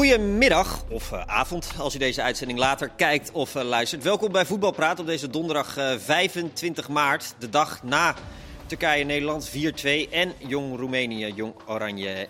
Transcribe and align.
Goedemiddag 0.00 0.84
of 0.88 1.12
uh, 1.12 1.22
avond 1.26 1.70
als 1.78 1.94
u 1.94 1.98
deze 1.98 2.22
uitzending 2.22 2.58
later 2.58 2.90
kijkt 2.96 3.32
of 3.32 3.54
uh, 3.54 3.62
luistert. 3.62 4.02
Welkom 4.02 4.32
bij 4.32 4.46
Voetbalpraat 4.46 4.98
op 4.98 5.06
deze 5.06 5.30
donderdag 5.30 5.78
uh, 5.78 5.92
25 5.98 6.88
maart, 6.88 7.34
de 7.38 7.48
dag 7.48 7.82
na 7.82 8.14
Turkije-Nederland 8.66 9.50
4-2 9.50 9.52
en 10.10 10.32
Jong 10.38 10.78
Roemenië, 10.78 11.32
Jong 11.34 11.54
Oranje 11.66 12.28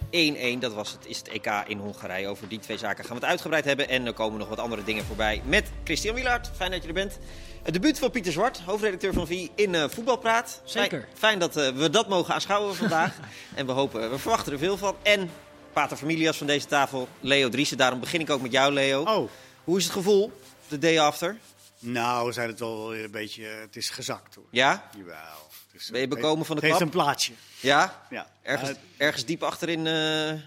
1-1. 0.56 0.58
Dat 0.58 0.72
was 0.72 0.92
het, 0.92 1.06
is 1.06 1.18
het 1.18 1.28
EK 1.28 1.46
in 1.66 1.78
Hongarije. 1.78 2.28
Over 2.28 2.48
die 2.48 2.58
twee 2.58 2.78
zaken 2.78 3.04
gaan 3.04 3.14
we 3.14 3.20
het 3.20 3.30
uitgebreid 3.30 3.64
hebben. 3.64 3.88
En 3.88 4.06
er 4.06 4.12
komen 4.12 4.38
nog 4.38 4.48
wat 4.48 4.58
andere 4.58 4.84
dingen 4.84 5.04
voorbij 5.04 5.42
met 5.44 5.70
Christian 5.84 6.14
Wielaert. 6.14 6.50
Fijn 6.56 6.70
dat 6.70 6.82
je 6.82 6.88
er 6.88 6.94
bent. 6.94 7.18
Het 7.62 7.72
debuut 7.72 7.98
van 7.98 8.10
Pieter 8.10 8.32
Zwart, 8.32 8.60
hoofdredacteur 8.60 9.12
van 9.12 9.26
VI 9.26 9.50
in 9.54 9.74
uh, 9.74 9.84
Voetbalpraat. 9.88 10.60
Zeker. 10.64 11.00
Fijn, 11.00 11.18
fijn 11.18 11.38
dat 11.38 11.56
uh, 11.56 11.68
we 11.68 11.90
dat 11.90 12.08
mogen 12.08 12.34
aanschouwen 12.34 12.74
vandaag. 12.74 13.16
en 13.54 13.66
we 13.66 13.72
hopen, 13.72 14.10
we 14.10 14.18
verwachten 14.18 14.52
er 14.52 14.58
veel 14.58 14.76
van. 14.76 14.94
En 15.02 15.30
pater 15.72 15.96
familias 15.96 16.36
van 16.36 16.46
deze 16.46 16.66
tafel, 16.66 17.08
Leo 17.20 17.48
Driessen. 17.48 17.76
Daarom 17.76 18.00
begin 18.00 18.20
ik 18.20 18.30
ook 18.30 18.40
met 18.40 18.52
jou, 18.52 18.72
Leo. 18.72 19.02
Oh. 19.02 19.30
Hoe 19.64 19.78
is 19.78 19.84
het 19.84 19.92
gevoel, 19.92 20.40
de 20.68 20.78
day 20.78 21.00
after? 21.00 21.36
Nou, 21.78 22.26
we 22.26 22.32
zijn 22.32 22.48
het 22.48 22.58
wel 22.58 22.94
een 22.94 23.10
beetje, 23.10 23.44
het 23.44 23.76
is 23.76 23.90
gezakt 23.90 24.34
hoor. 24.34 24.44
Ja? 24.50 24.90
Jawel. 24.96 25.48
Het 25.72 25.80
is, 25.80 25.90
Ben 25.90 26.00
je 26.00 26.08
bekomen 26.08 26.46
van 26.46 26.56
de 26.56 26.62
het 26.66 26.70
heeft 26.70 26.82
klap? 26.82 26.94
een 26.94 27.00
plaatsje. 27.02 27.32
Ja? 27.60 28.06
Ja. 28.10 28.30
Ergens, 28.42 28.78
ergens 28.96 29.24
diep 29.24 29.42
achterin, 29.42 29.86
uh, 29.86 30.26
het 30.26 30.40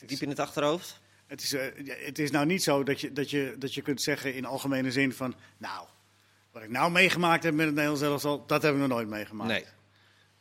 is, 0.00 0.08
diep 0.08 0.20
in 0.20 0.28
het 0.28 0.40
achterhoofd? 0.40 1.00
Het 1.26 1.42
is, 1.42 1.52
uh, 1.52 1.62
het 2.04 2.18
is 2.18 2.30
nou 2.30 2.46
niet 2.46 2.62
zo 2.62 2.82
dat 2.82 3.00
je, 3.00 3.12
dat, 3.12 3.30
je, 3.30 3.54
dat 3.58 3.74
je 3.74 3.82
kunt 3.82 4.02
zeggen 4.02 4.34
in 4.34 4.44
algemene 4.44 4.92
zin 4.92 5.12
van... 5.12 5.34
Nou, 5.58 5.86
wat 6.52 6.62
ik 6.62 6.70
nou 6.70 6.90
meegemaakt 6.90 7.42
heb 7.42 7.54
met 7.54 7.66
het 7.66 7.74
Nederlands 7.74 8.02
elftal, 8.02 8.46
dat 8.46 8.62
hebben 8.62 8.82
we 8.82 8.86
nog 8.86 8.96
nooit 8.96 9.08
meegemaakt. 9.08 9.50
Nee. 9.50 9.64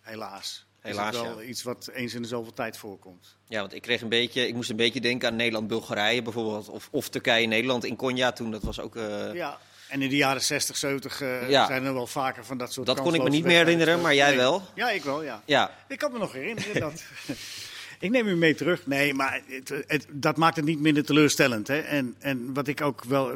Helaas. 0.02 0.64
Helaas, 0.86 1.14
is 1.14 1.19
het 1.19 1.28
wel 1.28 1.41
ja. 1.41 1.47
iets 1.47 1.64
wat 1.64 1.89
eens 1.94 2.14
in 2.14 2.22
de 2.22 2.28
zoveel 2.28 2.53
tijd 2.53 2.78
voorkomt. 2.78 3.36
Ja, 3.47 3.59
want 3.59 3.73
ik 3.73 3.81
kreeg 3.81 4.02
een 4.02 4.09
beetje, 4.09 4.47
ik 4.47 4.53
moest 4.53 4.69
een 4.69 4.75
beetje 4.75 5.02
denken 5.02 5.30
aan 5.30 5.36
Nederland-Bulgarije 5.36 6.22
bijvoorbeeld. 6.22 6.69
Of, 6.69 6.88
of 6.92 7.09
Turkije-Nederland 7.09 7.86
in 7.86 7.95
Konya 7.95 8.31
toen. 8.31 8.52
Dat 8.52 8.64
was 8.64 8.80
ook. 8.80 8.95
Uh, 8.95 9.33
Ja. 9.33 9.58
En 9.89 10.02
in 10.02 10.09
de 10.09 10.16
jaren 10.16 10.42
60, 10.44 10.77
70 10.77 11.22
uh, 11.22 11.50
Ja. 11.50 11.66
zijn 11.67 11.83
er 11.86 11.94
wel 11.94 12.08
vaker 12.08 12.45
van 12.45 12.58
dat 12.58 12.73
soort 12.73 12.86
Dat 12.88 13.02
kon 13.02 13.14
ik 13.14 13.23
me 13.23 13.30
niet 13.30 13.44
meer 13.45 13.58
herinneren, 13.58 14.02
maar 14.02 14.16
jij 14.16 14.27
Nee. 14.27 14.38
wel. 14.38 14.61
Ja, 14.75 14.89
ik 14.89 15.03
wel, 15.03 15.23
ja. 15.23 15.42
ja. 15.45 15.72
Ik 15.88 15.97
kan 15.97 16.11
me 16.11 16.17
nog 16.17 16.31
herinneren 16.31 16.80
dat. 16.81 17.03
ik 17.99 18.09
neem 18.09 18.27
u 18.27 18.36
mee 18.36 18.55
terug. 18.55 18.88
Nee, 18.88 19.14
maar 19.14 19.42
het, 19.47 19.70
het- 19.88 20.08
dat 20.11 20.38
maakt 20.38 20.55
het 20.55 20.66
niet 20.66 20.80
minder 20.80 21.05
teleurstellend. 21.05 21.67
Hè? 21.67 21.80
En, 21.80 22.16
en 22.20 22.53
wat 22.53 22.67
ik 22.67 22.81
ook 22.81 23.03
wel 23.03 23.31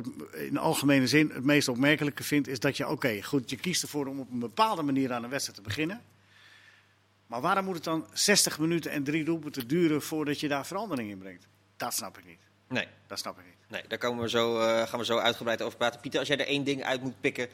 in 0.49 0.57
algemene 0.57 1.07
zin 1.07 1.31
het 1.33 1.43
meest 1.43 1.67
opmerkelijke 1.67 2.23
vind, 2.23 2.47
is 2.47 2.59
dat 2.59 2.77
je, 2.77 2.87
oké, 2.89 3.21
goed, 3.23 3.49
je 3.49 3.55
kiest 3.55 3.81
ervoor 3.81 4.07
om 4.07 4.19
op 4.19 4.31
een 4.31 4.39
bepaalde 4.39 4.81
manier 4.81 5.11
aan 5.11 5.23
een 5.23 5.29
wedstrijd 5.29 5.57
te 5.57 5.63
beginnen. 5.63 6.01
Maar 7.29 7.41
waarom 7.41 7.65
moet 7.65 7.75
het 7.75 7.83
dan 7.83 8.07
60 8.13 8.59
minuten 8.59 8.91
en 8.91 9.03
drie 9.03 9.23
doelpunten 9.23 9.67
duren 9.67 10.01
voordat 10.01 10.39
je 10.39 10.47
daar 10.47 10.65
verandering 10.65 11.09
in 11.09 11.17
brengt? 11.17 11.47
Dat 11.77 11.93
snap 11.93 12.17
ik 12.17 12.25
niet. 12.25 12.39
Nee, 12.67 12.87
Dat 13.07 13.19
snap 13.19 13.39
ik 13.39 13.45
niet. 13.45 13.55
nee, 13.69 13.81
daar 13.87 13.97
komen 13.97 14.23
we 14.23 14.29
zo, 14.29 14.59
uh, 14.59 14.87
gaan 14.87 14.99
we 14.99 15.05
zo 15.05 15.17
uitgebreid 15.17 15.61
over 15.61 15.77
praten. 15.77 15.99
Pieter, 15.99 16.19
als 16.19 16.27
jij 16.27 16.37
er 16.37 16.47
één 16.47 16.63
ding 16.63 16.83
uit 16.83 17.01
moet 17.01 17.21
pikken 17.21 17.47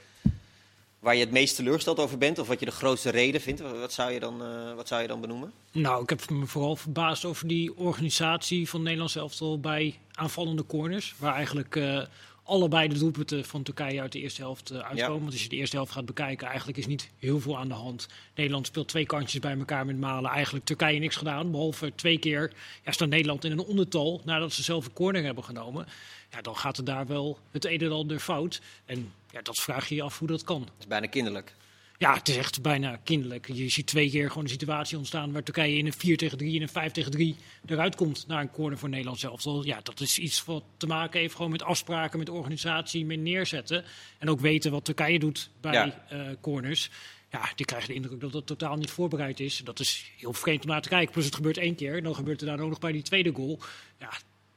waar 0.99 1.15
je 1.15 1.19
het 1.21 1.31
meest 1.31 1.55
teleurgesteld 1.55 1.99
over 1.99 2.17
bent, 2.17 2.39
of 2.39 2.47
wat 2.47 2.59
je 2.59 2.65
de 2.65 2.71
grootste 2.71 3.09
reden 3.09 3.41
vindt, 3.41 3.61
wat 3.61 3.93
zou 3.93 4.11
je 4.11 4.19
dan, 4.19 4.41
uh, 4.41 4.73
wat 4.75 4.87
zou 4.87 5.01
je 5.01 5.07
dan 5.07 5.21
benoemen? 5.21 5.51
Nou, 5.71 6.03
ik 6.03 6.09
heb 6.09 6.29
me 6.29 6.45
vooral 6.45 6.75
verbaasd 6.75 7.25
over 7.25 7.47
die 7.47 7.77
organisatie 7.77 8.69
van 8.69 8.81
Nederlands 8.83 9.15
elftal 9.15 9.59
bij 9.59 9.99
aanvallende 10.13 10.65
corners. 10.65 11.15
Waar 11.17 11.33
eigenlijk 11.35 11.75
uh, 11.75 12.01
allebei 12.45 12.87
de 12.87 12.97
doelpunten 12.97 13.45
van 13.45 13.63
Turkije 13.63 14.01
uit 14.01 14.11
de 14.11 14.19
eerste 14.19 14.41
helft 14.41 14.71
uh, 14.71 14.77
uitkomen. 14.77 15.13
Ja. 15.13 15.19
Want 15.19 15.31
als 15.31 15.43
je 15.43 15.49
de 15.49 15.55
eerste 15.55 15.75
helft 15.75 15.91
gaat 15.91 16.05
bekijken, 16.05 16.47
eigenlijk 16.47 16.77
is 16.77 16.87
niet 16.87 17.09
heel 17.19 17.39
veel 17.39 17.57
aan 17.57 17.67
de 17.67 17.73
hand. 17.73 18.07
Nederland 18.35 18.67
speelt 18.67 18.87
twee 18.87 19.05
kantjes 19.05 19.39
bij 19.39 19.57
elkaar 19.57 19.85
met 19.85 19.99
Malen. 19.99 20.31
Eigenlijk 20.31 20.65
Turkije 20.65 20.99
niks 20.99 21.15
gedaan, 21.15 21.51
behalve 21.51 21.91
twee 21.95 22.17
keer 22.17 22.53
ja, 22.83 22.91
staat 22.91 23.09
Nederland 23.09 23.43
in 23.43 23.51
een 23.51 23.65
ondertal 23.65 24.21
nadat 24.25 24.53
ze 24.53 24.63
zelf 24.63 24.85
een 24.85 24.93
corner 24.93 25.23
hebben 25.23 25.43
genomen. 25.43 25.87
Ja, 26.31 26.41
dan 26.41 26.55
gaat 26.55 26.77
het 26.77 26.85
daar 26.85 27.07
wel 27.07 27.39
het 27.51 27.65
een 27.65 27.79
en 27.79 27.91
ander 27.91 28.19
fout. 28.19 28.61
En 28.85 29.11
ja, 29.31 29.41
dat 29.41 29.59
vraag 29.59 29.89
je 29.89 29.95
je 29.95 30.01
af 30.01 30.19
hoe 30.19 30.27
dat 30.27 30.43
kan. 30.43 30.59
Dat 30.59 30.73
is 30.79 30.87
bijna 30.87 31.07
kinderlijk. 31.07 31.55
Ja, 31.97 32.13
het 32.13 32.29
is 32.29 32.37
echt 32.37 32.61
bijna 32.61 32.99
kinderlijk. 33.03 33.47
Je 33.53 33.69
ziet 33.69 33.87
twee 33.87 34.09
keer 34.09 34.27
gewoon 34.27 34.43
een 34.43 34.49
situatie 34.49 34.97
ontstaan 34.97 35.31
waar 35.31 35.43
Turkije 35.43 35.77
in 35.77 35.85
een 35.85 35.93
4 35.93 36.17
tegen 36.17 36.37
3 36.37 36.55
en 36.55 36.61
een 36.61 36.69
5 36.69 36.91
tegen 36.91 37.11
3 37.11 37.35
eruit 37.65 37.95
komt 37.95 38.27
naar 38.27 38.41
een 38.41 38.51
corner 38.51 38.77
voor 38.77 38.89
Nederland 38.89 39.19
zelf. 39.19 39.43
Ja, 39.63 39.79
dat 39.83 39.99
is 39.99 40.19
iets 40.19 40.45
wat 40.45 40.63
te 40.77 40.87
maken 40.87 41.19
heeft 41.19 41.35
gewoon 41.35 41.51
met 41.51 41.63
afspraken, 41.63 42.19
met 42.19 42.29
organisatie, 42.29 43.05
met 43.05 43.19
neerzetten. 43.19 43.83
En 44.19 44.29
ook 44.29 44.39
weten 44.39 44.71
wat 44.71 44.85
Turkije 44.85 45.19
doet 45.19 45.49
bij 45.61 45.73
Ja. 45.73 46.05
eh, 46.09 46.19
corners. 46.41 46.89
Ja, 47.31 47.49
die 47.55 47.65
krijgen 47.65 47.87
de 47.89 47.95
indruk 47.95 48.19
dat 48.21 48.33
het 48.33 48.45
totaal 48.45 48.75
niet 48.75 48.89
voorbereid 48.91 49.39
is. 49.39 49.61
Dat 49.63 49.79
is 49.79 50.11
heel 50.17 50.33
vreemd 50.33 50.63
om 50.63 50.69
naar 50.69 50.81
te 50.81 50.89
kijken. 50.89 51.11
Plus 51.13 51.25
het 51.25 51.35
gebeurt 51.35 51.57
één 51.57 51.75
keer 51.75 51.97
en 51.97 52.03
dan 52.03 52.15
gebeurt 52.15 52.41
er 52.41 52.47
daar 52.47 52.59
ook 52.59 52.69
nog 52.69 52.79
bij 52.79 52.91
die 52.91 53.01
tweede 53.01 53.33
goal. 53.33 53.59
Ja, 53.99 54.09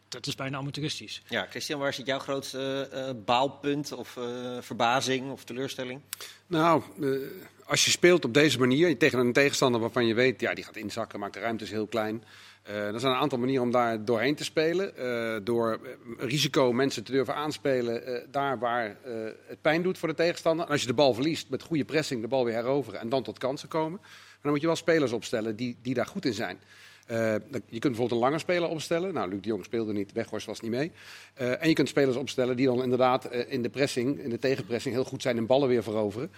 dat 0.09 0.27
is 0.27 0.35
bijna 0.35 0.59
amateuristisch. 0.59 1.23
Ja, 1.29 1.47
Christian, 1.51 1.81
waar 1.81 1.95
zit 1.95 2.07
jouw 2.07 2.19
grootste 2.19 2.91
uh, 2.95 3.25
baalpunt 3.25 3.93
of 3.93 4.17
uh, 4.17 4.25
verbazing 4.61 5.31
of 5.31 5.45
teleurstelling? 5.45 6.01
Nou, 6.47 6.83
uh, 6.99 7.21
als 7.65 7.85
je 7.85 7.91
speelt 7.91 8.25
op 8.25 8.35
deze 8.35 8.59
manier 8.59 8.99
tegen 8.99 9.19
een 9.19 9.33
tegenstander 9.33 9.81
waarvan 9.81 10.07
je 10.07 10.15
weet, 10.15 10.41
ja, 10.41 10.55
die 10.55 10.65
gaat 10.65 10.77
inzakken, 10.77 11.21
maakt 11.21 11.35
de 11.35 11.41
ruimte 11.41 11.65
is 11.65 11.71
heel 11.71 11.87
klein. 11.87 12.25
Uh, 12.69 12.75
er 12.75 13.01
zijn 13.01 13.13
een 13.13 13.19
aantal 13.19 13.39
manieren 13.39 13.63
om 13.63 13.71
daar 13.71 14.05
doorheen 14.05 14.35
te 14.35 14.45
spelen. 14.45 14.93
Uh, 14.99 15.37
door 15.45 15.81
risico 16.19 16.73
mensen 16.73 17.05
te 17.05 17.13
durven 17.13 17.35
aanspelen 17.35 18.09
uh, 18.09 18.19
daar 18.31 18.59
waar 18.59 18.97
het 19.47 19.61
pijn 19.63 19.83
doet 19.83 19.99
voor 19.99 20.09
de 20.09 20.15
tegenstander. 20.15 20.67
En 20.67 20.73
als 20.73 20.81
je 20.81 20.87
de 20.87 20.95
bal 20.95 21.15
verliest 21.15 21.49
met 21.49 21.63
goede 21.63 21.85
pressing, 21.85 22.21
de 22.21 22.29
bal 22.29 22.45
weer 22.45 22.55
heroveren 22.55 23.01
en 23.01 23.09
dan 23.09 23.23
tot 23.23 23.39
kansen 23.39 23.69
komen. 23.69 23.99
Maar 24.01 24.39
dan 24.43 24.53
moet 24.53 24.61
je 24.61 24.67
wel 24.67 24.77
spelers 24.77 25.13
opstellen 25.13 25.57
die, 25.57 25.77
die 25.83 25.95
daar 25.95 26.07
goed 26.07 26.25
in 26.25 26.33
zijn. 26.33 26.61
Uh, 27.11 27.17
je 27.51 27.59
kunt 27.69 27.81
bijvoorbeeld 27.81 28.11
een 28.11 28.19
lange 28.19 28.39
speler 28.39 28.69
opstellen. 28.69 29.15
Nou, 29.15 29.29
Luc 29.29 29.41
de 29.41 29.49
Jong 29.49 29.65
speelde 29.65 29.93
niet, 29.93 30.13
Weghorst 30.13 30.47
was 30.47 30.61
niet 30.61 30.71
mee. 30.71 30.93
Uh, 31.41 31.63
en 31.63 31.69
je 31.69 31.75
kunt 31.75 31.89
spelers 31.89 32.17
opstellen 32.17 32.57
die 32.57 32.67
dan 32.67 32.83
inderdaad 32.83 33.35
uh, 33.35 33.53
in 33.53 33.63
de 33.63 33.69
pressing, 33.69 34.19
in 34.19 34.31
de 34.31 34.39
tegenpressing, 34.39 34.95
heel 34.95 35.05
goed 35.05 35.23
zijn 35.23 35.37
en 35.37 35.47
ballen 35.47 35.69
weer 35.69 35.83
veroveren. 35.83 36.31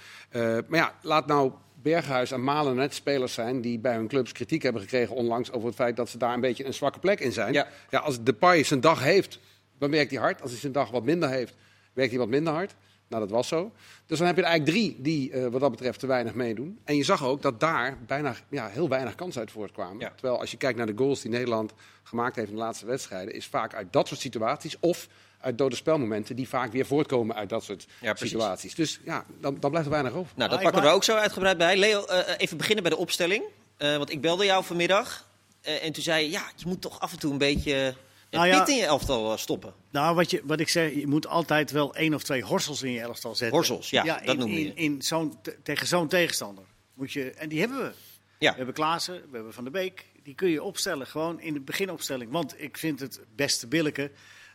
maar 0.68 0.78
ja, 0.78 0.94
laat 1.02 1.26
nou 1.26 1.52
Berghuis 1.82 2.30
en 2.30 2.44
Malen 2.44 2.76
net 2.76 2.94
spelers 2.94 3.34
zijn 3.34 3.60
die 3.60 3.78
bij 3.78 3.94
hun 3.94 4.08
clubs 4.08 4.32
kritiek 4.32 4.62
hebben 4.62 4.82
gekregen 4.82 5.14
onlangs 5.14 5.52
over 5.52 5.66
het 5.66 5.76
feit 5.76 5.96
dat 5.96 6.08
ze 6.08 6.18
daar 6.18 6.34
een 6.34 6.40
beetje 6.40 6.64
een 6.64 6.74
zwakke 6.74 6.98
plek 6.98 7.20
in 7.20 7.32
zijn. 7.32 7.52
Ja. 7.52 7.68
Ja, 7.90 7.98
als 7.98 8.22
Depay 8.22 8.62
zijn 8.62 8.80
dag 8.80 9.02
heeft, 9.02 9.38
dan 9.78 9.90
werkt 9.90 10.10
hij 10.10 10.20
hard. 10.20 10.42
Als 10.42 10.50
hij 10.50 10.60
zijn 10.60 10.72
dag 10.72 10.90
wat 10.90 11.04
minder 11.04 11.28
heeft, 11.28 11.54
werkt 11.92 12.10
hij 12.10 12.20
wat 12.20 12.28
minder 12.28 12.52
hard. 12.52 12.74
Nou, 13.10 13.22
dat 13.22 13.30
was 13.30 13.48
zo. 13.48 13.72
Dus 14.06 14.18
dan 14.18 14.26
heb 14.26 14.36
je 14.36 14.42
er 14.42 14.48
eigenlijk 14.48 14.78
drie 14.78 14.96
die 15.02 15.32
uh, 15.32 15.46
wat 15.46 15.60
dat 15.60 15.70
betreft 15.70 15.98
te 15.98 16.06
weinig 16.06 16.34
meedoen. 16.34 16.78
En 16.84 16.96
je 16.96 17.04
zag 17.04 17.24
ook 17.24 17.42
dat 17.42 17.60
daar 17.60 17.98
bijna 18.06 18.34
ja, 18.48 18.68
heel 18.68 18.88
weinig 18.88 19.14
kansen 19.14 19.40
uit 19.40 19.50
voortkwamen. 19.50 19.98
Ja. 20.00 20.12
Terwijl 20.16 20.40
als 20.40 20.50
je 20.50 20.56
kijkt 20.56 20.76
naar 20.78 20.86
de 20.86 20.96
goals 20.96 21.20
die 21.20 21.30
Nederland 21.30 21.72
gemaakt 22.02 22.36
heeft 22.36 22.48
in 22.48 22.54
de 22.54 22.60
laatste 22.60 22.86
wedstrijden... 22.86 23.34
is 23.34 23.46
vaak 23.46 23.74
uit 23.74 23.92
dat 23.92 24.08
soort 24.08 24.20
situaties 24.20 24.76
of 24.80 25.08
uit 25.40 25.58
dode 25.58 25.76
spelmomenten... 25.76 26.36
die 26.36 26.48
vaak 26.48 26.72
weer 26.72 26.86
voortkomen 26.86 27.36
uit 27.36 27.48
dat 27.48 27.64
soort 27.64 27.86
Ja, 28.00 28.14
situaties. 28.14 28.74
Dus 28.74 29.00
ja, 29.04 29.24
dan, 29.40 29.56
dan 29.60 29.70
blijft 29.70 29.86
er 29.88 29.92
weinig 29.94 30.12
over. 30.12 30.32
Nou, 30.36 30.50
dat 30.50 30.58
Ah, 30.58 30.64
pakken 30.64 30.82
we 30.82 30.88
ook 30.88 31.04
zo 31.04 31.16
uitgebreid 31.16 31.58
bij. 31.58 31.76
Leo, 31.76 32.04
uh, 32.08 32.18
even 32.36 32.56
beginnen 32.56 32.82
bij 32.82 32.92
de 32.92 32.98
opstelling. 32.98 33.44
Uh, 33.78 33.96
want 33.96 34.10
ik 34.10 34.20
belde 34.20 34.44
jou 34.44 34.64
vanmiddag. 34.64 35.28
Uh, 35.66 35.84
en 35.84 35.92
toen 35.92 36.02
zei 36.02 36.24
je, 36.24 36.30
ja, 36.30 36.42
je 36.56 36.66
moet 36.66 36.80
toch 36.80 37.00
af 37.00 37.12
en 37.12 37.18
toe 37.18 37.32
een 37.32 37.38
beetje 37.38 37.86
uh, 37.86 37.92
Nou 38.30 38.46
ja. 38.46 38.58
pit 38.58 38.68
in 38.68 38.76
je 38.76 38.84
elftal 38.84 39.32
uh, 39.32 39.38
stoppen. 39.38 39.74
Nou, 39.90 40.14
wat, 40.14 40.30
je, 40.30 40.40
wat 40.44 40.60
ik 40.60 40.68
zeg, 40.68 40.94
je 40.94 41.06
moet 41.06 41.26
altijd 41.26 41.70
wel 41.70 41.94
één 41.94 42.14
of 42.14 42.22
twee 42.22 42.42
horsels 42.42 42.82
in 42.82 42.92
je 42.92 43.00
elftal 43.00 43.34
zetten. 43.34 43.56
Horsels, 43.56 43.90
ja, 43.90 44.02
dat 44.04 44.22
in, 44.22 44.38
noem 44.38 44.50
je. 44.50 44.60
in, 44.60 44.76
in 44.76 45.02
zo'n, 45.02 45.40
te- 45.42 45.58
tegen 45.62 45.86
zo'n 45.86 46.08
tegenstander. 46.08 46.64
Moet 46.94 47.12
je, 47.12 47.30
en 47.30 47.48
die 47.48 47.60
hebben 47.60 47.78
we. 47.78 47.92
Ja. 48.38 48.50
We 48.50 48.56
hebben 48.56 48.74
Klaassen, 48.74 49.14
we 49.14 49.34
hebben 49.34 49.52
Van 49.52 49.64
der 49.64 49.72
Beek. 49.72 50.06
Die 50.22 50.34
kun 50.34 50.48
je 50.48 50.62
opstellen, 50.62 51.06
gewoon 51.06 51.40
in 51.40 51.52
de 51.52 51.60
beginopstelling. 51.60 52.30
Want 52.30 52.62
ik 52.62 52.78
vind 52.78 53.00
het 53.00 53.20
beste 53.34 53.66
billijke 53.66 54.10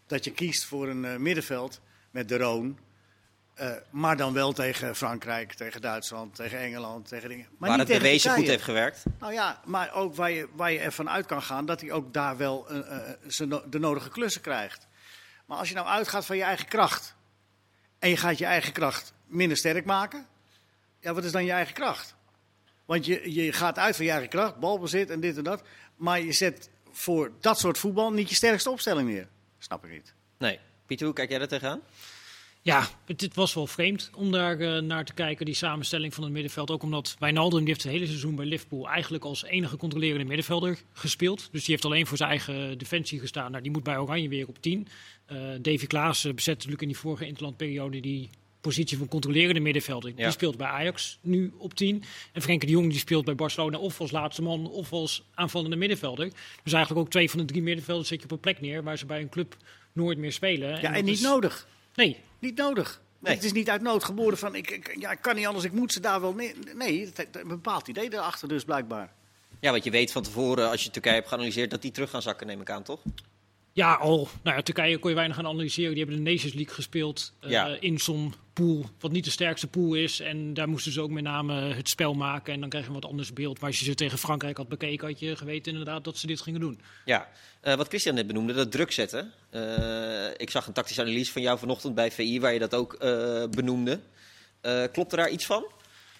dat 0.08 0.24
je 0.24 0.31
kiest 0.31 0.66
voor 0.66 0.88
een 0.88 1.06
eh, 1.06 1.16
middenveld 1.16 1.81
met 2.12 2.30
de 2.30 2.38
Roon. 2.38 2.78
Eh, 3.56 3.72
maar 3.90 4.18
dan 4.18 4.34
wel 4.34 4.54
tegen 4.54 4.96
Frankrijk, 4.96 5.53
tegen 5.53 5.82
Duitsland, 5.82 6.35
tegen 6.35 6.59
Engeland, 6.59 7.08
tegen 7.08 7.29
dingen. 7.29 7.47
Maar 7.58 7.70
waar 7.70 7.78
niet 7.78 7.88
het 7.88 7.97
bewezen 7.97 8.32
goed 8.32 8.47
heeft 8.47 8.64
gewerkt. 8.64 9.03
Nou 9.20 9.34
ja, 9.34 9.62
maar 9.66 9.94
ook 9.94 10.16
waar 10.16 10.32
je, 10.32 10.47
waar 10.53 10.72
je 10.72 10.79
ervan 10.79 11.09
uit 11.09 11.26
kan 11.26 11.41
gaan 11.41 11.66
dat 11.66 11.82
hij 11.82 11.91
ook 11.91 12.14
daar 12.14 12.38
wel 12.38 12.70
eh, 12.70 13.09
eh, 13.09 13.47
no- 13.47 13.64
de 13.70 13.79
nodige 13.79 14.09
klussen 14.09 14.41
krijgt. 14.41 14.88
Maar 15.46 15.58
als 15.58 15.70
je 15.70 15.76
nou 15.76 15.88
uitgaat 15.88 16.26
van 16.26 16.38
je 16.38 16.44
eigen 16.44 16.68
kracht 16.68 17.16
en 18.00 18.09
je 18.09 18.18
gaat 18.18 18.38
je 18.38 18.46
eigen 18.46 18.74
kracht 18.74 19.14
minder 19.26 19.58
sterk 19.58 19.85
maken, 19.85 20.26
ja, 21.00 21.14
wat 21.14 21.24
is 21.24 21.32
dan 21.32 21.46
je 21.46 21.52
eigen 21.52 21.74
kracht? 21.74 22.16
Want 22.85 23.06
je, 23.06 23.34
je 23.34 23.53
gaat 23.53 23.78
uit 23.78 23.96
van 23.96 24.06
je 24.06 24.12
eigen 24.12 24.29
kracht, 24.29 24.59
balbezit 24.59 25.09
en 25.09 25.20
dit 25.20 25.38
en 25.38 25.44
dat, 25.44 25.64
maar 25.96 26.20
je 26.22 26.32
zet 26.32 26.70
voor 26.91 27.32
dat 27.40 27.59
soort 27.59 27.78
voetbal 27.78 28.12
niet 28.12 28.29
je 28.29 28.35
sterkste 28.35 28.70
opstelling 28.70 29.09
neer. 29.09 29.28
Snap 29.58 29.85
ik 29.85 29.91
niet. 29.91 30.14
Nee. 30.38 30.59
Pieter, 30.85 31.06
hoe 31.06 31.16
kijk 31.16 31.29
jij 31.29 31.40
daar 31.40 31.47
tegenaan? 31.47 31.82
Ja, 32.66 32.88
het, 33.06 33.22
het 33.22 33.35
was 33.35 33.53
wel 33.53 33.67
vreemd 33.67 34.09
om 34.16 34.32
daar 34.32 34.59
eh, 34.59 34.82
naar 34.82 35.06
te 35.06 35.14
kijken, 35.14 35.46
die 35.46 35.56
samenstelling 35.56 36.14
van 36.14 36.23
het 36.23 36.34
middenveld. 36.34 36.72
Ook 36.72 36.84
omdat 36.84 37.16
Wijnaldum 37.20 37.59
die 37.59 37.67
heeft 37.67 37.84
het 37.84 37.91
hele 37.91 38.06
seizoen 38.06 38.35
bij 38.35 38.46
Liverpool 38.46 38.90
eigenlijk 38.90 39.23
als 39.23 39.44
enige 39.44 39.78
controlerende 39.78 40.26
middenvelder 40.26 40.78
gespeeld. 40.94 41.50
Dus 41.52 41.64
die 41.66 41.73
heeft 41.73 41.85
alleen 41.85 42.08
voor 42.08 42.17
zijn 42.17 42.29
eigen 42.29 42.78
defensie 42.78 43.20
gestaan. 43.20 43.52
Nou, 43.52 43.64
die 43.64 43.72
moet 43.72 43.84
bij 43.84 43.97
Oranje 43.97 44.29
weer 44.29 44.47
op 44.47 44.62
10. 44.62 44.88
Eh 45.26 45.38
Davy 45.62 45.85
Klaas 45.88 46.22
bezette 46.22 46.52
natuurlijk 46.52 46.82
in 46.82 46.88
die 46.88 46.97
vorige 46.97 47.26
interlandperiode 47.28 48.00
die 48.00 48.29
positie 48.62 48.97
van 48.97 49.08
controlerende 49.08 49.59
middenvelder. 49.59 50.09
Ja. 50.09 50.16
Die 50.16 50.32
speelt 50.32 50.58
bij 50.58 50.67
Ajax 50.67 51.17
nu 51.22 51.53
op 51.58 51.73
10. 51.73 52.03
En 52.34 52.41
Frenkie 52.41 52.67
de 52.67 52.73
Jong 52.76 52.90
die 52.90 53.00
speelt 53.00 53.26
bij 53.26 53.35
Barcelona 53.35 53.78
of 53.78 54.00
als 54.00 54.12
laatste 54.12 54.41
man 54.41 54.70
of 54.70 54.91
als 54.91 55.23
aanvallende 55.34 55.76
middenvelder. 55.76 56.29
Dus 56.64 56.73
eigenlijk 56.73 57.06
ook 57.06 57.12
twee 57.12 57.29
van 57.29 57.40
de 57.40 57.46
drie 57.46 57.62
middenvelders 57.62 58.08
zet 58.08 58.17
je 58.20 58.26
op 58.26 58.32
een 58.32 58.40
plek 58.40 58.62
neer 58.62 58.84
waar 58.84 58.97
ze 58.97 59.06
bij 59.06 59.22
een 59.22 59.29
club 59.29 59.58
nooit 59.94 60.17
meer 60.17 60.32
spelen. 60.32 60.82
Ja, 60.82 60.94
en 60.94 61.06
niet 61.06 61.14
is- 61.14 61.22
nodig. 61.22 61.67
Nee, 61.96 62.17
Niet 62.46 62.58
nodig. 62.58 63.02
Nee. 63.20 63.36
Het 63.36 63.44
is 63.44 63.52
niet 63.52 63.70
uit 63.70 63.82
nood 63.82 64.03
geboren 64.03 64.38
van, 64.38 64.56
ik, 64.56 64.72
ik, 64.72 64.96
ja, 65.00 65.12
ik 65.12 65.22
kan 65.22 65.36
niet 65.36 65.46
anders, 65.46 65.66
ik 65.66 65.72
moet 65.72 65.94
ze 65.94 66.00
daar 66.00 66.22
wel... 66.22 66.34
Nee, 66.34 66.56
nee 66.74 67.12
het 67.14 67.28
een 67.32 67.47
bepaald 67.47 67.88
idee 67.88 68.14
erachter 68.14 68.47
dus 68.47 68.64
blijkbaar. 68.64 69.14
Ja, 69.59 69.72
want 69.72 69.84
je 69.84 69.92
weet 69.92 70.12
van 70.12 70.24
tevoren, 70.24 70.70
als 70.70 70.84
je 70.84 70.90
Turkije 70.90 71.16
hebt 71.16 71.28
geanalyseerd, 71.28 71.72
dat 71.72 71.82
die 71.82 71.92
terug 71.92 72.09
gaan 72.09 72.22
zakken, 72.22 72.47
neem 72.47 72.62
ik 72.62 72.70
aan, 72.70 72.84
toch? 72.84 73.00
Ja, 73.76 73.94
al. 73.94 74.28
Nou 74.44 74.56
ja, 74.56 74.62
Turkije 74.64 74.98
kon 74.98 75.10
je 75.10 75.16
weinig 75.16 75.36
gaan 75.36 75.48
analyseren. 75.48 75.94
Die 75.96 76.04
hebben 76.04 76.24
de 76.24 76.32
Nations 76.32 76.54
League 76.54 76.74
gespeeld 76.74 77.34
eh, 77.40 77.50
Ja. 77.50 77.78
in 77.80 78.00
zo'n 78.00 78.34
pool, 78.54 78.86
wat 79.00 79.12
niet 79.12 79.24
de 79.24 79.30
sterkste 79.32 79.68
pool 79.68 79.94
is. 79.94 80.20
En 80.20 80.54
daar 80.54 80.70
moesten 80.70 80.92
ze 80.92 81.02
ook 81.02 81.10
met 81.10 81.24
name 81.24 81.54
het 81.74 81.90
spel 81.90 82.14
maken. 82.14 82.54
En 82.54 82.60
dan 82.60 82.70
krijg 82.70 82.86
je 82.86 82.90
een 82.94 83.00
wat 83.02 83.10
anders 83.10 83.34
beeld. 83.34 83.60
Maar 83.60 83.70
als 83.70 83.80
je 83.80 83.86
ze 83.86 83.96
tegen 83.96 84.18
Frankrijk 84.18 84.58
had 84.58 84.68
bekeken, 84.68 85.08
had 85.08 85.20
je 85.20 85.36
geweten 85.36 85.72
inderdaad 85.72 86.04
dat 86.04 86.18
ze 86.18 86.28
dit 86.28 86.42
gingen 86.42 86.60
doen. 86.60 86.80
Ja, 87.06 87.30
Eh, 87.62 87.76
wat 87.76 87.88
Christian 87.88 88.16
net 88.16 88.28
benoemde, 88.28 88.54
dat 88.54 88.72
druk 88.72 88.92
zetten. 88.92 89.32
Eh, 89.50 90.28
ik 90.38 90.50
zag 90.50 90.68
een 90.68 90.74
tactische 90.74 91.02
analyse 91.02 91.32
van 91.32 91.42
jou 91.42 91.60
vanochtend 91.60 91.96
bij 91.96 92.12
VI, 92.12 92.40
waar 92.40 92.54
je 92.54 92.60
dat 92.60 92.74
ook 92.76 92.98
benoemde. 93.56 94.00
Klopt 94.92 95.12
er 95.12 95.18
daar 95.18 95.30
iets 95.30 95.46
van? 95.46 95.66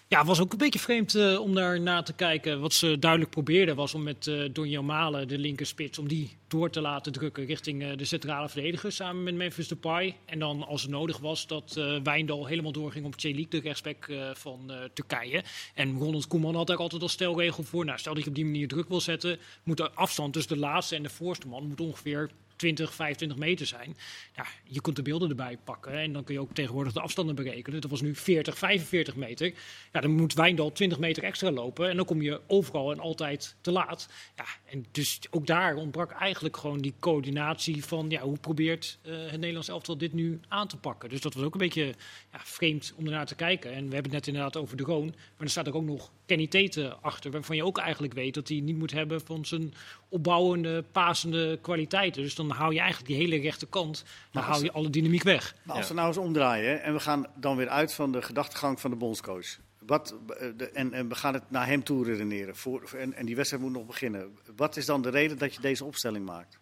Ja, 0.08 0.18
het 0.18 0.26
was 0.26 0.40
ook 0.40 0.52
een 0.52 0.58
beetje 0.58 0.78
vreemd 0.78 1.14
eh, 1.14 1.40
om 1.40 1.54
daar 1.54 1.80
na 1.80 2.02
te 2.02 2.12
kijken. 2.12 2.60
Wat 2.60 2.72
ze 2.72 2.98
duidelijk 2.98 3.30
probeerden 3.30 3.76
was 3.76 3.94
om 3.94 4.02
met 4.02 4.26
eh 4.26 4.42
Donjo 4.52 4.82
Malen, 4.82 5.28
de 5.28 5.38
linkerspits, 5.38 5.98
om 5.98 6.08
die 6.08 6.36
door 6.48 6.70
te 6.70 6.80
laten 6.80 7.12
drukken 7.12 7.44
richting 7.46 7.82
eh, 7.82 7.96
de 7.96 8.04
centrale 8.04 8.48
verdediger 8.48 8.92
samen 8.92 9.22
met 9.22 9.34
Memphis 9.34 9.68
Depay. 9.68 10.16
En 10.24 10.38
dan 10.38 10.66
als 10.66 10.82
het 10.82 10.90
nodig 10.90 11.18
was 11.18 11.46
dat 11.46 11.80
Wijndal 12.02 12.46
helemaal 12.46 12.72
doorging 12.72 13.06
op 13.06 13.14
Celik, 13.16 13.50
de 13.50 13.60
rechtsback 13.60 14.10
van 14.32 14.72
Turkije. 14.92 15.44
En 15.74 15.98
Ronald 15.98 16.26
Koeman 16.26 16.54
had 16.54 16.66
daar 16.66 16.76
altijd 16.76 17.02
als 17.02 17.12
stelregel 17.12 17.62
voor. 17.62 17.84
Nou, 17.84 17.98
stel 17.98 18.14
dat 18.14 18.22
je 18.22 18.28
op 18.28 18.34
die 18.34 18.44
manier 18.44 18.68
druk 18.68 18.88
wil 18.88 19.00
zetten, 19.00 19.38
moet 19.62 19.76
de 19.76 19.90
afstand 19.90 20.32
tussen 20.32 20.54
de 20.54 20.60
laatste 20.60 20.96
en 20.96 21.02
de 21.02 21.08
voorste 21.08 21.48
man 21.48 21.66
moet 21.66 21.80
ongeveer 21.80 22.30
20, 22.56 22.94
25 22.94 23.38
meter 23.38 23.66
zijn. 23.66 23.96
Ja, 24.36 24.46
je 24.64 24.80
kunt 24.80 24.96
de 24.96 25.02
beelden 25.02 25.28
erbij 25.28 25.58
pakken 25.64 25.92
en 25.92 26.12
dan 26.12 26.24
kun 26.24 26.34
je 26.34 26.40
ook 26.40 26.54
tegenwoordig 26.54 26.92
de 26.92 27.00
afstanden 27.00 27.34
berekenen. 27.34 27.80
Dat 27.80 27.90
was 27.90 28.00
nu 28.00 28.14
40, 28.14 28.58
45 28.58 29.16
meter. 29.16 29.54
Ja, 29.92 30.00
dan 30.00 30.10
moet 30.10 30.34
Wijndal 30.34 30.72
20 30.72 30.98
meter 30.98 31.22
extra 31.22 31.50
lopen 31.50 31.88
en 31.88 31.96
dan 31.96 32.04
kom 32.04 32.22
je 32.22 32.40
overal 32.46 32.92
en 32.92 33.00
altijd 33.00 33.56
te 33.60 33.70
laat. 33.70 34.08
Ja, 34.36 34.44
en 34.64 34.86
dus 34.90 35.20
ook 35.30 35.46
daar 35.46 35.74
ontbrak 35.74 36.10
eigenlijk 36.10 36.56
gewoon 36.56 36.78
die 36.78 36.94
coördinatie 37.00 37.84
van 37.84 38.10
ja, 38.10 38.20
hoe 38.20 38.38
probeert 38.38 38.98
eh, 39.02 39.12
het 39.12 39.40
Nederlands 39.40 39.68
elftal 39.68 39.98
dit 39.98 40.12
nu 40.12 40.40
aan 40.48 40.68
te 40.68 40.76
pakken. 40.76 41.08
Dus 41.08 41.20
dat 41.20 41.34
was 41.34 41.44
ook 41.44 41.52
een 41.52 41.60
beetje 41.60 41.94
ja, 42.32 42.38
vreemd 42.38 42.92
om 42.96 43.04
ernaar 43.04 43.26
te 43.26 43.34
kijken. 43.34 43.70
En 43.70 43.88
we 43.88 43.94
hebben 43.94 44.12
het 44.12 44.12
net 44.12 44.26
inderdaad 44.26 44.56
over 44.56 44.76
de 44.76 44.82
Roon, 44.82 45.06
maar 45.06 45.46
er 45.46 45.50
staat 45.50 45.66
er 45.66 45.76
ook 45.76 45.84
nog 45.84 46.10
Kenny 46.26 46.46
Tete 46.46 46.96
achter, 47.00 47.30
waarvan 47.30 47.56
je 47.56 47.64
ook 47.64 47.78
eigenlijk 47.78 48.12
weet 48.14 48.34
dat 48.34 48.48
hij 48.48 48.60
niet 48.60 48.76
moet 48.78 48.92
hebben 48.92 49.20
van 49.20 49.44
zijn 49.44 49.74
opbouwende, 50.08 50.84
pasende 50.92 51.58
kwaliteiten. 51.62 52.22
Dus 52.22 52.34
dan 52.34 52.50
hou 52.50 52.72
je 52.72 52.78
eigenlijk 52.80 53.08
die 53.08 53.16
hele 53.20 53.36
rechterkant, 53.40 54.04
dan 54.30 54.42
als- 54.42 54.52
hou 54.52 54.64
je 54.64 54.72
alle 54.72 54.90
dynamiek 54.90 55.22
weg. 55.22 55.54
Maar 55.62 55.76
als 55.76 55.88
we 55.88 55.94
nou 55.94 56.06
eens 56.08 56.16
omdraaien 56.16 56.70
hè, 56.70 56.74
en 56.76 56.92
we 56.92 57.00
gaan 57.00 57.26
dan 57.36 57.56
weer 57.56 57.68
uit 57.68 57.92
van 57.94 58.12
de 58.12 58.22
gedachtegang 58.22 58.80
van 58.80 58.90
de 58.90 58.96
bondscoach. 58.96 59.46
Wat, 59.86 60.14
eh, 60.38 60.48
de, 60.56 60.70
en, 60.70 60.92
en 60.92 61.08
we 61.08 61.14
gaan 61.14 61.34
het 61.34 61.50
naar 61.50 61.66
hem 61.66 61.84
toe 61.84 62.04
redeneren. 62.04 62.56
Voor, 62.56 62.90
en, 62.98 63.14
en 63.14 63.26
die 63.26 63.36
wedstrijd 63.36 63.62
moet 63.64 63.72
nog 63.72 63.86
beginnen. 63.86 64.38
Wat 64.56 64.76
is 64.76 64.86
dan 64.86 65.02
de 65.02 65.10
reden 65.10 65.38
dat 65.38 65.54
je 65.54 65.60
deze 65.60 65.84
opstelling 65.84 66.24
maakt? 66.26 66.58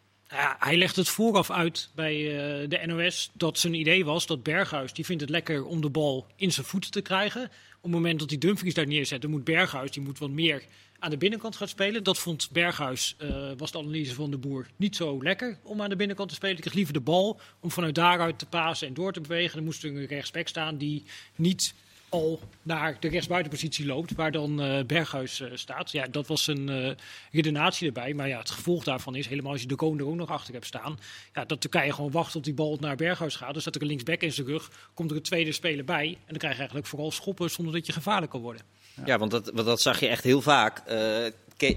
Hij 0.59 0.77
legt 0.77 0.97
het 0.97 1.09
vooraf 1.09 1.51
uit 1.51 1.91
bij 1.95 2.15
eh, 2.15 2.69
de 2.69 2.81
NOS 2.87 3.31
dat 3.33 3.59
zijn 3.59 3.75
idee 3.75 4.05
was 4.05 4.27
dat 4.27 4.43
Berghuis, 4.43 4.93
die 4.93 5.05
vindt 5.05 5.21
het 5.21 5.31
lekker 5.31 5.65
om 5.65 5.81
de 5.81 5.91
bal 5.91 6.27
in 6.37 6.53
zijn 6.53 6.67
voeten 6.67 6.91
te 6.91 7.01
krijgen. 7.01 7.43
Op 7.45 7.83
het 7.83 7.91
moment 7.91 8.19
dat 8.19 8.31
hij 8.31 8.39
Dumfries 8.39 8.75
daar 8.75 8.87
neerzet, 8.87 9.23
dan 9.23 9.31
moet 9.31 9.45
Berghuis, 9.45 9.91
die 9.91 10.03
moet 10.03 10.19
wat 10.19 10.31
meer 10.31 10.63
aan 10.99 11.11
de 11.11 11.17
binnenkant 11.17 11.57
gaan 11.57 11.69
spelen. 11.69 12.05
Dat 12.05 12.19
vond 12.19 12.49
Berghuis, 12.53 13.15
eh, 13.19 13.51
was 13.57 13.71
de 13.71 13.79
analyse 13.79 14.15
van 14.15 14.31
de 14.31 14.39
boer, 14.39 14.67
niet 14.77 14.97
zo 14.97 15.23
lekker 15.23 15.59
om 15.63 15.83
aan 15.83 15.89
de 15.89 15.97
binnenkant 15.97 16.29
te 16.29 16.35
spelen. 16.35 16.55
Hij 16.55 16.63
kreeg 16.63 16.75
liever 16.75 16.95
de 16.95 17.01
bal 17.01 17.41
om 17.61 17.71
vanuit 17.71 17.95
daaruit 17.95 18.39
te 18.39 18.47
pasen 18.47 18.89
en 18.89 18.95
door 18.95 19.13
te 19.13 19.21
bewegen. 19.21 19.57
Dan 19.57 19.65
moest 19.65 19.85
er 19.85 19.97
een 19.97 20.07
rechtsback 20.07 20.49
staan 20.49 20.77
die 20.77 21.03
niet 21.37 21.75
al 22.15 22.41
naar 22.63 22.97
de 23.01 23.09
rechtsbuitenpositie 23.09 23.87
loopt, 23.87 24.15
waar 24.15 24.33
dan 24.33 24.63
eh, 24.63 24.85
Berghuis 24.85 25.41
eh, 25.41 25.51
staat. 25.55 25.91
Ja, 25.91 26.07
dat 26.07 26.27
was 26.27 26.47
een 26.47 26.69
eh 26.69 26.91
redenatie 27.33 27.87
erbij. 27.87 28.15
Maar 28.15 28.29
ja, 28.29 28.39
het 28.39 28.51
gevolg 28.51 28.85
daarvan 28.85 29.15
is, 29.15 29.27
helemaal 29.27 29.53
als 29.53 29.61
je 29.61 29.67
de 29.67 29.75
Koon 29.75 29.99
er 29.99 30.07
ook 30.07 30.15
nog 30.15 30.31
achter 30.31 30.53
hebt 30.53 30.67
staan, 30.67 30.99
ja, 31.33 31.45
dat 31.45 31.61
Turkije 31.61 31.93
gewoon 31.93 32.11
wacht 32.11 32.33
tot 32.33 32.45
die 32.45 32.55
bal 32.55 32.77
naar 32.81 32.97
Berghuis 32.97 33.37
gaat. 33.37 33.53
Dan 33.53 33.61
staat 33.61 33.75
er 33.75 33.83
een 33.83 33.87
linksback 33.87 34.21
in 34.21 34.33
zijn 34.33 34.47
rug, 34.47 34.71
komt 34.95 35.11
er 35.11 35.17
een 35.17 35.23
tweede 35.23 35.53
speler 35.53 35.85
bij. 35.85 36.07
En 36.07 36.15
dan 36.27 36.39
krijg 36.39 36.53
je 36.53 36.59
eigenlijk 36.59 36.89
vooral 36.89 37.11
schoppen 37.11 37.51
zonder 37.51 37.75
dat 37.75 37.87
je 37.87 37.93
gevaarlijk 37.93 38.31
kan 38.31 38.41
worden. 38.41 38.63
Ja, 39.05 39.19
want, 39.19 39.31
dat, 39.31 39.51
dat 39.55 39.81
zag 39.81 40.01
je 40.01 40.09
echt 40.09 40.25
heel 40.25 40.41
vaak. 40.41 40.83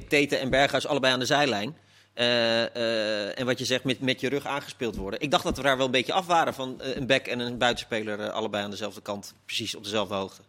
Tete 0.08 0.36
en 0.36 0.50
Berghuis 0.50 0.88
allebei 0.88 1.14
aan 1.14 1.20
de 1.20 1.26
zijlijn. 1.26 1.76
Eh, 2.18 2.76
eh, 2.76 3.40
en 3.40 3.46
wat 3.46 3.60
je 3.60 3.66
zegt, 3.66 3.84
met, 3.84 4.02
met 4.02 4.20
je 4.22 4.30
rug 4.30 4.46
aangespeeld 4.46 4.96
worden. 4.96 5.20
Ik 5.20 5.32
dacht 5.32 5.44
dat 5.44 5.58
we 5.58 5.64
daar 5.64 5.78
wel 5.78 5.86
een 5.86 5.92
beetje 5.92 6.14
af 6.14 6.26
waren 6.26 6.54
van 6.54 6.82
eh, 6.82 6.96
een 6.96 7.08
back 7.08 7.26
en 7.26 7.40
een 7.40 7.58
buitenspeler 7.58 8.30
allebei 8.30 8.64
aan 8.64 8.70
dezelfde 8.70 9.02
kant. 9.02 9.34
Precies 9.46 9.76
op 9.76 9.84
dezelfde 9.84 10.16
hoogte. 10.16 10.42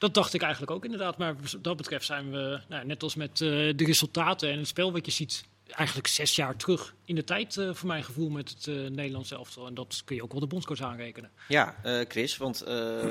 Dat 0.00 0.14
dacht 0.14 0.34
ik 0.34 0.42
eigenlijk 0.42 0.72
ook 0.72 0.84
inderdaad. 0.84 1.18
Maar 1.18 1.36
wat 1.40 1.56
dat 1.62 1.76
betreft 1.76 2.06
zijn 2.06 2.30
we, 2.30 2.60
nou, 2.68 2.86
net 2.86 3.02
als 3.02 3.14
met 3.14 3.30
eh, 3.30 3.48
de 3.48 3.84
resultaten 3.84 4.50
en 4.50 4.58
het 4.58 4.66
spel 4.66 4.92
wat 4.92 5.06
je 5.06 5.12
ziet, 5.12 5.44
eigenlijk 5.66 6.08
zes 6.08 6.36
jaar 6.36 6.56
terug 6.56 6.94
in 7.04 7.14
de 7.14 7.24
tijd, 7.24 7.56
eh, 7.56 7.74
voor 7.74 7.88
mijn 7.88 8.04
gevoel, 8.04 8.28
met 8.28 8.48
het 8.48 8.66
eh 8.66 8.74
Nederlands 8.74 9.30
elftal. 9.30 9.66
En 9.66 9.74
dat 9.74 10.02
kun 10.04 10.16
je 10.16 10.22
ook 10.22 10.32
wel 10.32 10.40
de 10.40 10.46
bondscoach 10.46 10.80
aanrekenen. 10.80 11.30
Ja, 11.48 11.76
eh, 11.82 12.04
Chris, 12.08 12.36
want 12.36 12.64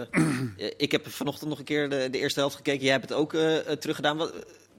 ik 0.78 0.92
heb 0.92 1.10
vanochtend 1.10 1.50
nog 1.50 1.60
een 1.60 1.66
keer 1.66 1.90
de, 1.90 2.08
de 2.12 2.20
eerste 2.20 2.40
helft 2.40 2.56
gekeken. 2.56 2.84
Jij 2.84 2.92
hebt 2.92 3.10
het 3.10 3.18
ook 3.18 3.32
teruggedaan. 3.80 4.18
Wat, 4.18 4.34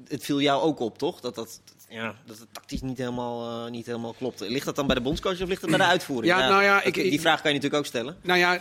het 0.08 0.24
viel 0.24 0.40
jou 0.40 0.62
ook 0.62 0.80
op, 0.80 0.98
toch? 0.98 1.20
Dat, 1.20 1.34
dat, 1.34 1.60
ja, 1.90 2.14
dat 2.26 2.38
het 2.38 2.48
tactisch 2.52 2.80
niet 2.80 2.98
helemaal, 2.98 3.64
eh, 3.66 3.70
niet 3.70 3.86
helemaal 3.86 4.12
klopt. 4.12 4.40
Ligt 4.40 4.64
dat 4.64 4.76
dan 4.76 4.86
bij 4.86 4.94
de 4.96 5.00
bondscoach 5.02 5.40
of 5.42 5.48
ligt 5.48 5.60
het 5.60 5.70
bij 5.70 5.78
de 5.78 5.84
uitvoering? 5.84 6.34
Ja, 6.34 6.48
nou 6.48 6.62
ja, 6.62 6.82
ik- 6.82 6.94
die 6.94 7.04
ik- 7.04 7.20
vraag 7.20 7.40
kan 7.42 7.50
je 7.50 7.56
natuurlijk 7.56 7.82
ook 7.82 7.88
stellen. 7.88 8.16
Nou 8.22 8.38
ja, 8.38 8.52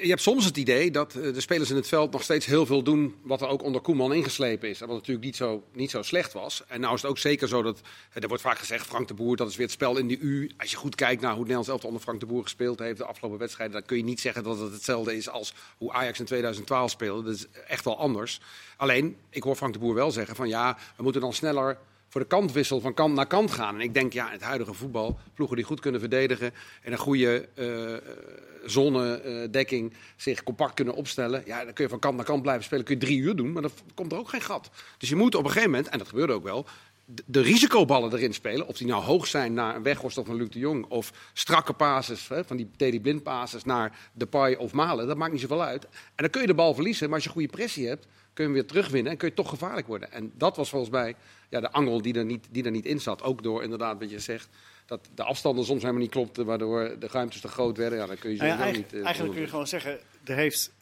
je 0.00 0.08
hebt 0.08 0.20
soms 0.22 0.44
het 0.44 0.56
idee 0.56 0.90
dat 0.90 1.14
eh, 1.14 1.32
de 1.34 1.40
spelers 1.40 1.70
in 1.70 1.76
het 1.76 1.88
veld 1.88 2.12
nog 2.12 2.22
steeds 2.22 2.46
heel 2.46 2.66
veel 2.66 2.82
doen 2.82 3.14
wat 3.22 3.40
er 3.40 3.48
ook 3.48 3.62
onder 3.62 3.80
Koeman 3.80 4.12
ingeslepen 4.14 4.68
is. 4.68 4.80
En 4.80 4.86
wat 4.86 4.96
natuurlijk 4.96 5.24
niet 5.26 5.36
zo, 5.36 5.64
niet 5.72 5.90
zo 5.90 6.02
slecht 6.02 6.32
was. 6.32 6.62
En 6.68 6.80
nou 6.80 6.94
is 6.94 7.02
het 7.02 7.10
ook 7.10 7.18
zeker 7.18 7.48
zo 7.48 7.62
dat, 7.62 7.80
eh, 8.12 8.22
er 8.22 8.28
wordt 8.28 8.42
vaak 8.42 8.58
gezegd, 8.58 8.86
Frank 8.86 9.08
de 9.08 9.14
Boer, 9.14 9.36
dat 9.36 9.48
is 9.48 9.56
weer 9.56 9.66
het 9.66 9.74
spel 9.74 9.96
in 9.96 10.08
de 10.08 10.18
U. 10.18 10.50
Als 10.58 10.70
je 10.70 10.76
goed 10.76 10.94
kijkt 10.94 11.20
naar 11.22 11.30
hoe 11.30 11.40
Nederlands 11.40 11.68
elftal 11.68 11.88
onder 11.88 12.04
Frank 12.04 12.20
de 12.20 12.26
Boer 12.26 12.42
gespeeld 12.42 12.78
heeft 12.78 12.98
de 12.98 13.04
afgelopen 13.04 13.38
wedstrijden, 13.38 13.76
dan 13.76 13.84
kun 13.86 13.96
je 13.96 14.04
niet 14.04 14.20
zeggen 14.20 14.42
dat 14.42 14.58
het 14.58 14.72
hetzelfde 14.72 15.16
is 15.16 15.28
als 15.28 15.54
hoe 15.78 15.92
Ajax 15.92 16.18
in 16.18 16.24
2012 16.24 16.90
speelde. 16.90 17.22
Dat 17.22 17.34
is 17.34 17.46
echt 17.68 17.84
wel 17.84 17.98
anders. 17.98 18.40
Alleen, 18.76 19.16
ik 19.30 19.42
hoor 19.42 19.56
Frank 19.56 19.72
de 19.72 19.78
Boer 19.78 19.94
wel 19.94 20.10
zeggen 20.10 20.36
van 20.36 20.48
ja, 20.48 20.78
we 20.96 21.02
moeten 21.02 21.20
dan 21.20 21.32
sneller 21.32 21.78
voor 22.12 22.20
de 22.20 22.26
kantwissel 22.26 22.80
van 22.80 22.94
kant 22.94 23.14
naar 23.14 23.26
kant 23.26 23.50
gaan. 23.50 23.74
En 23.74 23.80
ik 23.80 23.94
denk, 23.94 24.12
ja, 24.12 24.30
het 24.30 24.42
huidige 24.42 24.74
voetbal, 24.74 25.18
ploegen 25.34 25.56
die 25.56 25.64
goed 25.64 25.80
kunnen 25.80 26.00
verdedigen 26.00 26.52
en 26.82 26.92
een 26.92 26.98
goede 26.98 27.48
eh 27.54 28.30
zonnedekking 28.64 29.92
zich 30.16 30.42
compact 30.42 30.74
kunnen 30.74 30.94
opstellen. 30.94 31.42
Ja, 31.46 31.64
dan 31.64 31.72
kun 31.72 31.84
je 31.84 31.90
van 31.90 31.98
kant 31.98 32.16
naar 32.16 32.24
kant 32.24 32.42
blijven 32.42 32.64
spelen. 32.64 32.84
Kun 32.84 32.94
je 32.94 33.00
drie 33.00 33.18
uur 33.18 33.36
doen, 33.36 33.52
maar 33.52 33.62
dan 33.62 33.70
komt 33.94 34.12
er 34.12 34.18
ook 34.18 34.28
geen 34.28 34.40
gat. 34.40 34.70
Dus 34.98 35.08
je 35.08 35.16
moet 35.16 35.34
op 35.34 35.44
een 35.44 35.50
gegeven 35.50 35.70
moment, 35.70 35.88
en 35.88 35.98
dat 35.98 36.08
gebeurde 36.08 36.32
ook 36.32 36.42
wel, 36.42 36.66
de, 37.04 37.40
risicoballen 37.40 38.12
erin 38.12 38.34
spelen. 38.34 38.66
Of 38.66 38.76
die 38.76 38.86
nou 38.86 39.02
hoog 39.02 39.26
zijn 39.26 39.54
naar 39.54 39.76
een 39.76 39.82
Weghorst 39.82 40.18
of 40.18 40.28
een 40.28 40.34
Luc 40.34 40.48
de 40.48 40.58
Jong. 40.58 40.84
Of 40.88 41.12
strakke 41.32 41.72
passes, 41.72 42.28
hè, 42.28 42.44
van 42.44 42.56
die 42.56 42.70
Teddy 42.76 43.00
Blind 43.00 43.22
passes 43.22 43.64
naar 43.64 43.98
Depay 44.12 44.54
of 44.54 44.72
Malen. 44.72 45.06
Dat 45.06 45.16
maakt 45.16 45.32
niet 45.32 45.40
zoveel 45.40 45.62
uit. 45.62 45.84
En 45.84 45.90
dan 46.16 46.30
kun 46.30 46.40
je 46.40 46.46
de 46.46 46.54
bal 46.54 46.74
verliezen, 46.74 47.06
maar 47.06 47.14
als 47.14 47.24
je 47.24 47.30
goede 47.30 47.48
pressie 47.48 47.88
hebt, 47.88 48.06
kun 48.32 48.44
je 48.44 48.50
hem 48.50 48.52
weer 48.52 48.66
terugwinnen 48.66 49.12
en 49.12 49.18
kun 49.18 49.28
je 49.28 49.34
toch 49.34 49.48
gevaarlijk 49.48 49.86
worden. 49.86 50.12
En 50.12 50.32
dat 50.36 50.56
was 50.56 50.70
volgens 50.70 50.90
mij 50.90 51.14
ja, 51.52 51.60
de 51.60 51.70
angel 51.72 52.02
die 52.02 52.14
er, 52.14 52.24
niet, 52.24 52.46
die 52.50 52.64
er 52.64 52.70
niet 52.70 52.84
in 52.86 53.00
zat. 53.00 53.22
Ook 53.22 53.42
door 53.42 53.62
inderdaad 53.62 53.98
wat 53.98 54.10
je 54.10 54.18
zegt, 54.18 54.48
dat 54.86 55.08
de 55.14 55.22
afstanden 55.22 55.64
soms 55.64 55.80
helemaal 55.80 56.02
niet 56.02 56.10
klopten, 56.10 56.44
waardoor 56.46 56.96
de 56.98 57.06
ruimtes 57.06 57.40
te 57.40 57.48
groot 57.48 57.76
werden. 57.76 57.98
Ja, 57.98 58.06
dan 58.06 58.18
kun 58.18 58.30
je 58.30 58.36
Nou 58.36 58.48
ja, 58.48 58.54
sowieso 58.56 58.72
eigenlijk, 58.72 58.92
niet... 58.92 59.00
eh, 59.00 59.04
eigenlijk 59.06 59.34
kun 59.34 59.44
je 59.44 59.50
gewoon 59.50 59.66
zeggen, 59.66 59.98
er 60.24 60.34
heeft 60.36 60.72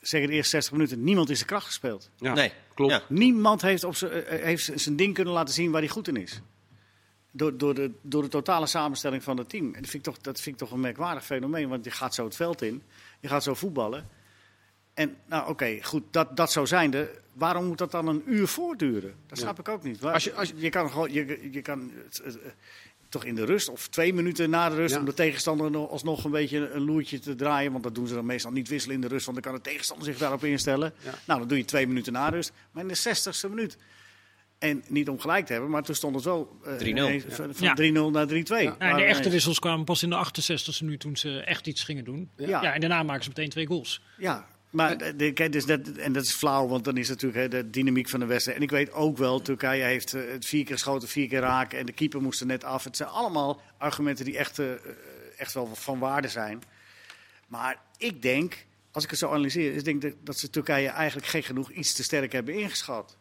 zeker 0.00 0.28
de 0.28 0.34
eerste 0.34 0.50
60 0.50 0.72
minuten 0.72 1.04
niemand 1.04 1.28
in 1.30 1.36
zijn 1.36 1.48
kracht 1.48 1.66
gespeeld. 1.66 2.10
Ja, 2.16 2.34
Nee, 2.34 2.52
klopt. 2.74 2.92
ja. 2.92 3.02
Niemand 3.08 3.62
heeft, 3.62 3.84
op 3.84 3.94
zijn- 3.96 4.12
eh, 4.12 4.42
heeft 4.44 4.70
zijn 4.74 4.96
ding 4.96 5.14
kunnen 5.14 5.32
laten 5.34 5.54
zien 5.54 5.70
waar 5.70 5.80
hij 5.80 5.90
goed 5.90 6.08
in 6.08 6.16
is. 6.16 6.40
Door, 7.30 7.56
door, 7.56 7.74
de, 7.74 7.90
door 8.02 8.22
de 8.22 8.28
totale 8.28 8.66
samenstelling 8.66 9.22
van 9.22 9.36
het 9.38 9.48
team. 9.48 9.66
En 9.74 9.80
dat 9.80 9.90
vind, 9.90 10.06
ik 10.06 10.12
toch, 10.12 10.22
dat 10.22 10.40
vind 10.40 10.54
ik 10.54 10.66
toch 10.66 10.70
een 10.76 10.80
merkwaardig 10.80 11.24
fenomeen. 11.24 11.68
Want 11.68 11.84
je 11.84 11.90
gaat 11.90 12.14
zo 12.14 12.24
het 12.24 12.36
veld 12.36 12.62
in. 12.62 12.82
Je 13.20 13.28
gaat 13.28 13.42
zo 13.42 13.54
voetballen. 13.54 14.08
En 14.94 15.16
nou 15.26 15.48
oké, 15.48 15.78
goed, 15.82 16.02
dat, 16.10 16.36
dat 16.36 16.52
zo 16.52 16.64
zijnde. 16.64 17.10
Waarom 17.32 17.64
moet 17.66 17.78
dat 17.78 17.90
dan 17.90 18.06
een 18.06 18.22
uur 18.26 18.46
voortduren? 18.48 19.14
Dat 19.26 19.38
snap 19.38 19.58
ik 19.58 19.68
ook 19.68 19.82
niet. 19.82 20.00
Waar- 20.00 20.12
Als 20.14 20.24
je- 20.24 20.32
als 20.34 20.52
je- 20.56 20.68
kan 20.70 20.90
gewoon, 20.90 21.12
je, 21.12 21.48
je 21.50 21.62
kan 21.62 21.90
eh, 22.24 22.26
eh, 22.28 22.34
toch 23.08 23.24
in 23.24 23.34
de 23.34 23.44
rust, 23.44 23.68
of 23.68 23.88
twee 23.88 24.14
minuten 24.14 24.50
na 24.50 24.68
de 24.68 24.74
rust, 24.74 24.94
Ja. 24.94 25.00
om 25.00 25.06
de 25.06 25.14
tegenstander 25.14 25.70
nog- 25.70 25.90
alsnog 25.90 26.24
een 26.24 26.30
beetje 26.30 26.70
een 26.70 26.82
loertje 26.84 27.18
te 27.18 27.34
draaien. 27.34 27.72
Want 27.72 27.84
dat 27.84 27.94
doen 27.94 28.06
ze 28.06 28.14
dan 28.14 28.26
meestal 28.26 28.50
niet 28.52 28.68
wisselen 28.68 28.94
in 28.94 29.00
de 29.00 29.08
rust, 29.08 29.26
want 29.26 29.42
dan 29.42 29.52
kan 29.52 29.62
de 29.62 29.68
tegenstander 29.70 30.06
zich 30.06 30.18
daarop 30.18 30.44
instellen. 30.44 30.92
Ja. 31.04 31.10
Nou, 31.26 31.38
dan 31.38 31.48
doe 31.48 31.58
je 31.58 31.64
twee 31.64 31.86
minuten 31.86 32.12
na 32.12 32.28
rust. 32.28 32.52
Maar 32.72 32.82
in 32.82 32.88
de 32.88 32.94
zestigste 32.94 33.48
minuut. 33.48 33.76
En 34.58 34.82
niet 34.88 35.08
om 35.08 35.18
gelijk 35.20 35.46
te 35.46 35.52
hebben, 35.52 35.70
maar 35.70 35.82
toen 35.82 35.94
stond 35.94 36.14
het 36.14 36.24
wel 36.24 36.56
eh, 36.64 36.72
3-0. 36.76 36.86
ineens 36.86 37.24
van, 37.28 37.54
van 37.54 37.66
Ja. 37.66 37.74
3-0 37.74 38.10
naar 38.10 38.26
3-2. 38.26 38.64
Nou, 38.64 38.76
en 38.78 38.96
de 38.96 39.02
echte 39.02 39.24
eh, 39.24 39.30
wissels 39.30 39.58
kwamen 39.58 39.84
pas 39.84 40.02
in 40.02 40.10
de 40.10 40.16
68e 40.16 40.84
minuut 40.84 41.00
toen 41.00 41.16
ze 41.16 41.40
echt 41.40 41.66
iets 41.66 41.84
gingen 41.84 42.04
doen. 42.04 42.30
Ja. 42.36 42.62
Ja. 42.62 42.74
en 42.74 42.80
daarna 42.80 43.02
maken 43.02 43.22
ze 43.22 43.28
meteen 43.28 43.48
twee 43.48 43.66
goals. 43.66 44.02
Ja, 44.18 44.46
maar 44.72 44.96
kijk, 45.14 45.52
dus 45.52 45.66
dat, 45.66 45.88
en 45.88 46.12
dat 46.12 46.22
is 46.22 46.32
flauw, 46.32 46.68
want 46.68 46.84
dan 46.84 46.96
is 46.96 47.08
natuurlijk 47.08 47.40
hè, 47.40 47.48
de 47.48 47.70
dynamiek 47.70 48.08
van 48.08 48.20
de 48.20 48.26
wedstrijd. 48.26 48.58
En 48.58 48.64
ik 48.64 48.70
weet 48.70 48.92
ook 48.92 49.16
wel, 49.16 49.40
Turkije 49.40 49.82
heeft 49.82 50.14
eh, 50.14 50.22
het 50.30 50.46
vier 50.46 50.64
keer 50.64 50.74
geschoten, 50.74 51.08
vier 51.08 51.28
keer 51.28 51.40
raken 51.40 51.78
en 51.78 51.86
de 51.86 51.92
keeper 51.92 52.22
moest 52.22 52.40
er 52.40 52.46
net 52.46 52.64
af. 52.64 52.84
Het 52.84 52.96
zijn 52.96 53.08
allemaal 53.08 53.60
argumenten 53.78 54.24
die 54.24 54.38
echt, 54.38 54.58
eh, 54.58 54.66
echt 55.36 55.54
wel 55.54 55.74
van 55.74 55.98
waarde 55.98 56.28
zijn. 56.28 56.62
Maar 57.46 57.80
ik 57.96 58.22
denk, 58.22 58.66
als 58.90 59.04
ik 59.04 59.10
het 59.10 59.18
zo 59.18 59.28
analyseer, 59.28 59.74
is 59.74 59.84
denk 59.84 60.02
ik 60.02 60.16
dat 60.24 60.38
ze 60.38 60.50
Turkije 60.50 60.88
eigenlijk 60.88 61.26
gek 61.26 61.44
genoeg 61.44 61.70
iets 61.70 61.92
te 61.92 62.02
sterk 62.02 62.32
hebben 62.32 62.54
ingeschat. 62.54 63.16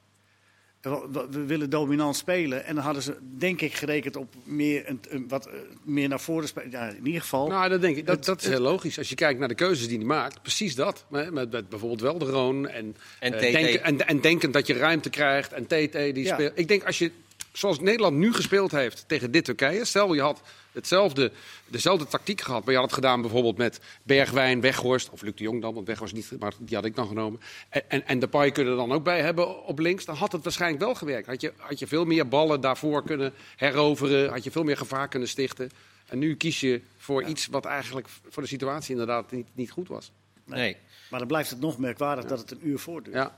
We- 0.81 1.45
willen 1.45 1.69
dominant 1.69 2.15
spelen 2.15 2.65
en 2.65 2.75
dan 2.75 2.83
hadden 2.83 3.03
ze 3.03 3.15
denk 3.37 3.61
ik 3.61 3.73
gerekend 3.73 4.15
op 4.15 4.33
meer, 4.43 4.89
een, 4.89 4.99
een- 5.09 5.27
wat, 5.27 5.45
eh, 5.45 5.53
meer 5.83 6.09
naar 6.09 6.19
voren 6.19 6.47
spelen. 6.47 6.71
Ja, 6.71 6.87
in 6.89 7.05
ieder 7.05 7.21
geval. 7.21 7.47
Nou, 7.47 7.69
dat 7.69 7.81
denk 7.81 7.97
ik. 7.97 8.05
Dat, 8.05 8.15
Het- 8.15 8.25
dat 8.25 8.41
is 8.41 8.47
heel 8.47 8.59
logisch. 8.59 8.97
Als 8.97 9.09
je 9.09 9.15
kijkt 9.15 9.39
naar 9.39 9.47
de 9.47 9.55
keuzes 9.55 9.87
die 9.87 9.97
hij 9.97 10.05
maakt, 10.05 10.41
precies 10.41 10.75
dat. 10.75 11.05
Met, 11.09 11.31
met, 11.31 11.51
met 11.51 11.69
bijvoorbeeld 11.69 12.01
Welderoon 12.01 12.67
en, 12.67 12.95
En 13.19 13.33
eh, 13.33 13.39
TT. 13.39 13.51
denken, 13.51 13.83
en, 13.83 14.07
en 14.07 14.21
denkend 14.21 14.53
dat 14.53 14.67
je 14.67 14.73
ruimte 14.73 15.09
krijgt. 15.09 15.53
En 15.53 15.63
TT 15.65 15.91
die 15.91 16.23
Ja. 16.23 16.33
speelt. 16.33 16.51
Ik 16.55 16.67
denk 16.67 16.83
als 16.83 16.97
je, 16.97 17.11
zoals 17.51 17.79
Nederland 17.79 18.17
nu 18.17 18.33
gespeeld 18.33 18.71
heeft 18.71 19.03
tegen 19.07 19.31
dit 19.31 19.45
Turkije. 19.45 19.85
Stel 19.85 20.13
je 20.13 20.21
had 20.21 20.41
hetzelfde, 20.71 21.31
dezelfde 21.67 22.07
tactiek 22.07 22.41
gehad, 22.41 22.63
maar 22.63 22.73
je 22.73 22.79
had 22.79 22.89
het 22.89 22.95
gedaan 22.95 23.21
bijvoorbeeld 23.21 23.57
met 23.57 23.79
Bergwijn, 24.03 24.61
Weghorst. 24.61 25.09
Of 25.09 25.21
Luc 25.21 25.35
de 25.35 25.43
Jong 25.43 25.61
dan, 25.61 25.73
want 25.73 25.87
Weghorst 25.87 26.13
niet, 26.13 26.31
maar 26.39 26.53
die 26.59 26.75
had 26.75 26.85
ik 26.85 26.95
dan 26.95 27.07
genomen. 27.07 27.39
En, 27.69 27.89
en, 27.89 28.07
en 28.07 28.19
Depay 28.19 28.51
kunnen 28.51 28.73
er 28.73 28.79
dan 28.79 28.91
ook 28.91 29.03
bij 29.03 29.21
hebben 29.21 29.65
op 29.65 29.79
links. 29.79 30.05
Dan 30.05 30.15
had 30.15 30.31
het 30.31 30.43
waarschijnlijk 30.43 30.83
wel 30.83 30.95
gewerkt. 30.95 31.27
Had 31.27 31.41
je, 31.41 31.53
had 31.57 31.79
je 31.79 31.87
veel 31.87 32.05
meer 32.05 32.27
ballen 32.27 32.61
daarvoor 32.61 33.03
kunnen 33.03 33.33
heroveren. 33.55 34.29
Had 34.29 34.43
je 34.43 34.51
veel 34.51 34.63
meer 34.63 34.77
gevaar 34.77 35.07
kunnen 35.07 35.29
stichten. 35.29 35.69
En 36.05 36.19
nu 36.19 36.35
kies 36.35 36.59
je 36.59 36.81
voor 36.97 37.23
iets 37.23 37.47
wat 37.47 37.65
eigenlijk 37.65 38.07
voor 38.29 38.43
de 38.43 38.49
situatie 38.49 38.91
inderdaad 38.91 39.31
niet, 39.31 39.47
niet 39.53 39.71
goed 39.71 39.87
was. 39.87 40.11
Nee. 40.45 40.77
Maar 41.09 41.19
dan 41.19 41.27
blijft 41.27 41.49
het 41.49 41.59
nog 41.59 41.77
merkwaardig 41.77 42.25
dat 42.25 42.39
het 42.39 42.51
een 42.51 42.67
uur 42.67 42.79
voortduurt. 42.79 43.15
Ja. 43.15 43.37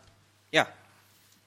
Ja. 0.49 0.75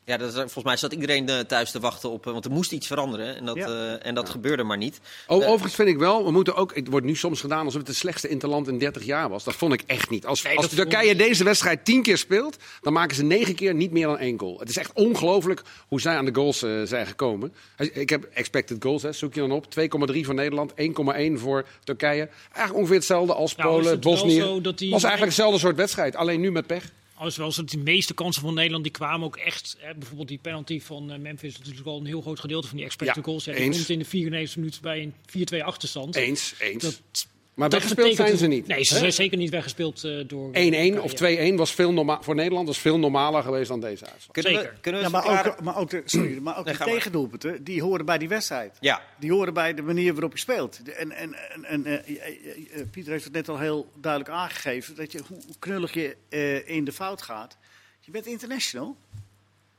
Ja, 0.06 0.16
dat 0.16 0.28
is, 0.28 0.34
volgens 0.34 0.64
mij 0.64 0.76
zat 0.76 0.92
iedereen 0.92 1.28
eh, 1.28 1.38
thuis 1.38 1.70
te 1.70 1.80
wachten 1.80 2.10
op, 2.10 2.26
eh, 2.26 2.32
want 2.32 2.44
er 2.44 2.50
moest 2.50 2.72
iets 2.72 2.86
veranderen. 2.86 3.36
En 3.36 3.44
dat, 3.44 3.56
Ja. 3.56 3.66
eh, 3.66 4.06
en 4.06 4.14
dat 4.14 4.28
gebeurde 4.28 4.62
maar 4.62 4.76
niet. 4.76 5.00
O, 5.26 5.40
Eh, 5.40 5.46
overigens 5.48 5.75
vind 5.75 5.88
ik 5.88 5.98
wel, 5.98 6.25
we 6.25 6.30
moeten 6.30 6.54
ook, 6.54 6.75
het 6.75 6.88
wordt 6.88 7.06
nu 7.06 7.16
soms 7.16 7.40
gedaan 7.40 7.64
alsof 7.64 7.78
het 7.80 7.86
de 7.86 7.92
slechtste 7.96 8.28
interland 8.28 8.68
in 8.68 8.78
30 8.78 9.04
jaar 9.04 9.28
was. 9.28 9.44
Dat 9.44 9.54
vond 9.54 9.72
ik 9.72 9.82
echt 9.86 10.10
niet. 10.10 10.26
Als, 10.26 10.42
Nee, 10.42 10.56
als 10.56 10.66
vond- 10.66 10.76
Turkije 10.76 11.16
deze 11.16 11.44
wedstrijd 11.44 11.84
10 11.84 12.02
keer 12.02 12.18
speelt, 12.18 12.56
dan 12.80 12.92
maken 12.92 13.16
ze 13.16 13.22
9 13.25 13.54
keer 13.54 13.75
niet 13.75 13.90
meer 13.90 14.06
dan 14.06 14.18
één 14.18 14.38
goal. 14.40 14.58
Het 14.58 14.68
is 14.68 14.76
echt 14.76 14.92
ongelooflijk 14.92 15.62
hoe 15.88 16.00
zij 16.00 16.16
aan 16.16 16.25
de 16.25 16.34
goals 16.34 16.58
zijn 16.84 17.06
gekomen. 17.06 17.52
Ik 17.92 18.08
heb 18.10 18.25
expected 18.34 18.76
goals, 18.82 19.02
hè, 19.02 19.12
zoek 19.12 19.34
je 19.34 19.40
dan 19.40 19.52
op. 19.52 19.70
2,3 19.70 20.25
voor 20.25 20.34
Nederland, 20.34 20.72
1,1 20.76 21.38
voor 21.38 21.66
Turkije. 21.84 22.28
Eigenlijk 22.44 22.75
ongeveer 22.76 22.96
hetzelfde 22.96 23.34
als 23.34 23.56
Nou, 23.56 23.70
Polen, 23.70 23.90
het 23.90 24.00
Bosnië. 24.00 24.60
die- 24.75 24.90
was 24.90 25.02
eigenlijk 25.02 25.20
hetzelfde 25.25 25.58
soort 25.58 25.76
wedstrijd, 25.76 26.16
alleen 26.16 26.40
nu 26.40 26.50
met 26.52 26.66
pech. 26.66 26.90
Als 27.18 27.37
wel 27.37 27.52
zo 27.52 27.61
dat 27.61 27.70
de 27.70 27.78
meeste 27.78 28.14
kansen 28.14 28.42
van 28.42 28.54
Nederland 28.54 28.82
die 28.82 28.92
kwamen 28.92 29.26
ook 29.26 29.37
echt. 29.37 29.76
Hè, 29.78 29.94
bijvoorbeeld 29.94 30.28
die 30.28 30.38
penalty 30.38 30.80
van 30.80 31.11
eh, 31.11 31.18
Memphis, 31.18 31.52
dat 31.52 31.61
is 31.62 31.68
natuurlijk 31.68 31.87
al 31.87 32.00
een 32.00 32.06
heel 32.06 32.20
groot 32.20 32.40
gedeelte 32.40 32.68
van 32.68 32.76
die 32.76 32.87
expected 32.87 33.16
Ja, 33.16 33.23
goals. 33.23 33.44
Ja, 33.44 33.52
die 33.52 33.62
eens. 33.62 33.76
komt 33.76 33.88
in 33.88 33.99
de 33.99 34.04
94 34.04 34.56
minuut 34.56 34.80
bij 34.80 35.02
een 35.02 35.14
4-2 35.61 35.64
achterstand. 35.64 36.16
Eens, 36.16 36.54
eens. 36.58 36.82
Dat, 36.82 37.28
maar 37.56 37.68
dat 37.68 37.80
weggespeeld 37.80 38.16
zijn 38.16 38.36
ze 38.36 38.46
niet. 38.46 38.66
Nee, 38.66 38.84
ze 38.84 38.98
zijn 38.98 39.12
zeker 39.12 39.38
niet 39.38 39.50
weggespeeld 39.50 40.04
eh, 40.04 40.12
door. 40.26 40.50
1-1 40.96 41.00
of 41.02 41.12
2-1 41.52 41.54
was 41.54 41.75
veel 41.75 41.92
norma- 41.92 42.22
voor 42.22 42.34
Nederland 42.34 42.66
was 42.66 42.78
veel 42.78 42.98
normaler 42.98 43.42
geweest 43.42 43.68
dan 43.68 43.80
deze 43.80 44.04
uitslag. 44.06 44.32
kunnen, 44.32 44.52
we, 44.52 44.58
Zeker. 44.58 44.78
kunnen 44.80 45.00
we 45.02 45.08
Ja, 45.10 45.16
eens 45.16 45.26
maar 45.26 45.46
ook, 45.46 45.60
maar 45.60 45.76
ook, 45.76 45.90
de, 45.90 46.02
sorry, 46.04 46.38
maar 46.42 46.58
ook 46.58 46.64
Nee, 46.64 46.76
de 46.76 46.84
tegendoelpunten, 46.84 47.64
die 47.64 47.82
horen 47.82 48.04
bij 48.06 48.18
die 48.18 48.28
wedstrijd. 48.28 48.76
Ja, 48.80 49.02
Die 49.18 49.32
horen 49.32 49.54
bij 49.54 49.75
de 49.75 49.82
manier 49.82 50.12
waarop 50.12 50.32
je 50.32 50.38
speelt. 50.38 50.80
En, 50.96 51.10
en, 51.12 51.34
en, 51.52 51.64
en 51.64 51.84
eh, 51.86 51.94
eh, 51.94 52.26
eh, 52.26 52.80
eh, 52.80 52.86
Pieter 52.90 53.12
heeft 53.12 53.25
het 53.25 53.32
net 53.32 53.48
al 53.48 53.58
heel 53.58 53.90
duidelijk 54.00 54.32
aangegeven, 54.32 54.94
dat 54.94 55.12
je, 55.12 55.20
hoe 55.28 55.38
knullig 55.58 55.92
je 55.94 56.16
eh, 56.28 56.68
in 56.68 56.84
de 56.84 56.92
fout 56.92 57.22
gaat. 57.22 57.56
Je 58.00 58.10
bent 58.10 58.26
international. 58.26 58.96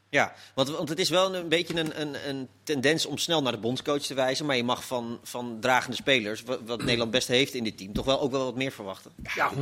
Ja. 0.10 0.34
Want, 0.56 0.70
want 0.70 0.90
het 0.90 1.00
is 1.00 1.10
wel 1.10 1.36
een, 1.36 1.50
beetje 1.50 1.80
een, 1.80 2.02
een, 2.02 2.30
een 2.30 2.48
tendens 2.64 3.06
om 3.06 3.18
snel 3.18 3.42
naar 3.42 3.52
de 3.52 3.58
bondscoach 3.58 4.02
te 4.02 4.14
wijzen. 4.14 4.46
Maar 4.46 4.56
je 4.56 4.64
mag 4.64 4.86
van, 4.86 5.20
van 5.24 5.58
dragende 5.60 5.96
spelers, 5.96 6.44
wat, 6.44 6.60
wat 6.66 6.82
Nederland 6.84 7.12
best 7.12 7.28
heeft 7.28 7.54
in 7.54 7.64
dit 7.64 7.78
team, 7.78 7.94
toch 7.94 8.06
wel 8.06 8.20
ook 8.22 8.32
wel 8.32 8.44
wat 8.46 8.56
meer 8.56 8.72
verwachten. 8.72 9.12
Ja, 9.36 9.52
100%. 9.54 9.56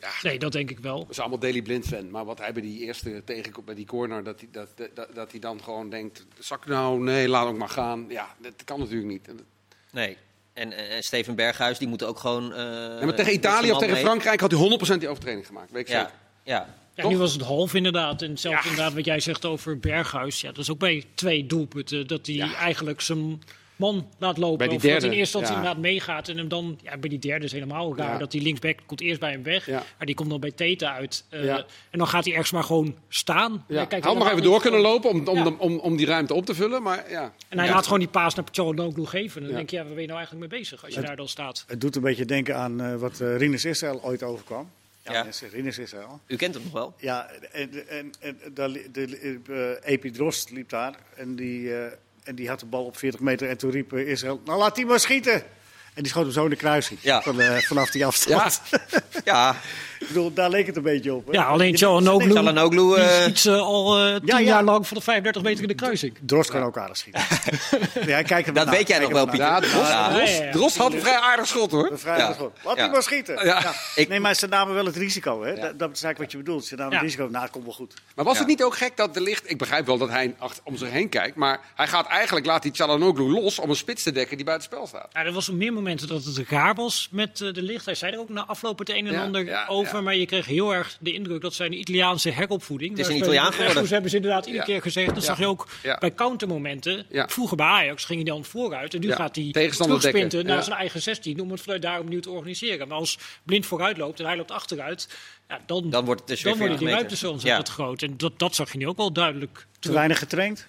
Ja. 0.00 0.10
Nee, 0.22 0.38
dat 0.38 0.52
denk 0.52 0.70
ik 0.70 0.78
wel. 0.78 0.98
We 0.98 1.14
zijn 1.14 1.20
allemaal 1.26 1.38
Daily 1.38 1.62
Blind 1.62 1.86
fan. 1.86 2.10
Maar 2.10 2.24
wat 2.24 2.38
hij 2.38 2.52
bij 2.52 2.62
die 2.62 2.80
eerste 2.80 3.22
tegen 3.24 3.52
bij 3.64 3.74
die 3.74 3.86
corner, 3.86 4.24
dat 4.24 4.40
hij, 4.40 4.48
dat, 4.52 4.68
dat, 4.94 5.14
dat 5.14 5.30
hij 5.30 5.40
dan 5.40 5.62
gewoon 5.62 5.90
denkt: 5.90 6.24
zak 6.38 6.66
nou, 6.66 7.00
nee, 7.00 7.28
laat 7.28 7.46
ook 7.46 7.56
maar 7.58 7.68
gaan. 7.68 8.04
Ja, 8.08 8.34
dat 8.42 8.52
kan 8.64 8.78
natuurlijk 8.78 9.08
niet. 9.08 9.28
Nee. 9.90 10.16
En, 10.52 10.72
en, 10.72 10.88
en 10.90 11.02
Steven 11.02 11.34
Berghuis, 11.34 11.78
die 11.78 11.88
moet 11.88 12.02
ook 12.02 12.18
gewoon. 12.18 12.52
eh, 12.52 12.58
Ja, 12.58 13.04
maar 13.04 13.14
tegen 13.14 13.32
Italië 13.32 13.70
of 13.72 13.78
tegen 13.78 13.94
mee. 13.94 14.02
Frankrijk 14.04 14.40
had 14.40 14.50
hij 14.50 14.78
100% 14.96 14.98
die 14.98 15.08
overtreding 15.08 15.46
gemaakt. 15.46 15.70
Weet 15.70 15.82
ik 15.82 15.88
Ja, 15.88 16.00
zeker. 16.00 16.14
ja. 16.42 16.74
Ja, 17.02 17.08
nu 17.08 17.16
was 17.18 17.32
het 17.32 17.42
half 17.42 17.74
inderdaad. 17.74 18.22
En 18.22 18.38
zelfs 18.38 18.64
Ja. 18.64 18.70
inderdaad 18.70 18.94
wat 18.94 19.04
jij 19.04 19.20
zegt 19.20 19.44
over 19.44 19.78
Berghuis. 19.78 20.40
Ja, 20.40 20.48
dat 20.48 20.58
is 20.58 20.70
ook 20.70 20.78
bij 20.78 21.04
twee 21.14 21.46
doelpunten. 21.46 22.06
Dat 22.06 22.26
hij 22.26 22.34
Ja. 22.34 22.54
eigenlijk 22.54 23.00
zijn 23.00 23.42
man 23.76 24.08
laat 24.18 24.38
lopen. 24.38 24.58
Bij 24.58 24.66
die 24.66 24.76
of 24.76 24.82
dat 24.82 24.90
hij 24.90 25.00
derde, 25.00 25.14
in 25.14 25.20
eerste 25.20 25.38
instantie 25.38 25.54
inderdaad 25.64 25.82
meegaat. 25.92 26.28
En 26.28 26.36
hem 26.36 26.48
dan, 26.48 26.78
ja, 26.82 26.96
bij 26.98 27.08
die 27.08 27.18
derde 27.18 27.44
is 27.44 27.52
helemaal 27.52 27.96
raar. 27.96 28.12
Ja. 28.12 28.18
Dat 28.18 28.30
die 28.30 28.42
linksback 28.42 28.78
komt 28.86 29.00
eerst 29.00 29.20
bij 29.20 29.30
hem 29.30 29.42
weg. 29.42 29.66
Ja. 29.66 29.82
Maar 29.96 30.06
die 30.06 30.14
komt 30.14 30.30
dan 30.30 30.40
bij 30.40 30.50
Teta 30.50 30.92
uit. 30.94 31.24
Eh, 31.28 31.44
Ja. 31.44 31.56
En 31.90 31.98
dan 31.98 32.06
gaat 32.08 32.24
hij 32.24 32.32
ergens 32.32 32.50
maar 32.52 32.64
gewoon 32.64 32.94
staan. 33.08 33.52
Ja. 33.52 33.74
Hij 33.74 33.76
had 33.76 33.90
nog 33.90 34.04
helemaal 34.04 34.30
even 34.30 34.42
door 34.42 34.60
kunnen 34.60 34.82
van- 34.82 34.90
lopen 34.90 35.10
om, 35.10 35.26
om, 35.28 35.36
Ja. 35.36 35.42
de- 35.44 35.58
om, 35.58 35.78
om 35.78 35.96
die 35.96 36.06
ruimte 36.06 36.34
op 36.34 36.46
te 36.46 36.54
vullen. 36.54 36.82
Maar 36.82 37.10
ja. 37.10 37.32
En 37.48 37.58
hij 37.58 37.66
Ja. 37.66 37.74
laat 37.74 37.84
gewoon 37.84 37.98
die 37.98 38.08
paas 38.08 38.34
naar 38.34 38.44
Çalhanoğlu 38.52 39.02
geven. 39.04 39.36
En 39.36 39.40
dan 39.42 39.50
Ja. 39.50 39.56
denk 39.56 39.70
je, 39.70 39.76
ja, 39.76 39.82
waar 39.84 39.92
ben 39.92 40.00
je 40.00 40.06
nou 40.08 40.18
eigenlijk 40.18 40.50
mee 40.50 40.60
bezig 40.60 40.84
als 40.84 40.94
je 40.94 41.00
daar 41.00 41.16
dan 41.16 41.28
staat? 41.28 41.64
Het 41.66 41.80
doet 41.80 41.96
een 41.96 42.02
beetje 42.02 42.24
denken 42.24 42.56
aan 42.56 42.80
eh, 42.80 42.94
wat 42.94 43.20
eh 43.20 43.36
Rinus 43.36 43.64
Israël 43.64 44.00
ooit 44.02 44.22
overkwam. 44.22 44.70
Ja, 45.08 45.14
Ja. 45.18 45.22
mensen, 45.22 45.48
Rinus 45.48 45.78
Israël. 45.78 46.20
U 46.26 46.36
kent 46.36 46.54
hem 46.54 46.62
nog 46.62 46.72
wel? 46.72 46.94
Ja, 46.98 47.30
en, 47.52 47.88
en, 47.88 48.12
en 48.20 48.38
daar 48.52 48.68
li- 48.68 48.86
de, 48.92 49.40
eh, 49.82 49.92
Epi 49.92 50.10
Drost 50.10 50.50
liep 50.50 50.68
daar 50.68 50.94
en 51.16 51.36
die, 51.36 51.74
eh, 51.76 51.92
en 52.24 52.34
die 52.34 52.48
had 52.48 52.60
de 52.60 52.66
bal 52.66 52.84
op 52.84 52.96
40 52.96 53.20
meter 53.20 53.48
en 53.48 53.56
toen 53.58 53.70
riep 53.70 53.92
eh, 53.92 54.08
Israël, 54.08 54.40
nou 54.44 54.58
laat 54.58 54.74
die 54.74 54.86
maar 54.86 55.00
schieten. 55.00 55.42
En 55.94 56.04
die 56.04 56.12
schoot 56.12 56.24
hem 56.24 56.32
zo 56.32 56.44
in 56.44 56.50
de 56.50 56.56
kruising 56.56 56.98
Ja. 57.02 57.22
van, 57.22 57.40
eh, 57.40 57.56
vanaf 57.56 57.90
die 57.90 58.06
afstand. 58.06 58.60
Ja, 59.24 59.56
Ik 59.97 59.97
bedoel, 60.08 60.32
daar 60.32 60.50
leek 60.50 60.66
het 60.66 60.76
een 60.76 60.82
beetje 60.82 61.14
op. 61.14 61.26
hè. 61.26 61.32
Ja, 61.32 61.44
alleen 61.44 61.74
Çalhanoğlu, 61.76 62.94
die 62.94 62.94
eh, 62.96 63.34
ze 63.34 63.56
al 63.56 63.98
eh, 63.98 64.14
tien 64.14 64.26
ja. 64.26 64.40
jaar 64.40 64.62
lang 64.64 64.86
van 64.86 64.96
de 64.96 65.02
35 65.02 65.42
meter 65.42 65.62
in 65.62 65.68
de 65.68 65.74
kruising. 65.74 66.16
Drost 66.20 66.50
kan 66.50 66.62
ook 66.62 66.78
aardig 66.78 66.96
schieten. 66.96 67.22
ja, 68.06 68.22
kijk 68.32 68.44
hem 68.44 68.54
Dat 68.54 68.68
weet 68.68 68.88
jij 68.88 68.98
nog 68.98 69.10
wel. 69.12 69.26
Pieter. 69.26 69.46
Ja. 69.76 70.10
Drost 70.52 70.76
had 70.76 70.92
een 70.92 71.00
vrij 71.00 71.16
aardig 71.18 71.46
schot 71.46 71.70
hoor. 71.70 71.90
Een 71.90 71.98
vrij 71.98 72.18
Ja. 72.18 72.26
goed 72.26 72.34
schot. 72.34 72.58
Laat 72.64 72.76
Ja. 72.76 72.82
die 72.82 72.92
maar 72.92 73.02
schieten. 73.02 73.34
Ja. 73.46 73.60
Ja. 73.60 73.72
Ik- 73.94 74.08
Nee, 74.08 74.20
maar 74.20 74.34
ze 74.34 74.46
namen 74.46 74.74
wel 74.74 74.84
het 74.84 74.96
risico. 74.96 75.42
Hè? 75.42 75.54
Dat, 75.54 75.78
dat 75.78 75.90
is 75.92 76.02
eigenlijk 76.02 76.18
wat 76.18 76.32
je 76.32 76.38
bedoelt. 76.38 76.64
Ze 76.64 76.74
namen 76.74 76.92
Ja. 76.92 76.98
het 76.98 77.04
risico. 77.06 77.28
Nou, 77.30 77.48
komt 77.48 77.64
wel 77.64 77.72
goed. 77.74 77.94
Maar 78.14 78.24
was 78.24 78.34
Ja. 78.34 78.38
het 78.40 78.48
niet 78.48 78.62
ook 78.62 78.76
gek 78.76 78.96
dat 78.96 79.14
de 79.14 79.20
licht... 79.20 79.50
Ik 79.50 79.58
begrijp 79.58 79.86
wel 79.86 79.98
dat 79.98 80.08
hij 80.08 80.34
om 80.64 80.76
zich 80.76 80.90
heen 80.90 81.08
kijkt. 81.08 81.36
Maar 81.36 81.60
hij 81.74 81.86
gaat 81.86 82.06
eigenlijk, 82.06 82.46
laat 82.46 82.62
die 82.62 82.72
Çalhanoğlu 82.72 83.28
los 83.42 83.58
om 83.58 83.70
een 83.70 83.76
spits 83.76 84.02
te 84.02 84.12
dekken 84.12 84.36
die 84.36 84.46
buiten 84.46 84.68
spel 84.68 84.86
staat. 84.86 85.08
Ja, 85.12 85.24
er 85.24 85.32
was 85.32 85.48
op 85.48 85.54
meer 85.54 85.72
momenten 85.72 86.08
dat 86.08 86.24
het 86.24 86.38
raar 86.48 86.74
was 86.74 87.08
met 87.10 87.40
eh, 87.40 87.52
de 87.52 87.62
licht. 87.62 87.84
Hij 87.84 87.94
zei 87.94 88.12
er 88.12 88.18
ook 88.18 88.28
na 88.28 88.44
afloop 88.46 88.78
het 88.78 88.88
een 88.90 89.06
en 89.06 89.20
ander 89.20 89.44
ja, 89.44 89.66
over. 89.98 90.12
ja. 90.12 90.16
Maar 90.16 90.16
je 90.16 90.26
kreeg 90.26 90.46
heel 90.46 90.74
erg 90.74 90.96
de 91.00 91.12
indruk 91.12 91.40
dat 91.40 91.54
zij 91.54 91.66
een 91.66 91.78
Italiaanse 91.78 92.30
heropvoeding. 92.30 92.90
Het 92.90 93.00
is 93.00 93.06
een 93.08 93.16
Italiaan 93.16 93.52
geworden. 93.52 93.86
Ze 93.86 93.92
hebben 93.92 94.10
ze 94.10 94.16
inderdaad 94.16 94.46
iedere 94.46 94.64
Ja. 94.66 94.72
keer 94.72 94.82
gezegd. 94.82 95.06
Dat 95.14 95.16
Ja. 95.16 95.22
zag 95.28 95.38
je 95.38 95.46
ook 95.46 95.68
Ja. 95.82 95.96
bij 95.98 96.14
countermomenten. 96.14 97.06
Ja. 97.08 97.28
Vroeger 97.28 97.56
bij 97.56 97.66
Ajax 97.66 98.04
ging 98.04 98.22
hij 98.22 98.30
dan 98.32 98.44
vooruit. 98.44 98.94
En 98.94 99.00
nu 99.00 99.08
Ja. 99.08 99.14
gaat 99.14 99.36
hij 99.36 99.48
Tegenstander 99.52 99.96
terugsprinten 99.96 100.30
dekken. 100.30 100.46
naar 100.48 100.56
Ja. 100.58 100.64
zijn 100.64 100.78
eigen 100.78 101.02
16 101.02 101.40
om 101.40 101.50
het 101.50 101.60
vanuit 101.60 101.82
daar 101.82 102.00
opnieuw 102.00 102.20
te 102.20 102.30
organiseren. 102.30 102.88
Maar 102.88 102.96
als 102.98 103.18
Blind 103.44 103.66
vooruit 103.66 103.96
loopt 103.96 104.20
en 104.20 104.26
hij 104.26 104.36
loopt 104.36 104.50
achteruit, 104.50 105.08
ja, 105.48 105.60
dan, 105.66 105.90
Dan 105.90 106.04
wordt 106.04 106.20
het 106.20 106.28
dus 106.28 106.42
weer 106.42 106.52
dan 106.52 106.60
worden 106.60 106.78
die 106.78 106.86
40 106.88 107.08
ruimtes 107.08 107.30
ontzettend 107.30 107.68
groot. 107.68 108.02
En 108.02 108.16
dat, 108.16 108.38
dat 108.38 108.54
zag 108.54 108.72
je 108.72 108.78
nu 108.78 108.86
ook 108.88 108.96
wel 108.96 109.12
duidelijk 109.12 109.66
Te 109.78 109.92
weinig 109.92 110.18
getraind. 110.18 110.66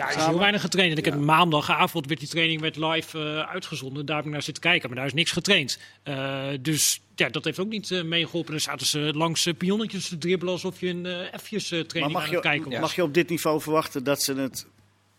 Ja, 0.00 0.06
hij 0.06 0.16
is 0.16 0.28
heel 0.28 0.38
weinig 0.38 0.60
getraind. 0.60 0.92
En 0.92 0.98
ik 0.98 1.04
heb 1.04 1.14
maandagavond 1.14 2.06
werd 2.06 2.20
die 2.20 2.28
training 2.28 2.60
werd 2.60 2.76
live 2.76 3.18
eh, 3.18 3.50
uitgezonden. 3.50 4.06
Daar 4.06 4.16
heb 4.16 4.24
ik 4.24 4.32
naar 4.32 4.42
zitten 4.42 4.62
kijken, 4.62 4.88
maar 4.88 4.98
daar 4.98 5.06
is 5.06 5.12
niks 5.12 5.32
getraind. 5.32 5.78
Eh, 6.02 6.48
dus 6.60 7.00
ja, 7.14 7.28
dat 7.28 7.44
heeft 7.44 7.58
ook 7.58 7.68
niet 7.68 7.90
eh, 7.90 8.02
meegeholpen. 8.02 8.50
Dan 8.50 8.60
zaten 8.60 8.86
ze 8.86 8.98
langs 9.14 9.48
pionnetjes 9.58 10.08
te 10.08 10.18
dribbelen 10.18 10.54
alsof 10.54 10.80
je 10.80 10.88
een 10.88 11.06
eh 11.06 11.38
F'jes 11.38 11.70
eh, 11.70 11.78
Maar 11.78 11.86
training 11.86 12.14
mag 12.14 12.26
aan 12.26 12.32
het 12.34 12.42
kijken 12.42 12.70
was. 12.70 12.80
mag 12.80 12.94
je 12.94 13.02
op 13.02 13.14
dit 13.14 13.28
niveau 13.28 13.60
verwachten 13.60 14.04
dat 14.04 14.22
ze 14.22 14.34
het 14.34 14.66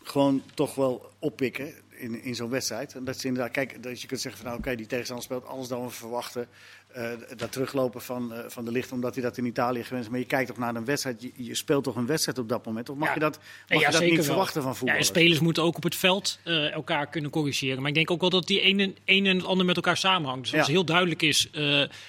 gewoon 0.03 0.43
toch 0.53 0.75
wel 0.75 1.11
oppikken 1.19 1.73
in, 1.89 2.23
in 2.23 2.35
zo'n 2.35 2.49
wedstrijd? 2.49 2.95
En 2.95 3.03
dat 3.03 3.19
ze 3.19 3.27
inderdaad, 3.27 3.51
kijk, 3.51 3.83
dat 3.83 4.01
je 4.01 4.07
kunt 4.07 4.21
zeggen 4.21 4.41
van 4.41 4.49
nou 4.49 4.61
oké, 4.61 4.75
die 4.75 4.85
tegenstander 4.85 5.25
speelt 5.25 5.45
anders 5.45 5.69
dan 5.69 5.83
we 5.83 5.89
verwachten. 5.89 6.47
Eh, 6.93 7.09
dat 7.37 7.51
teruglopen 7.51 8.01
van, 8.01 8.33
eh, 8.33 8.39
van 8.47 8.65
de 8.65 8.71
licht, 8.71 8.91
omdat 8.91 9.13
hij 9.15 9.23
dat 9.23 9.37
in 9.37 9.45
Italië 9.45 9.83
gewend 9.83 10.03
is. 10.03 10.09
Maar 10.09 10.19
je 10.19 10.25
kijkt 10.25 10.47
toch 10.47 10.57
naar 10.57 10.75
een 10.75 10.85
wedstrijd, 10.85 11.21
je, 11.21 11.31
je 11.35 11.55
speelt 11.55 11.83
toch 11.83 11.95
een 11.95 12.05
wedstrijd 12.05 12.37
op 12.37 12.49
dat 12.49 12.65
moment? 12.65 12.89
Of 12.89 12.97
mag 12.97 13.07
Ja. 13.07 13.13
je 13.13 13.19
dat, 13.19 13.39
mag 13.69 13.79
ja, 13.81 13.87
je 13.87 13.93
dat 13.93 14.01
niet 14.01 14.15
wel. 14.15 14.23
verwachten 14.23 14.61
van 14.61 14.71
Ja, 14.71 14.77
voetballers? 14.77 15.07
en 15.09 15.15
spelers 15.15 15.39
moeten 15.39 15.63
ook 15.63 15.75
op 15.75 15.83
het 15.83 15.95
veld 15.95 16.39
eh, 16.43 16.71
elkaar 16.71 17.07
kunnen 17.09 17.31
corrigeren. 17.31 17.79
Maar 17.79 17.89
ik 17.89 17.95
denk 17.95 18.11
ook 18.11 18.21
wel 18.21 18.29
dat 18.29 18.47
die 18.47 18.61
ene 18.61 18.93
en 19.05 19.25
het 19.25 19.43
ander 19.45 19.65
met 19.65 19.75
elkaar 19.75 19.97
samenhangt. 19.97 20.41
Dus 20.43 20.53
als 20.57 20.67
Ja. 20.67 20.73
heel 20.73 20.85
duidelijk 20.85 21.21
is, 21.21 21.49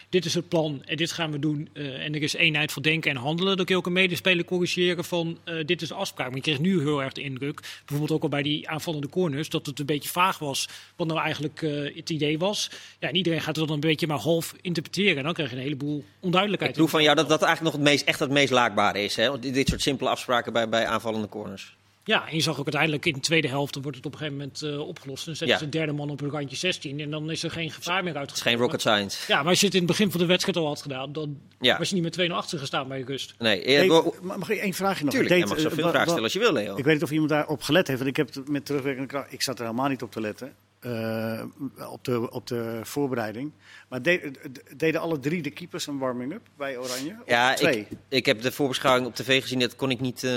dit 0.09 0.25
is 0.25 0.35
het 0.35 0.49
plan 0.49 0.83
en 0.85 0.97
dit 0.97 1.13
gaan 1.13 1.31
we 1.31 1.39
doen. 1.39 1.69
en 1.75 2.15
er 2.15 2.23
is 2.23 2.35
eenheid 2.35 2.73
van 2.73 2.83
denken 2.83 3.11
en 3.11 3.17
handelen. 3.17 3.57
Dan 3.57 3.65
kun 3.65 3.75
je 3.75 3.81
ook 3.81 3.87
een 3.87 3.93
medespeler 3.93 4.45
corrigeren 4.45 5.05
van 5.05 5.39
dit 5.67 5.83
is 5.83 5.89
de 5.89 5.95
afspraak. 5.95 6.27
Maar 6.27 6.37
je 6.37 6.43
kreeg 6.43 6.59
nu 6.59 6.79
heel 6.81 7.03
erg 7.03 7.13
de 7.13 7.23
indruk, 7.23 7.61
bijvoorbeeld 7.61 8.11
ook 8.11 8.23
al 8.23 8.29
bij 8.29 8.43
die 8.43 8.69
aanvallende 8.69 9.09
corners, 9.09 9.49
dat 9.49 9.67
het 9.67 9.79
een 9.79 9.87
beetje 9.87 10.09
vaag 10.09 10.39
was 10.39 10.69
wat 10.97 11.07
nou 11.07 11.21
eigenlijk 11.21 11.61
het 11.95 12.11
idee 12.11 12.39
was. 12.39 12.71
Ja, 12.99 13.09
en 13.09 13.17
iedereen 13.17 13.41
gaat 13.41 13.57
het 13.57 13.65
dan 13.67 13.75
een 13.75 13.81
beetje 13.81 14.07
maar 14.07 14.19
half 14.19 14.55
interpreteren. 14.77 15.17
En 15.17 15.23
dan 15.25 15.33
krijg 15.35 15.51
je 15.51 15.57
een 15.57 15.63
heleboel 15.63 16.05
onduidelijkheid. 16.21 16.73
Ik 16.73 16.79
proef 16.79 16.91
van 16.91 17.03
jou 17.03 17.17
dat 17.17 17.29
dat 17.29 17.43
eigenlijk 17.43 17.75
nog 17.77 17.85
het 17.85 17.91
meest, 17.93 18.07
echt 18.07 18.19
het 18.19 18.31
meest 18.31 18.51
laakbare 18.53 19.05
is. 19.05 19.17
Hè? 19.17 19.29
Want 19.29 19.43
dit 19.43 19.55
dit 19.55 19.69
soort 19.69 19.83
simpele 19.83 20.11
afspraken 20.11 20.53
bij, 20.53 20.69
bij 20.69 20.87
aanvallende 20.87 21.29
corners. 21.29 21.77
Ja, 22.05 22.29
en 22.29 22.35
je 22.37 22.43
zag 22.43 22.53
ook 22.59 22.65
uiteindelijk 22.65 23.07
in 23.07 23.13
de 23.13 23.21
tweede 23.21 23.49
helft, 23.49 23.73
dan 23.75 23.83
wordt 23.83 23.97
het 23.97 24.07
op 24.07 24.13
een 24.13 24.19
gegeven 24.19 24.39
moment 24.41 24.63
eh, 24.63 24.89
opgelost. 24.89 25.25
Dan 25.27 25.37
zetten 25.37 25.57
Ja. 25.57 25.63
ze 25.65 25.69
de 25.71 25.79
derde 25.79 25.93
man 25.93 26.11
op 26.11 26.21
een 26.21 26.31
randje 26.31 26.57
16 26.57 27.01
en 27.01 27.11
dan 27.11 27.31
is 27.31 27.43
er 27.43 27.51
geen 27.51 27.71
gevaar 27.71 28.05
meer 28.05 28.15
Het 28.15 28.15
is 28.15 28.19
uitgekomen. 28.21 28.53
geen 28.59 28.67
rocket 28.67 28.81
science. 28.81 29.33
Ja, 29.33 29.39
maar 29.41 29.49
als 29.51 29.61
je 29.61 29.67
het 29.67 29.75
in 29.75 29.81
het 29.81 29.91
begin 29.91 30.11
van 30.11 30.21
de 30.21 30.27
wedstrijd 30.27 30.57
al 30.57 30.67
had 30.67 30.83
gedaan, 30.83 31.13
dan 31.13 31.39
Ja. 31.61 31.79
was 31.79 31.89
je 31.89 31.95
niet 31.95 32.05
met 32.05 32.13
2-0 32.13 32.37
achter 32.37 32.59
gestaan 32.59 32.89
bij 32.89 33.01
rust. 33.07 33.35
Nee, 33.39 33.63
eh, 33.65 34.07
mag 34.23 34.51
ik 34.51 34.59
één 34.59 34.73
vraagje 34.73 35.05
nog? 35.05 35.13
tuurlijk, 35.15 35.35
je 35.41 35.47
mag 35.47 35.57
eh, 35.57 35.63
zoveel 35.63 35.83
wa- 35.85 35.89
vragen 35.91 36.07
stellen 36.09 36.25
als 36.25 36.33
je 36.33 36.39
wil, 36.39 36.53
Leo. 36.53 36.77
Ik 36.77 36.85
weet 36.85 36.95
niet 36.95 37.03
of 37.03 37.11
iemand 37.11 37.31
daarop 37.31 37.63
gelet 37.63 37.87
heeft, 37.87 37.99
want 38.03 38.11
ik 38.11 38.17
heb 38.17 38.49
met 38.49 38.65
terugwerkende 38.67 39.09
kracht. 39.09 39.33
Ik 39.33 39.43
zat 39.43 39.59
er 39.59 39.65
helemaal 39.65 39.89
niet 39.89 40.03
op 40.03 40.13
te 40.13 40.21
letten. 40.21 40.53
Eh, 40.85 41.43
op, 41.91 42.05
de, 42.05 42.31
op 42.31 42.47
de 42.47 42.81
voorbereiding. 42.83 43.53
Maar 43.89 44.03
de- 44.03 44.31
de- 44.53 44.75
deden 44.77 45.01
alle 45.01 45.19
drie 45.19 45.43
de 45.43 45.51
keepers 45.51 45.87
een 45.87 45.99
warming-up 45.99 46.49
bij 46.57 46.79
Oranje? 46.79 47.17
Ja, 47.27 47.55
twee? 47.55 47.79
ik, 47.79 47.99
ik 48.09 48.27
heb 48.27 48.43
de 48.43 48.53
voorbeschouwing 48.53 49.07
op 49.07 49.15
tv 49.15 49.43
gezien. 49.43 49.59
Dat 49.59 49.77
kon 49.77 49.91
ik 49.91 50.01
niet, 50.01 50.25
eh, 50.25 50.31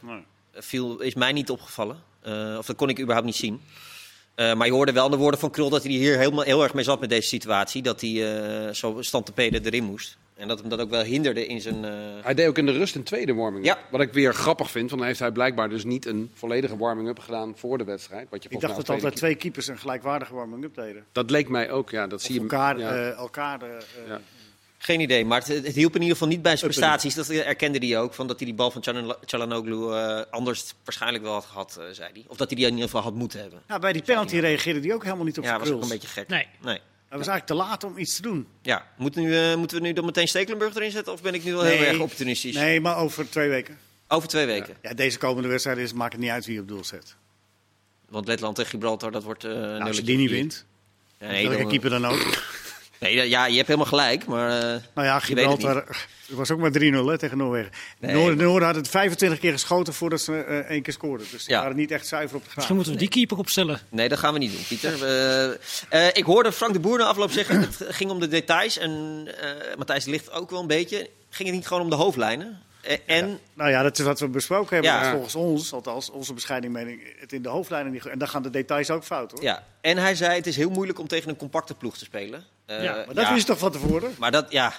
Nee. 0.00 0.24
viel, 0.52 1.00
is 1.00 1.14
mij 1.14 1.32
niet 1.32 1.50
opgevallen. 1.50 1.96
Eh, 2.22 2.54
of 2.58 2.66
dat 2.66 2.76
kon 2.76 2.88
ik 2.88 2.98
überhaupt 3.00 3.26
niet 3.26 3.36
zien. 3.36 3.60
Maar 4.36 4.66
je 4.66 4.72
hoorde 4.72 4.92
wel 4.92 5.08
de 5.10 5.16
woorden 5.16 5.40
van 5.40 5.50
Krul 5.50 5.70
dat 5.70 5.82
hij 5.82 5.92
hier 5.92 6.18
helemaal, 6.18 6.44
heel 6.44 6.62
erg 6.62 6.74
mee 6.74 6.84
zat 6.84 7.00
met 7.00 7.08
deze 7.08 7.28
situatie. 7.28 7.82
Dat 7.82 8.00
hij 8.00 8.74
zo 8.74 8.96
stand 9.02 9.26
te 9.26 9.32
peden 9.32 9.64
erin 9.64 9.84
moest. 9.84 10.18
En 10.36 10.48
dat 10.48 10.60
hem 10.60 10.68
dat 10.68 10.80
ook 10.80 10.90
wel 10.90 11.02
hinderde 11.02 11.46
in 11.46 11.60
zijn... 11.60 11.84
eh, 11.84 11.90
Hij 12.22 12.34
deed 12.34 12.46
ook 12.48 12.58
in 12.58 12.66
de 12.66 12.72
rust 12.72 12.94
een 12.94 13.02
tweede 13.02 13.34
warming-up. 13.34 13.76
Ja. 13.76 13.78
Wat 13.90 14.00
ik 14.00 14.12
weer 14.12 14.34
grappig 14.34 14.70
vind, 14.70 14.88
want 14.88 14.98
dan 15.00 15.08
heeft 15.08 15.20
hij 15.20 15.32
blijkbaar 15.32 15.68
dus 15.68 15.84
niet 15.84 16.06
een 16.06 16.30
volledige 16.34 16.76
warming-up 16.76 17.18
gedaan 17.18 17.52
voor 17.56 17.78
de 17.78 17.84
wedstrijd. 17.84 18.26
Wat 18.30 18.42
je 18.42 18.48
Ik 18.48 18.50
volgens 18.60 18.62
dacht 18.74 18.76
mij 18.76 18.96
dat 18.96 19.04
altijd 19.04 19.16
twee 19.16 19.34
keepers 19.34 19.66
een 19.66 19.78
gelijkwaardige 19.78 20.34
warming-up 20.34 20.74
deden. 20.74 21.04
Dat 21.12 21.30
leek 21.30 21.48
mij 21.48 21.70
ook, 21.70 21.90
ja. 21.90 22.06
Dat 22.06 22.18
Of 22.18 22.24
zie 22.24 22.34
je 22.34 22.40
elkaar, 22.40 22.78
ja. 22.78 22.90
eh, 22.94 23.10
elkaar 23.10 23.62
eh, 23.62 23.68
Ja. 24.08 24.20
Geen 24.78 25.00
idee, 25.00 25.24
maar 25.24 25.38
het, 25.38 25.48
het 25.48 25.74
hielp 25.74 25.94
in 25.94 26.00
ieder 26.00 26.16
geval 26.16 26.28
niet 26.32 26.42
bij 26.42 26.56
zijn 26.56 26.70
prestaties. 26.70 27.14
Dat 27.14 27.28
erkende 27.28 27.86
hij 27.86 27.98
ook, 27.98 28.14
van 28.14 28.26
dat 28.26 28.36
hij 28.36 28.46
die 28.46 28.54
bal 28.56 28.70
van 28.70 28.82
eh 28.82 30.20
anders 30.30 30.74
waarschijnlijk 30.84 31.24
wel 31.24 31.32
had 31.32 31.44
gehad, 31.44 31.76
eh, 31.80 31.84
zei 31.92 32.10
hij. 32.12 32.24
Of 32.26 32.36
dat 32.36 32.46
hij 32.46 32.56
die 32.56 32.66
in 32.66 32.72
ieder 32.72 32.84
geval 32.88 33.02
had 33.02 33.14
moeten 33.14 33.40
hebben. 33.40 33.62
Nou, 33.66 33.80
bij 33.80 33.92
die 33.92 34.02
penalty 34.02 34.36
reageerde 34.38 34.80
die 34.80 34.94
ook 34.94 35.04
helemaal 35.04 35.24
niet 35.24 35.38
op 35.38 35.44
Ja, 35.44 35.58
was 35.58 35.70
ook 35.70 35.82
een 35.82 35.88
beetje 35.88 36.08
gek. 36.08 36.28
Nee. 36.28 36.46
nee. 36.62 36.80
Hij 37.08 37.18
was 37.18 37.26
eigenlijk 37.26 37.46
te 37.60 37.68
laat 37.68 37.84
om 37.84 37.98
iets 37.98 38.16
te 38.16 38.22
doen. 38.22 38.46
Ja, 38.62 38.86
Moet 38.96 39.14
nu, 39.14 39.36
eh, 39.36 39.56
moeten 39.56 39.76
we 39.80 39.86
nu 39.86 39.92
dan 39.92 40.04
meteen 40.04 40.28
Stekelenburg 40.28 40.74
erin 40.74 40.90
zetten? 40.90 41.12
Of 41.12 41.22
ben 41.22 41.34
ik 41.34 41.44
nu 41.44 41.52
wel 41.52 41.62
heel 41.62 41.82
erg 41.84 41.98
opportunistisch? 41.98 42.54
Nee, 42.54 42.80
maar 42.80 42.96
over 42.96 43.30
twee 43.30 43.48
weken. 43.48 43.78
Over 44.08 44.28
twee 44.28 44.46
weken. 44.46 44.76
Ja, 44.82 44.94
deze 44.94 45.18
komende 45.18 45.48
wedstrijden 45.48 45.84
is, 45.84 45.92
maakt 45.92 46.12
het 46.12 46.20
niet 46.22 46.30
uit 46.30 46.46
wie 46.46 46.60
op 46.60 46.68
doel 46.68 46.84
zet. 46.84 47.16
Want 48.08 48.26
Letland 48.26 48.58
en 48.58 48.66
Gibraltar, 48.66 49.10
dat 49.10 49.22
wordt... 49.22 49.44
eh 49.44 49.50
Nou, 49.52 49.82
als 49.82 49.96
je 49.96 50.02
die 50.02 50.16
niet 50.16 50.30
wint, 50.30 50.64
Nee, 51.18 51.42
welke 51.48 51.62
dan- 51.62 51.70
keeper 51.70 51.90
dan 51.90 52.06
ook. 52.06 52.18
nee, 53.00 53.28
ja, 53.28 53.46
je 53.46 53.54
hebt 53.56 53.66
helemaal 53.66 53.88
gelijk, 53.88 54.26
maar... 54.26 54.50
eh, 54.50 54.80
Nou 54.94 55.06
ja, 55.06 55.18
Gibraltar 55.20 55.76
het 56.26 56.36
was 56.36 56.50
ook 56.50 56.58
maar 56.58 56.70
3-0 56.70 56.74
hè, 57.06 57.18
tegen 57.18 57.38
Noorwegen. 57.38 57.70
Nee, 57.98 58.12
Noorden, 58.14 58.36
maar- 58.36 58.46
Noorden 58.46 58.66
had 58.68 58.76
het 58.76 58.88
25 58.88 59.38
keer 59.38 59.52
geschoten 59.52 59.94
voordat 59.94 60.20
ze 60.20 60.42
eh, 60.42 60.58
één 60.58 60.82
keer 60.82 60.92
scoorden. 60.92 61.26
Dus 61.30 61.44
ze 61.44 61.50
Ja. 61.50 61.60
waren 61.60 61.76
niet 61.76 61.90
echt 61.90 62.06
zuiver 62.06 62.36
op 62.36 62.40
de 62.42 62.46
graad. 62.46 62.56
Misschien 62.56 62.76
moeten 62.76 62.92
we 62.94 62.98
die 62.98 63.08
keeper 63.08 63.38
opstellen. 63.38 63.80
Nee, 63.88 64.08
dat 64.08 64.18
gaan 64.18 64.32
we 64.32 64.38
niet 64.38 64.52
doen, 64.52 64.64
Pieter. 64.68 65.04
Eh, 65.04 65.44
eh, 65.88 66.10
ik 66.12 66.24
hoorde 66.24 66.52
Frank 66.52 66.72
de 66.72 66.80
Boer 66.80 66.98
na 66.98 67.04
afloop 67.04 67.30
zeggen, 67.30 67.60
het 67.60 67.76
ging 67.88 68.10
om 68.10 68.20
de 68.20 68.28
details. 68.28 68.78
En 68.78 69.24
eh, 69.40 69.76
Matthijs 69.76 70.04
Ligt 70.04 70.30
ook 70.32 70.50
wel 70.50 70.60
een 70.60 70.66
beetje. 70.66 71.10
Ging 71.30 71.48
het 71.48 71.58
niet 71.58 71.66
gewoon 71.66 71.82
om 71.82 71.90
de 71.90 71.96
hoofdlijnen? 71.96 72.60
En 73.06 73.38
Nou 73.54 73.70
ja, 73.70 73.82
dat 73.82 73.98
is 73.98 74.04
wat 74.04 74.20
we 74.20 74.28
besproken 74.28 74.74
hebben. 74.74 74.90
Ja. 74.92 75.10
Volgens 75.12 75.34
ons, 75.34 75.72
althans 75.72 76.10
onze 76.10 76.34
bescheiden 76.34 76.72
mening, 76.72 77.02
het 77.20 77.32
in 77.32 77.42
de 77.42 77.48
hoofdlijnen 77.48 77.92
niet 77.92 78.02
goed. 78.02 78.10
En 78.10 78.18
dan 78.18 78.28
gaan 78.28 78.42
de 78.42 78.50
details 78.50 78.90
ook 78.90 79.04
fout 79.04 79.30
hoor. 79.32 79.42
Ja, 79.42 79.66
en 79.80 79.96
hij 79.98 80.14
zei 80.14 80.34
het 80.36 80.46
is 80.46 80.56
heel 80.56 80.70
moeilijk 80.70 80.98
om 80.98 81.08
tegen 81.08 81.28
een 81.30 81.36
compacte 81.36 81.74
ploeg 81.74 81.98
te 81.98 82.04
spelen. 82.04 82.44
Eh, 82.66 82.82
Ja, 82.82 82.94
Maar 83.06 83.14
dat 83.14 83.28
wist 83.28 83.40
je 83.40 83.52
toch 83.52 83.58
van 83.58 83.72
tevoren? 83.72 84.14
Maar 84.18 84.30
dat, 84.30 84.52
ja, 84.52 84.72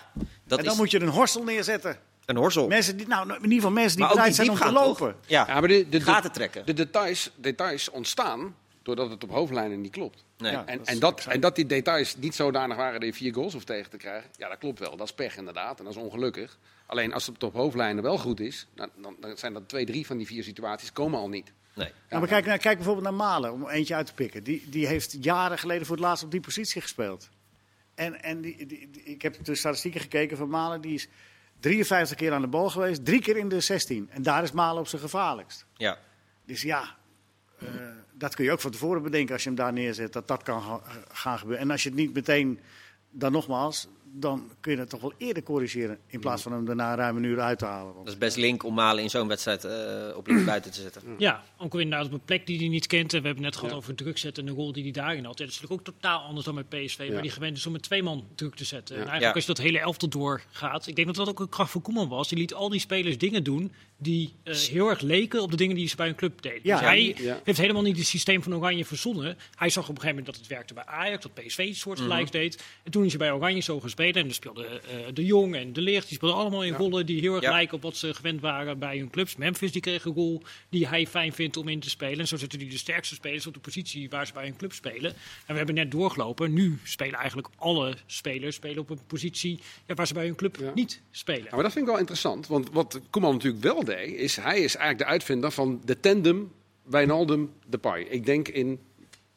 dat 0.43 0.57
en 0.59 0.63
dan 0.63 0.73
is 0.73 0.79
moet 0.79 0.91
je 0.91 0.99
een 1.01 1.07
horstel 1.07 1.43
neerzetten. 1.43 1.97
een 2.25 2.35
horsel. 2.37 2.67
Mensen 2.67 2.97
die, 2.97 3.07
nou, 3.07 3.27
in 3.29 3.33
ieder 3.35 3.51
geval 3.51 3.71
mensen 3.71 3.95
die 3.97 4.05
maar 4.05 4.15
bereid 4.15 4.35
zijn 4.35 4.49
om 4.49 4.55
te 4.55 4.61
gaan, 4.61 4.73
lopen. 4.73 5.15
Ja, 5.25 5.45
Ja, 5.47 5.59
maar 5.59 5.67
de, 5.67 5.89
de, 5.89 5.97
de, 5.97 6.01
gaten 6.01 6.31
trekken. 6.31 6.65
de 6.65 6.73
details, 6.73 7.31
details 7.35 7.89
ontstaan 7.89 8.55
doordat 8.83 9.09
het 9.09 9.23
op 9.23 9.29
hoofdlijnen 9.31 9.81
niet 9.81 9.91
klopt. 9.91 10.23
Nee. 10.37 10.51
Ja. 10.51 10.65
En, 10.65 10.77
dat 10.77 10.87
en, 10.87 10.93
is 10.93 10.99
dat, 10.99 11.25
en 11.29 11.39
dat 11.39 11.55
die 11.55 11.65
details 11.65 12.15
niet 12.17 12.35
zodanig 12.35 12.77
waren 12.77 12.99
dat 12.99 13.09
je 13.09 13.15
vier 13.15 13.33
goals 13.33 13.53
hoeft 13.53 13.65
tegen 13.65 13.89
te 13.89 13.97
krijgen, 13.97 14.29
ja, 14.37 14.49
dat 14.49 14.57
klopt 14.57 14.79
wel. 14.79 14.97
Dat 14.97 15.07
is 15.07 15.13
pech 15.13 15.37
inderdaad 15.37 15.79
en 15.79 15.85
dat 15.85 15.95
is 15.95 16.01
ongelukkig. 16.01 16.57
Alleen 16.85 17.13
als 17.13 17.25
het 17.25 17.43
op 17.43 17.53
hoofdlijnen 17.53 18.03
wel 18.03 18.17
goed 18.17 18.39
is, 18.39 18.67
dan, 18.75 18.89
dan, 18.95 19.15
dan 19.19 19.37
zijn 19.37 19.53
dat 19.53 19.67
twee, 19.69 19.85
drie 19.85 20.05
van 20.05 20.17
die 20.17 20.27
vier 20.27 20.43
situaties 20.43 20.91
komen 20.91 21.19
al 21.19 21.29
niet. 21.29 21.51
Nee. 21.73 21.91
Ja, 22.09 22.19
maar 22.19 22.27
kijk, 22.27 22.45
nou, 22.45 22.57
kijk 22.57 22.75
bijvoorbeeld 22.75 23.05
naar 23.05 23.13
Malen, 23.13 23.51
om 23.53 23.69
eentje 23.69 23.95
uit 23.95 24.05
te 24.05 24.13
pikken. 24.13 24.43
Die, 24.43 24.69
die 24.69 24.87
heeft 24.87 25.17
jaren 25.21 25.57
geleden 25.57 25.85
voor 25.85 25.95
het 25.95 26.05
laatst 26.05 26.23
op 26.23 26.31
die 26.31 26.39
positie 26.39 26.81
gespeeld. 26.81 27.29
En, 27.97 28.23
en 28.23 28.41
die, 28.41 28.65
die- 28.65 28.89
die- 28.91 29.03
ik 29.03 29.21
heb 29.21 29.43
de 29.45 29.55
statistieken 29.55 30.01
gekeken 30.01 30.37
van 30.37 30.49
Malen. 30.49 30.81
Die 30.81 30.93
is 30.93 31.07
53 31.59 32.17
keer 32.17 32.33
aan 32.33 32.41
de 32.41 32.47
bal 32.47 32.69
geweest, 32.69 33.05
drie 33.05 33.21
keer 33.21 33.37
in 33.37 33.49
de 33.49 33.59
16. 33.59 34.09
En 34.11 34.21
daar 34.21 34.43
is 34.43 34.51
Malen 34.51 34.81
op 34.81 34.87
zijn 34.87 35.01
gevaarlijkst. 35.01 35.65
Ja. 35.73 35.97
Dus 36.45 36.61
ja, 36.61 36.95
eh, 37.59 37.67
dat 38.13 38.35
kun 38.35 38.45
je 38.45 38.51
ook 38.51 38.59
van 38.61 38.71
tevoren 38.71 39.01
bedenken 39.03 39.33
als 39.33 39.43
je 39.43 39.49
hem 39.49 39.57
daar 39.57 39.73
neerzet. 39.73 40.13
Dat 40.13 40.27
dat 40.27 40.43
kan 40.43 40.61
ga- 40.61 40.81
gaan 41.11 41.39
gebeuren. 41.39 41.63
En 41.63 41.71
als 41.71 41.83
je 41.83 41.89
het 41.89 41.97
niet 41.97 42.13
meteen, 42.13 42.59
dan 43.11 43.31
nogmaals, 43.31 43.87
dan 44.13 44.49
kun 44.59 44.71
je 44.71 44.77
het 44.77 44.89
toch 44.89 45.01
wel 45.01 45.13
eerder 45.17 45.43
corrigeren. 45.43 45.97
In 46.07 46.19
plaats 46.19 46.41
van 46.41 46.51
hem 46.51 46.65
daarna 46.65 46.95
ruim 46.95 47.17
een 47.17 47.23
uur 47.23 47.39
uit 47.39 47.59
te 47.59 47.65
halen. 47.65 47.93
Want 47.93 48.05
Dat 48.05 48.13
is 48.13 48.19
best 48.19 48.37
link 48.37 48.63
om 48.63 48.73
Malen 48.73 49.03
in 49.03 49.09
zo'n 49.09 49.27
wedstrijd 49.27 49.63
eh, 49.65 50.17
op 50.17 50.27
links 50.27 50.43
buiten 50.43 50.71
te 50.71 50.81
zetten. 50.81 51.01
Ja, 51.17 51.43
ook 51.57 51.73
inderdaad 51.79 52.05
op 52.07 52.13
een 52.13 52.25
plek 52.25 52.47
die 52.47 52.57
hij 52.57 52.67
niet 52.67 52.87
kent. 52.87 53.13
En 53.13 53.19
we 53.19 53.25
hebben 53.25 53.43
net 53.43 53.55
gehad 53.55 53.73
over 53.73 53.95
druk 53.95 54.17
zetten 54.17 54.43
en 54.47 54.49
de 54.49 54.55
rol 54.55 54.71
die 54.71 54.83
hij 54.83 54.91
daarin 54.91 55.25
had. 55.25 55.37
Dat 55.37 55.47
is 55.47 55.53
natuurlijk 55.59 55.87
ook 55.87 55.93
totaal 55.95 56.19
anders 56.21 56.45
dan 56.45 56.55
met 56.55 56.69
PSV, 56.69 57.05
Ja. 57.07 57.11
waar 57.13 57.21
die 57.21 57.31
gewend 57.31 57.57
is 57.57 57.65
om 57.65 57.71
met 57.71 57.81
twee 57.81 58.03
man 58.03 58.27
druk 58.35 58.55
te 58.55 58.63
zetten. 58.65 58.95
Ja. 58.95 59.01
En 59.01 59.07
eigenlijk 59.09 59.35
Ja. 59.35 59.41
als 59.41 59.45
je 59.47 59.53
dat 59.63 59.65
hele 59.65 59.79
elftal 59.79 60.09
doorgaat. 60.09 60.87
Ik 60.87 60.95
denk 60.95 61.07
dat 61.07 61.15
dat 61.15 61.29
ook 61.29 61.39
een 61.39 61.49
kracht 61.49 61.71
van 61.71 61.81
Koeman 61.81 62.07
was. 62.09 62.27
Die 62.29 62.37
liet 62.37 62.53
al 62.53 62.69
die 62.69 62.79
spelers 62.79 63.17
dingen 63.17 63.43
doen 63.43 63.71
die 63.99 64.33
eh, 64.43 64.55
heel 64.55 64.89
erg 64.89 65.01
leken 65.01 65.41
op 65.41 65.51
de 65.51 65.57
dingen 65.57 65.75
die 65.75 65.87
ze 65.87 65.95
bij 65.95 66.07
een 66.07 66.15
club 66.15 66.41
deden. 66.41 66.59
Ja. 66.63 66.77
dus 66.77 66.87
hij 66.87 67.15
Ja. 67.17 67.39
heeft 67.43 67.57
helemaal 67.59 67.81
niet 67.81 67.97
het 67.97 68.05
systeem 68.07 68.43
van 68.43 68.55
Oranje 68.55 68.85
verzonnen. 68.85 69.37
Hij 69.55 69.69
zag 69.69 69.83
op 69.83 69.95
een 69.95 70.01
gegeven 70.01 70.07
moment 70.17 70.25
dat 70.25 70.35
het 70.35 70.47
werkte 70.47 70.73
bij 70.73 70.85
Ajax, 70.85 71.23
dat 71.23 71.33
PSV 71.33 71.57
iets 71.59 71.69
Mhm. 71.69 71.73
soortgelijks 71.77 72.31
deed. 72.31 72.63
En 72.83 72.91
toen 72.91 73.03
is 73.03 73.09
hij 73.09 73.17
bij 73.19 73.31
Oranje 73.31 73.61
zo 73.61 73.79
gespeeld. 73.79 73.95
En 74.05 74.11
dan 74.11 74.31
speelden 74.31 74.83
eh, 74.83 74.97
De 75.13 75.25
Jong 75.25 75.55
en 75.55 75.73
De 75.73 75.81
Ligt, 75.81 76.07
die 76.07 76.15
speelden 76.17 76.37
allemaal 76.37 76.63
in 76.63 76.73
rollen 76.73 77.05
die 77.05 77.19
heel 77.21 77.33
erg 77.33 77.43
Ja. 77.43 77.51
lijken 77.51 77.75
op 77.75 77.81
wat 77.81 77.97
ze 77.97 78.13
gewend 78.13 78.41
waren 78.41 78.79
bij 78.79 78.97
hun 78.97 79.09
clubs. 79.09 79.35
Memphis 79.35 79.71
die 79.71 79.81
kreeg 79.81 80.05
een 80.05 80.13
rol 80.13 80.41
die 80.69 80.87
hij 80.87 81.07
fijn 81.07 81.33
vindt 81.33 81.57
om 81.57 81.67
in 81.67 81.79
te 81.79 81.89
spelen. 81.89 82.19
En 82.19 82.27
zo 82.27 82.37
zetten 82.37 82.59
die 82.59 82.69
de 82.69 82.77
sterkste 82.77 83.15
spelers 83.15 83.47
op 83.47 83.53
de 83.53 83.59
positie 83.59 84.09
waar 84.09 84.27
ze 84.27 84.33
bij 84.33 84.43
hun 84.43 84.57
club 84.57 84.73
spelen. 84.73 85.11
En 85.11 85.51
we 85.51 85.53
hebben 85.57 85.75
net 85.75 85.91
doorgelopen. 85.91 86.53
Nu 86.53 86.79
spelen 86.83 87.19
eigenlijk 87.19 87.47
alle 87.55 87.95
spelers 88.05 88.55
spelen 88.55 88.77
op 88.79 88.89
een 88.89 88.99
positie 89.07 89.59
ja, 89.85 89.93
waar 89.93 90.07
ze 90.07 90.13
bij 90.13 90.25
hun 90.25 90.35
club 90.35 90.71
niet 90.75 91.01
spelen. 91.11 91.47
Maar 91.51 91.63
dat 91.63 91.71
vind 91.71 91.85
ik 91.85 91.91
wel 91.91 91.99
interessant, 91.99 92.47
want 92.47 92.69
wat 92.71 92.99
Koeman 93.09 93.33
natuurlijk 93.33 93.63
wel 93.63 93.83
deed, 93.83 94.13
is 94.15 94.35
hij 94.35 94.59
is 94.59 94.75
eigenlijk 94.75 94.97
de 94.97 95.05
uitvinder 95.05 95.51
van 95.51 95.81
de 95.85 95.99
tandem 95.99 96.51
Wijnaldum-Depay. 96.83 98.01
Ik 98.01 98.25
denk 98.25 98.47
in 98.47 98.79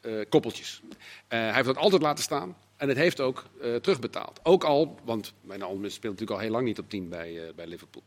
eh, 0.01 0.13
koppeltjes. 0.29 0.81
Eh, 1.27 1.39
hij 1.39 1.53
heeft 1.53 1.65
dat 1.65 1.77
altijd 1.77 2.01
laten 2.01 2.23
staan 2.23 2.55
en 2.81 2.87
het 2.87 2.97
heeft 2.97 3.19
ook 3.19 3.45
eh, 3.61 3.75
terugbetaald. 3.75 4.39
Ook 4.43 4.63
al, 4.63 4.99
want 5.03 5.33
Wijnaldum 5.41 5.89
speelt 5.89 6.13
natuurlijk 6.13 6.31
al 6.31 6.45
heel 6.45 6.51
lang 6.51 6.65
niet 6.65 6.79
op 6.79 6.89
10 6.89 7.09
bij, 7.09 7.47
eh, 7.47 7.53
bij 7.55 7.67
Liverpool. 7.67 8.03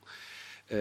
Eh, 0.67 0.79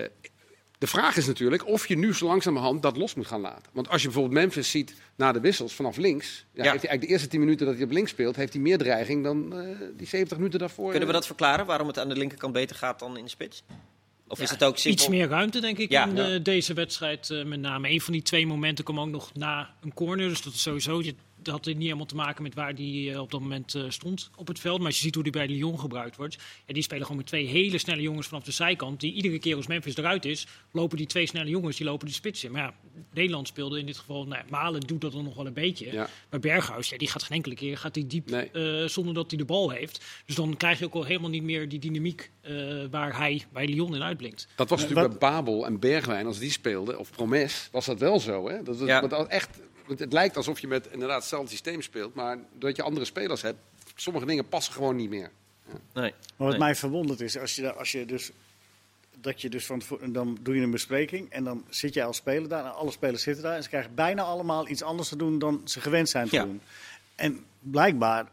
de 0.77 0.87
vraag 0.87 1.17
is 1.17 1.25
natuurlijk 1.27 1.67
of 1.67 1.87
je 1.87 1.97
nu 1.97 2.13
zo 2.13 2.25
langzamerhand 2.25 2.81
dat 2.81 2.97
los 2.97 3.13
moet 3.15 3.27
gaan 3.27 3.41
laten. 3.41 3.63
Want 3.73 3.89
als 3.89 4.01
je 4.01 4.07
bijvoorbeeld 4.07 4.39
Memphis 4.41 4.71
ziet 4.71 4.95
na 5.15 5.31
de 5.31 5.39
wissels 5.39 5.73
vanaf 5.73 5.97
links, 5.97 6.27
ja, 6.27 6.39
heeft 6.43 6.63
hij 6.63 6.69
eigenlijk 6.71 7.01
de 7.01 7.07
eerste 7.07 7.27
10 7.27 7.39
minuten 7.39 7.65
dat 7.65 7.75
hij 7.75 7.83
op 7.83 7.91
links 7.91 8.09
speelt, 8.11 8.35
heeft 8.35 8.53
hij 8.53 8.61
meer 8.61 8.77
dreiging 8.77 9.23
dan 9.23 9.59
eh, 9.59 9.67
die 9.97 10.07
70 10.07 10.37
minuten 10.37 10.59
daarvoor. 10.59 10.89
Kunnen 10.89 11.07
we 11.07 11.13
dat 11.13 11.25
verklaren, 11.25 11.65
waarom 11.65 11.87
het 11.87 11.99
aan 11.99 12.09
de 12.09 12.15
linkerkant 12.15 12.53
beter 12.53 12.75
gaat 12.75 12.99
dan 12.99 13.17
in 13.17 13.23
de 13.23 13.29
spits? 13.29 13.63
Of 14.27 14.39
is 14.39 14.49
het 14.49 14.63
ook 14.63 14.77
simpel? 14.77 15.01
Iets 15.03 15.09
meer 15.11 15.27
ruimte, 15.27 15.59
denk 15.59 15.77
ik, 15.77 15.89
Ja. 15.91 16.07
in 16.07 16.15
Ja. 16.15 16.33
eh, 16.33 16.43
deze 16.43 16.73
wedstrijd. 16.73 17.29
eh, 17.29 17.43
met 17.43 17.59
name 17.59 17.89
een 17.89 18.01
van 18.01 18.13
die 18.13 18.21
twee 18.21 18.47
momenten 18.47 18.83
kwam 18.83 18.99
ook 18.99 19.09
nog 19.09 19.33
na 19.33 19.73
een 19.81 19.93
corner. 19.93 20.29
Dus 20.29 20.41
dat 20.41 20.53
is 20.53 20.61
sowieso. 20.61 21.01
Je, 21.01 21.15
dat 21.45 21.53
had 21.53 21.65
niet 21.65 21.77
helemaal 21.81 22.05
te 22.05 22.15
maken 22.15 22.43
met 22.43 22.53
waar 22.53 22.75
die 22.75 23.11
eh, 23.11 23.19
op 23.21 23.31
dat 23.31 23.39
moment 23.39 23.75
eh, 23.75 23.83
stond 23.87 24.29
op 24.35 24.47
het 24.47 24.59
veld. 24.59 24.77
Maar 24.77 24.87
als 24.87 24.95
je 24.97 25.01
ziet 25.03 25.13
hoe 25.13 25.23
die 25.23 25.31
bij 25.31 25.47
Lyon 25.47 25.79
gebruikt 25.79 26.15
wordt. 26.15 26.37
Ja, 26.65 26.73
die 26.73 26.83
spelen 26.83 27.01
gewoon 27.01 27.17
met 27.17 27.25
twee 27.27 27.45
hele 27.47 27.77
snelle 27.77 28.01
jongens 28.01 28.27
vanaf 28.27 28.43
de 28.43 28.51
zijkant. 28.51 28.99
Die 28.99 29.13
iedere 29.13 29.39
keer 29.39 29.55
als 29.55 29.67
Memphis 29.67 29.97
eruit 29.97 30.25
is, 30.25 30.47
lopen 30.71 30.97
die 30.97 31.07
twee 31.07 31.25
snelle 31.27 31.49
jongens 31.49 31.77
die 31.77 31.85
lopen 31.85 32.07
de 32.07 32.13
spits 32.13 32.43
in. 32.43 32.51
Maar 32.51 32.61
ja, 32.61 32.73
Nederland 33.13 33.47
speelde 33.47 33.79
in 33.79 33.85
dit 33.85 33.97
geval. 33.97 34.25
Nou, 34.27 34.43
Malen 34.49 34.81
doet 34.81 35.01
dat 35.01 35.11
dan 35.11 35.23
nog 35.23 35.35
wel 35.35 35.45
een 35.45 35.53
beetje. 35.53 35.91
Ja. 35.91 36.09
Maar 36.29 36.39
Berghuis, 36.39 36.89
ja, 36.89 36.97
die 36.97 37.07
gaat 37.07 37.23
geen 37.23 37.35
enkele 37.37 37.55
keer 37.55 37.77
gaat 37.77 37.93
die 37.93 38.07
diep 38.07 38.29
Nee. 38.29 38.49
eh, 38.51 38.87
zonder 38.87 39.13
dat 39.13 39.29
hij 39.29 39.39
de 39.39 39.45
bal 39.45 39.69
heeft. 39.69 40.05
Dus 40.25 40.35
dan 40.35 40.57
krijg 40.57 40.79
je 40.79 40.85
ook 40.85 40.93
al 40.93 41.03
helemaal 41.03 41.29
niet 41.29 41.43
meer 41.43 41.69
die 41.69 41.79
dynamiek 41.79 42.31
eh, 42.41 42.55
waar 42.91 43.17
hij 43.17 43.43
bij 43.53 43.67
Lyon 43.67 43.95
in 43.95 44.03
uitblinkt. 44.03 44.47
Dat 44.55 44.69
was 44.69 44.81
natuurlijk 44.81 45.09
bij 45.09 45.17
Babel 45.29 45.65
en 45.65 45.79
Bergwijn, 45.79 46.25
als 46.25 46.39
die 46.39 46.51
speelden, 46.51 46.99
of 46.99 47.11
Promes, 47.11 47.69
was 47.71 47.85
dat 47.85 47.99
wel 47.99 48.19
zo. 48.19 48.49
Hè? 48.49 48.63
Dat, 48.63 48.79
Ja. 48.79 48.99
want 48.99 49.11
dat 49.11 49.27
echt, 49.27 49.59
want 49.85 49.99
het 49.99 50.13
lijkt 50.13 50.37
alsof 50.37 50.59
je 50.59 50.67
met 50.67 50.87
inderdaad 50.91 51.19
hetzelfde 51.19 51.49
systeem 51.49 51.81
speelt, 51.81 52.13
maar 52.13 52.37
doordat 52.51 52.75
je 52.75 52.81
andere 52.83 53.05
spelers 53.05 53.41
hebt, 53.41 53.57
sommige 53.95 54.25
dingen 54.25 54.47
passen 54.49 54.73
gewoon 54.73 54.95
niet 54.95 55.09
meer. 55.09 55.31
Nee. 55.93 56.11
Maar 56.11 56.11
wat 56.37 56.49
Nee. 56.49 56.57
mij 56.59 56.75
verwondert 56.75 57.21
is, 57.21 57.37
als 57.37 57.55
je, 57.55 57.73
als 57.73 57.91
je 57.91 58.05
dus, 58.05 58.31
dat 59.21 59.41
je 59.41 59.49
dus 59.49 59.65
van 59.65 59.79
tevoren- 59.79 60.13
dan 60.13 60.37
doe 60.41 60.55
je 60.55 60.61
een 60.61 60.71
bespreking 60.71 61.29
en 61.31 61.43
dan 61.43 61.65
zit 61.69 61.93
jij 61.93 62.05
als 62.05 62.17
speler 62.17 62.49
daar 62.49 62.65
en 62.65 62.73
alle 62.75 62.91
spelers 62.91 63.23
zitten 63.23 63.43
daar 63.43 63.55
en 63.55 63.63
ze 63.63 63.69
krijgen 63.69 63.95
bijna 63.95 64.21
allemaal 64.21 64.67
iets 64.67 64.81
anders 64.81 65.09
te 65.09 65.15
doen 65.15 65.39
dan 65.39 65.61
ze 65.65 65.81
gewend 65.81 66.09
zijn 66.09 66.27
te 66.29 66.35
Ja. 66.35 66.43
doen. 66.43 66.61
En 67.15 67.45
blijkbaar 67.59 68.27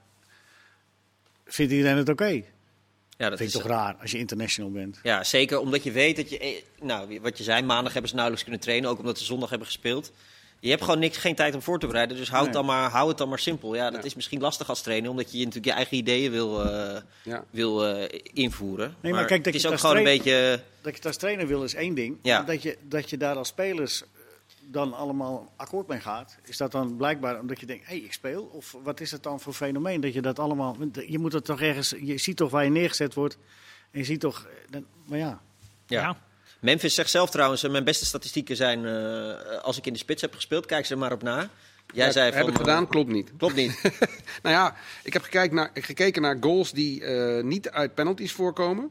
vindt 1.44 1.72
iedereen 1.72 1.96
het 1.96 2.08
oké. 2.08 2.24
Ja, 2.24 2.42
dat 3.28 3.38
Dat 3.38 3.38
vind 3.38 3.50
is, 3.50 3.54
ik 3.56 3.60
toch 3.62 3.70
raar 3.70 3.96
als 4.00 4.10
je 4.10 4.18
international 4.18 4.70
bent. 4.70 5.00
Ja, 5.02 5.24
zeker 5.24 5.58
omdat 5.58 5.82
je 5.82 5.90
weet 5.92 6.16
dat 6.16 6.30
je, 6.30 6.38
eh, 6.38 6.62
nou, 6.80 7.20
wat 7.20 7.38
je 7.38 7.44
zei, 7.44 7.62
maandag 7.62 7.92
hebben 7.92 8.08
ze 8.10 8.14
nauwelijks 8.16 8.46
kunnen 8.48 8.64
trainen, 8.64 8.90
ook 8.90 8.98
omdat 8.98 9.18
ze 9.18 9.24
zondag 9.24 9.48
hebben 9.50 9.66
gespeeld. 9.66 10.12
Je 10.60 10.70
hebt 10.70 10.82
gewoon 10.84 10.98
niks, 10.98 11.16
geen 11.16 11.34
tijd 11.34 11.54
om 11.54 11.62
voor 11.62 11.78
te 11.78 11.86
bereiden, 11.86 12.16
dus 12.16 12.30
hou, 12.30 12.44
het, 12.44 12.52
dan 12.52 12.64
maar, 12.64 12.90
hou 12.90 13.08
het 13.08 13.18
dan 13.18 13.28
maar 13.28 13.38
simpel. 13.38 13.74
Ja, 13.74 13.90
dat 13.90 14.00
Ja. 14.00 14.06
is 14.06 14.14
misschien 14.14 14.40
lastig 14.40 14.68
als 14.68 14.82
trainer, 14.82 15.10
omdat 15.10 15.32
je 15.32 15.38
natuurlijk 15.38 15.64
je 15.66 15.72
eigen 15.72 15.96
ideeën 15.96 16.30
wil, 16.30 16.64
eh, 16.70 17.00
Ja. 17.22 17.44
wil 17.50 17.86
eh, 17.86 18.20
invoeren. 18.32 18.94
Nee, 19.00 19.12
maar 19.12 19.24
kijk, 19.24 19.44
dat 19.44 19.54
het 19.54 19.54
is 19.54 19.62
je 19.62 19.68
ook 19.74 19.78
gewoon 19.80 19.96
een 19.96 20.04
beetje... 20.04 20.62
Dat 20.80 20.90
je 20.92 20.96
het 20.98 21.06
als 21.06 21.16
trainer 21.16 21.46
wil 21.46 21.64
is 21.64 21.74
één 21.74 21.94
ding. 21.94 22.18
Ja. 22.22 22.42
Dat, 22.42 22.62
je, 22.62 22.76
dat 22.82 23.10
je 23.10 23.16
daar 23.16 23.36
als 23.36 23.48
spelers 23.48 24.02
eh, 24.02 24.08
dan 24.60 24.94
allemaal 24.94 25.52
akkoord 25.56 25.86
mee 25.86 26.00
gaat, 26.00 26.36
is 26.44 26.56
dat 26.56 26.72
dan 26.72 26.96
blijkbaar 26.96 27.40
omdat 27.40 27.60
je 27.60 27.66
denkt, 27.66 27.86
hé, 27.86 27.94
hey, 27.96 28.04
ik 28.04 28.12
speel? 28.12 28.42
Of 28.52 28.76
wat 28.82 29.00
is 29.00 29.10
het 29.10 29.22
dan 29.22 29.40
voor 29.40 29.52
fenomeen 29.52 30.00
dat 30.00 30.12
je 30.14 30.22
dat 30.22 30.38
allemaal... 30.38 30.76
Je 31.06 31.18
moet 31.18 31.32
het 31.32 31.44
toch 31.44 31.60
ergens... 31.60 31.94
Je 32.02 32.18
ziet 32.18 32.36
toch 32.36 32.50
waar 32.50 32.64
je 32.64 32.70
neergezet 32.70 33.14
wordt. 33.14 33.36
En 33.90 33.98
je 33.98 34.04
ziet 34.04 34.20
toch... 34.20 34.46
dan- 34.70 34.86
maar 35.06 35.18
ja, 35.18 35.40
Ja. 35.86 36.16
Memphis 36.60 36.94
zegt 36.94 37.10
zelf 37.10 37.30
trouwens, 37.30 37.62
eh, 37.62 37.70
mijn 37.70 37.84
beste 37.84 38.06
statistieken 38.06 38.56
zijn 38.56 38.86
eh, 38.86 39.58
als 39.62 39.78
ik 39.78 39.86
in 39.86 39.92
de 39.92 39.98
spits 39.98 40.22
heb 40.22 40.34
gespeeld. 40.34 40.66
Kijk 40.66 40.86
ze 40.86 40.92
er 40.92 40.98
maar 40.98 41.12
op 41.12 41.22
na. 41.22 41.48
Jij 41.94 42.06
Ja, 42.06 42.12
zei 42.12 42.24
heb 42.24 42.34
van, 42.40 42.48
ik 42.48 42.54
eh, 42.54 42.60
gedaan, 42.60 42.86
klopt 42.88 43.10
niet. 43.10 43.32
Klopt 43.36 43.54
niet. 43.54 43.80
Nou 44.42 44.54
ja, 44.54 44.76
ik 45.04 45.12
heb 45.12 45.22
gekeken 45.22 45.54
naar, 45.54 45.70
gekeken 45.74 46.22
naar 46.22 46.36
goals 46.40 46.72
die 46.72 47.04
eh, 47.04 47.44
niet 47.44 47.70
uit 47.70 47.94
penalties 47.94 48.32
voorkomen. 48.32 48.90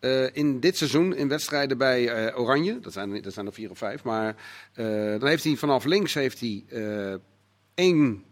Eh, 0.00 0.36
in 0.36 0.60
dit 0.60 0.76
seizoen 0.76 1.14
in 1.16 1.28
wedstrijden 1.28 1.78
bij 1.78 2.08
eh, 2.08 2.38
Oranje, 2.40 2.80
dat 2.80 2.92
zijn, 2.92 3.22
dat 3.22 3.32
zijn 3.32 3.46
er 3.46 3.52
vier 3.52 3.70
of 3.70 3.78
vijf, 3.78 4.02
maar 4.04 4.36
eh, 4.72 4.84
dan 5.18 5.26
heeft 5.26 5.44
hij 5.44 5.56
vanaf 5.56 5.84
links 5.84 6.14
heeft 6.14 6.40
hij, 6.40 6.64
eh, 6.68 7.14
één 7.74 8.24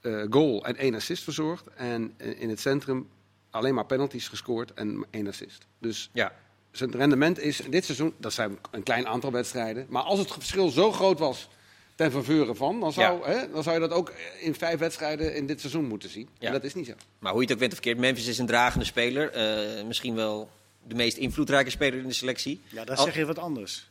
eh, 0.00 0.22
goal 0.30 0.64
en 0.64 0.76
één 0.76 0.94
assist 0.94 1.22
verzorgd. 1.22 1.66
En 1.76 2.14
eh, 2.16 2.40
in 2.40 2.48
het 2.48 2.60
centrum 2.60 3.08
alleen 3.50 3.74
maar 3.74 3.86
penalties 3.86 4.28
gescoord 4.28 4.74
en 4.74 5.06
één 5.10 5.26
assist. 5.28 5.66
Dus 5.78 6.10
ja. 6.12 6.32
Zijn 6.72 6.90
rendement 6.90 7.38
is 7.40 7.60
in 7.60 7.70
dit 7.70 7.84
seizoen, 7.84 8.14
dat 8.18 8.32
zijn 8.32 8.58
een 8.70 8.82
klein 8.82 9.06
aantal 9.06 9.32
wedstrijden. 9.32 9.86
Maar 9.88 10.02
als 10.02 10.18
het 10.18 10.32
verschil 10.32 10.68
zo 10.68 10.92
groot 10.92 11.18
was 11.18 11.48
ten 11.94 12.10
faveur 12.12 12.54
van, 12.54 12.80
dan 12.80 12.92
zou, 12.92 13.26
hè, 13.26 13.50
dan 13.50 13.62
zou 13.62 13.74
je 13.74 13.80
dat 13.80 13.90
ook 13.98 14.12
in 14.40 14.54
vijf 14.54 14.78
wedstrijden 14.78 15.34
in 15.34 15.46
dit 15.46 15.60
seizoen 15.60 15.84
moeten 15.84 16.08
zien. 16.10 16.28
Ja. 16.38 16.46
En 16.46 16.52
dat 16.52 16.64
is 16.64 16.74
niet 16.74 16.86
zo. 16.86 16.92
Maar 17.18 17.32
hoe 17.32 17.40
je 17.40 17.46
het 17.46 17.54
ook 17.54 17.60
went 17.60 17.72
of 17.72 17.78
verkeerd, 17.78 17.98
Memphis 17.98 18.26
is 18.26 18.38
een 18.38 18.46
dragende 18.46 18.84
speler. 18.84 19.30
Eh, 19.30 19.84
misschien 19.84 20.14
wel 20.14 20.50
de 20.86 20.94
meest 20.94 21.16
invloedrijke 21.16 21.70
speler 21.70 21.98
in 21.98 22.06
de 22.08 22.14
selectie. 22.14 22.60
ja 22.68 22.84
dan 22.84 22.96
Al- 22.96 23.04
zeg 23.04 23.14
je 23.16 23.26
wat 23.26 23.38
anders. 23.38 23.90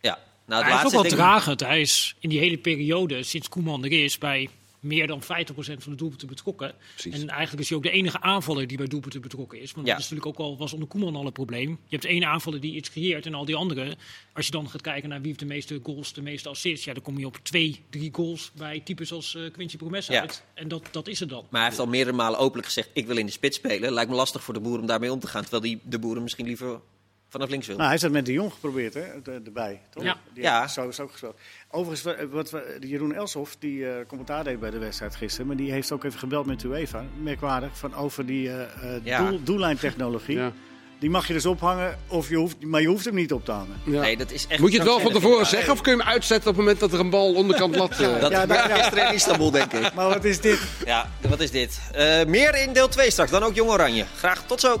Ja. 0.00 0.18
Nou, 0.46 0.62
het 0.62 0.72
hij 0.72 0.80
is 0.80 0.86
ook 0.86 0.92
laatste 0.92 1.16
wel 1.16 1.26
dragend. 1.26 1.60
Hij 1.60 1.80
is 1.80 2.16
in 2.18 2.28
die 2.28 2.38
hele 2.38 2.58
periode, 2.58 3.22
sinds 3.22 3.48
Koeman 3.48 3.84
er 3.84 4.04
is, 4.04 4.18
bij 4.18 4.48
meer 4.80 5.06
dan 5.06 5.22
50% 5.22 5.24
van 5.56 5.92
de 5.92 5.94
doelpunten 5.94 6.28
betrokken. 6.28 6.74
Precies. 6.94 7.20
En 7.22 7.28
eigenlijk 7.28 7.60
is 7.62 7.68
hij 7.68 7.76
ook 7.78 7.82
de 7.84 7.90
enige 7.90 8.20
aanvaller 8.20 8.66
die 8.66 8.76
bij 8.76 8.86
doelpunten 8.86 9.20
betrokken 9.20 9.60
is. 9.60 9.72
Want 9.72 9.86
Ja. 9.86 9.92
dat 9.92 10.02
is 10.02 10.08
natuurlijk 10.10 10.40
ook 10.40 10.46
al, 10.46 10.56
was 10.56 10.72
onder 10.72 10.88
Koeman 10.88 11.16
al 11.16 11.26
een 11.26 11.32
probleem. 11.32 11.68
Je 11.70 11.96
hebt 11.96 12.04
één 12.04 12.24
aanvaller 12.24 12.60
die 12.60 12.74
iets 12.74 12.90
creëert 12.90 13.26
en 13.26 13.34
al 13.34 13.44
die 13.44 13.56
anderen. 13.56 13.96
Als 14.32 14.46
je 14.46 14.52
dan 14.52 14.68
gaat 14.70 14.80
kijken 14.80 15.08
naar 15.08 15.18
wie 15.18 15.26
heeft 15.26 15.38
de 15.38 15.44
meeste 15.46 15.80
goals, 15.82 16.12
de 16.12 16.22
meeste 16.22 16.48
assists. 16.48 16.84
Ja, 16.84 16.92
dan 16.92 17.02
kom 17.02 17.18
je 17.18 17.26
op 17.26 17.38
twee, 17.42 17.84
drie 17.90 18.08
goals 18.12 18.50
bij 18.56 18.80
types 18.80 19.12
als 19.12 19.34
eh 19.34 19.42
Quincy 19.52 19.76
Promes 19.76 20.06
Ja. 20.06 20.20
uit. 20.20 20.44
En 20.54 20.68
dat, 20.68 20.88
dat 20.90 21.08
is 21.08 21.20
het 21.20 21.28
dan. 21.28 21.44
Maar 21.50 21.60
hij 21.60 21.68
heeft 21.68 21.80
al 21.80 21.86
meerdere 21.86 22.16
malen 22.16 22.38
openlijk 22.38 22.66
gezegd, 22.66 22.90
ik 22.92 23.06
wil 23.06 23.16
in 23.16 23.26
de 23.26 23.32
spits 23.32 23.56
spelen. 23.56 23.92
Lijkt 23.92 24.10
me 24.10 24.16
lastig 24.16 24.42
voor 24.42 24.54
de 24.54 24.60
boeren 24.60 24.80
om 24.80 24.86
daarmee 24.86 25.12
om 25.12 25.20
te 25.20 25.26
gaan. 25.26 25.40
Terwijl 25.42 25.62
die, 25.62 25.80
de 25.84 25.98
boeren 25.98 26.22
misschien 26.22 26.46
liever 26.46 26.80
vanaf 27.28 27.48
links 27.48 27.66
wil. 27.66 27.76
Nou, 27.76 27.88
hij 27.88 27.98
heeft 27.98 28.02
dat 28.08 28.12
met 28.16 28.26
de 28.26 28.32
Jong 28.32 28.52
geprobeerd, 28.52 28.94
hè, 28.94 29.00
er- 29.00 29.40
erbij. 29.44 29.80
Toch? 29.90 30.02
Ja. 30.04 30.16
Die 30.34 30.42
Ja. 30.42 30.68
zo 30.68 30.88
is 30.88 31.00
ook 31.00 31.10
gespeeld. 31.10 31.36
Overigens, 31.70 32.02
wa- 32.16 32.26
wat, 32.28 32.50
we- 32.50 32.76
Jeroen 32.80 33.14
Elshoff, 33.14 33.56
die 33.58 33.88
eh, 33.90 34.06
commentaar 34.06 34.44
deed 34.44 34.60
bij 34.60 34.70
de 34.70 34.78
wedstrijd 34.78 35.16
gisteren, 35.16 35.46
maar 35.46 35.56
die 35.56 35.72
heeft 35.72 35.92
ook 35.92 36.04
even 36.04 36.18
gebeld 36.18 36.46
met 36.46 36.62
UEFA, 36.62 37.04
merkwaardig, 37.22 37.70
van 37.78 37.94
over 37.94 38.26
die 38.26 38.48
eh, 38.50 38.60
eh, 38.96 39.04
Ja. 39.04 39.28
doel, 39.28 39.40
doellijntechnologie. 39.42 40.36
Ja. 40.48 40.52
Die 41.00 41.10
mag 41.10 41.26
je 41.26 41.32
dus 41.32 41.46
ophangen, 41.46 41.98
of 42.08 42.28
je 42.28 42.36
hoeft, 42.36 42.60
maar 42.64 42.80
je 42.80 42.86
hoeft 42.86 43.04
hem 43.04 43.14
niet 43.14 43.32
op 43.32 43.44
te 43.44 43.50
hangen. 43.52 43.80
Ja. 43.84 44.00
Nee, 44.00 44.16
dat 44.16 44.30
is 44.30 44.46
echt 44.46 44.60
Moet 44.60 44.70
je 44.72 44.78
het 44.78 44.86
wel 44.86 45.00
van 45.00 45.12
tevoren 45.12 45.46
zeggen 45.46 45.72
of 45.72 45.80
kun 45.80 45.92
je 45.92 45.98
hem 45.98 46.08
uitzetten 46.08 46.50
op 46.50 46.56
het 46.56 46.64
moment 46.64 46.80
dat 46.80 46.92
er 46.92 47.00
een 47.00 47.10
bal 47.10 47.34
onderkant 47.34 47.76
lat... 47.76 47.90
eh, 48.00 48.20
Dat 48.20 48.30
Ja, 48.30 48.46
gisteren 48.46 49.08
in 49.08 49.14
Istanbul, 49.14 49.50
denk 49.50 49.72
ik. 49.72 49.94
Maar 49.94 50.08
wat 50.08 50.24
is 50.24 50.40
dit? 50.40 50.60
Ja, 50.84 51.10
wat 51.28 51.40
is 51.40 51.50
dit? 51.50 51.80
Eh, 51.92 52.24
meer 52.24 52.54
in 52.62 52.72
deel 52.72 52.88
2 52.88 53.10
straks, 53.10 53.30
dan 53.30 53.42
ook 53.42 53.54
Jong 53.54 53.70
Oranje. 53.70 54.04
Graag 54.16 54.46
tot 54.46 54.60
zo. 54.60 54.80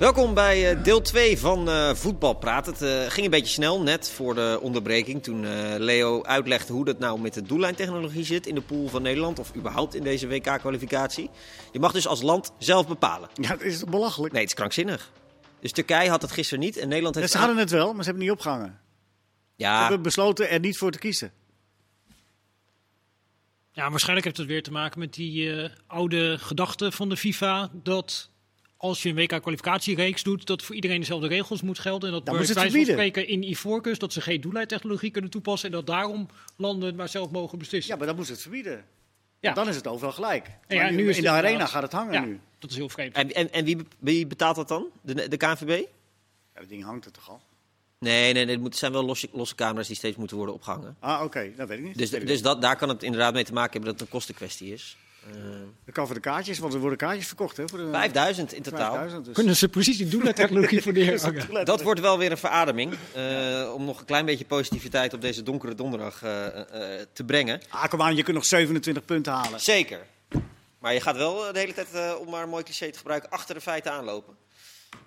Welkom 0.00 0.34
bij 0.34 0.70
eh, 0.70 0.84
deel 0.84 1.00
2 1.00 1.38
van 1.38 1.68
eh 1.68 1.94
Voetbal 1.94 2.34
Praat. 2.34 2.66
Het 2.66 2.82
eh, 2.82 3.06
ging 3.06 3.24
een 3.24 3.30
beetje 3.30 3.52
snel 3.52 3.82
net 3.82 4.10
voor 4.10 4.34
de 4.34 4.58
onderbreking. 4.62 5.22
Toen 5.22 5.44
eh, 5.44 5.74
Leo 5.78 6.22
uitlegde 6.22 6.72
hoe 6.72 6.84
dat 6.84 6.98
nou 6.98 7.20
met 7.20 7.34
de 7.34 7.42
doellijntechnologie 7.42 8.24
zit 8.24 8.46
in 8.46 8.54
de 8.54 8.60
pool 8.60 8.88
van 8.88 9.02
Nederland. 9.02 9.38
Of 9.38 9.56
überhaupt 9.56 9.94
in 9.94 10.02
deze 10.02 10.28
WK-kwalificatie. 10.28 11.30
Je 11.72 11.78
mag 11.78 11.92
dus 11.92 12.06
als 12.06 12.22
land 12.22 12.52
zelf 12.58 12.88
bepalen. 12.88 13.28
Ja, 13.34 13.48
het 13.50 13.60
is 13.62 13.84
belachelijk. 13.84 14.32
Nee, 14.32 14.40
het 14.42 14.50
is 14.50 14.56
krankzinnig. 14.56 15.12
Dus 15.60 15.72
Turkije 15.72 16.10
had 16.10 16.22
het 16.22 16.32
gisteren 16.32 16.64
niet 16.64 16.76
en 16.76 16.88
Nederland 16.88 17.14
Ja, 17.14 17.20
heeft... 17.20 17.32
ze 17.32 17.38
hadden 17.38 17.56
het 17.56 17.70
wel, 17.70 17.94
maar 17.94 18.04
ze 18.04 18.10
hebben 18.10 18.22
het 18.22 18.32
niet 18.32 18.40
opgehangen. 18.40 18.80
Ze 19.56 19.64
Ja, 19.64 19.80
hebben 19.80 20.02
besloten 20.02 20.50
er 20.50 20.60
niet 20.60 20.78
voor 20.78 20.90
te 20.90 20.98
kiezen. 20.98 21.32
Ja, 23.72 23.90
waarschijnlijk 23.90 24.26
heeft 24.26 24.38
het 24.38 24.46
weer 24.46 24.62
te 24.62 24.72
maken 24.72 24.98
met 24.98 25.14
die 25.14 25.62
eh, 25.62 25.70
oude 25.86 26.38
gedachte 26.38 26.92
van 26.92 27.08
de 27.08 27.16
FIFA. 27.16 27.70
Dat 27.72 28.29
als 28.82 29.02
je 29.02 29.08
een 29.08 29.14
WK-kwalificatiereeks 29.14 30.22
doet, 30.22 30.46
dat 30.46 30.62
voor 30.62 30.74
iedereen 30.74 31.00
dezelfde 31.00 31.26
regels 31.28 31.62
moet 31.62 31.78
gelden. 31.78 32.08
En 32.08 32.14
dat 32.14 32.26
Dan 32.26 32.34
bij 32.36 32.44
moet 32.44 32.54
wijze 32.54 32.70
van 32.70 32.78
verbieden. 32.80 32.94
spreken 33.10 33.28
in 33.32 33.50
Ivoorkust 33.50 34.00
dat 34.00 34.12
ze 34.12 34.20
geen 34.20 34.40
doellijntechnologie 34.40 35.10
kunnen 35.10 35.30
toepassen. 35.30 35.68
En 35.70 35.74
dat 35.74 35.86
daarom 35.86 36.28
landen 36.56 36.94
maar 36.96 37.08
zelf 37.08 37.30
mogen 37.30 37.58
beslissen. 37.58 37.92
Ja, 37.92 37.96
maar 37.98 38.06
dan 38.06 38.16
moeten 38.16 38.36
ze 38.36 38.42
het 38.42 38.50
verbieden. 38.50 38.84
Ja. 39.40 39.52
Dan 39.52 39.68
is 39.68 39.76
het 39.76 39.86
overal 39.86 40.12
gelijk. 40.12 40.46
Maar 40.68 40.76
ja, 40.76 40.90
nu, 40.90 40.96
nu 40.96 41.08
is 41.08 41.16
in 41.16 41.22
de 41.22 41.28
arena 41.28 41.46
inderdaad- 41.48 41.70
gaat 41.70 41.82
het 41.82 41.92
hangen 41.92 42.12
Ja, 42.12 42.20
nu. 42.24 42.40
dat 42.58 42.70
is 42.70 42.76
heel 42.76 42.88
vreemd. 42.88 43.14
en, 43.14 43.32
en, 43.34 43.52
en 43.52 43.64
wie, 43.64 43.76
wie 43.98 44.26
betaalt 44.26 44.56
dat 44.56 44.68
dan? 44.68 44.86
De, 45.02 45.28
de 45.28 45.36
KNVB? 45.36 45.84
Ja, 46.54 46.60
dat 46.60 46.68
ding 46.68 46.84
hangt 46.84 47.04
er 47.04 47.12
toch 47.12 47.28
al? 47.30 47.40
Nee, 47.98 48.32
nee, 48.32 48.44
nee 48.44 48.54
het 48.54 48.60
moet- 48.62 48.76
zijn 48.76 48.92
wel 48.92 49.04
losse, 49.04 49.28
losse 49.32 49.54
camera's 49.54 49.86
die 49.86 49.96
steeds 49.96 50.16
moeten 50.16 50.36
worden 50.36 50.54
opgehangen. 50.54 50.96
Ah, 51.00 51.22
oké. 51.24 51.50
Dat 51.56 51.68
weet 51.68 51.78
ik 51.78 51.84
niet. 51.84 51.98
Dus, 51.98 52.10
dus 52.10 52.42
dat, 52.42 52.62
daar 52.62 52.76
kan 52.76 52.88
het 52.88 53.02
inderdaad 53.02 53.32
mee 53.34 53.44
te 53.44 53.52
maken 53.52 53.72
hebben 53.72 53.90
dat 53.90 54.00
het 54.00 54.08
een 54.08 54.14
kostenkwestie 54.14 54.72
is. 54.72 54.96
Eh, 55.26 55.32
Dat 55.84 55.94
kan 55.94 56.06
voor 56.06 56.14
de 56.14 56.20
kaartjes, 56.20 56.58
want 56.58 56.74
er 56.74 56.80
worden 56.80 56.98
kaartjes 56.98 57.26
verkocht. 57.26 57.56
Hè, 57.56 57.68
voor 57.68 57.78
de, 57.78 57.88
5000 57.90 58.52
in 58.52 58.62
totaal. 58.62 58.90
5000, 58.92 59.24
dus. 59.24 59.34
Kunnen 59.34 59.56
ze 59.56 59.68
precies 59.68 59.96
die 59.96 60.08
doellijntechnologie 60.08 60.82
voor 60.82 60.92
neerhangen? 60.92 61.64
Dat 61.64 61.82
wordt 61.82 62.00
wel 62.00 62.18
weer 62.18 62.30
een 62.30 62.38
verademing. 62.38 62.94
eh, 63.14 63.72
om 63.74 63.84
nog 63.84 63.98
een 64.00 64.04
klein 64.04 64.24
beetje 64.26 64.44
positiviteit 64.44 65.14
op 65.14 65.20
deze 65.20 65.42
donkere 65.42 65.74
donderdag 65.74 66.22
eh, 66.22 66.46
eh, 67.00 67.06
te 67.12 67.24
brengen. 67.24 67.60
Ah, 67.68 67.84
kom 67.88 68.02
aan, 68.02 68.16
je 68.16 68.22
kunt 68.22 68.36
nog 68.36 68.44
27 68.44 69.04
punten 69.04 69.32
halen. 69.32 69.60
Zeker. 69.60 69.98
Maar 70.78 70.94
je 70.94 71.00
gaat 71.00 71.16
wel 71.16 71.52
de 71.52 71.58
hele 71.58 71.74
tijd, 71.74 71.92
eh, 71.94 72.12
om 72.20 72.30
maar 72.30 72.42
een 72.42 72.48
mooi 72.48 72.64
cliché 72.64 72.90
te 72.90 72.98
gebruiken, 72.98 73.30
achter 73.30 73.54
de 73.54 73.60
feiten 73.60 73.92
aanlopen. 73.92 74.34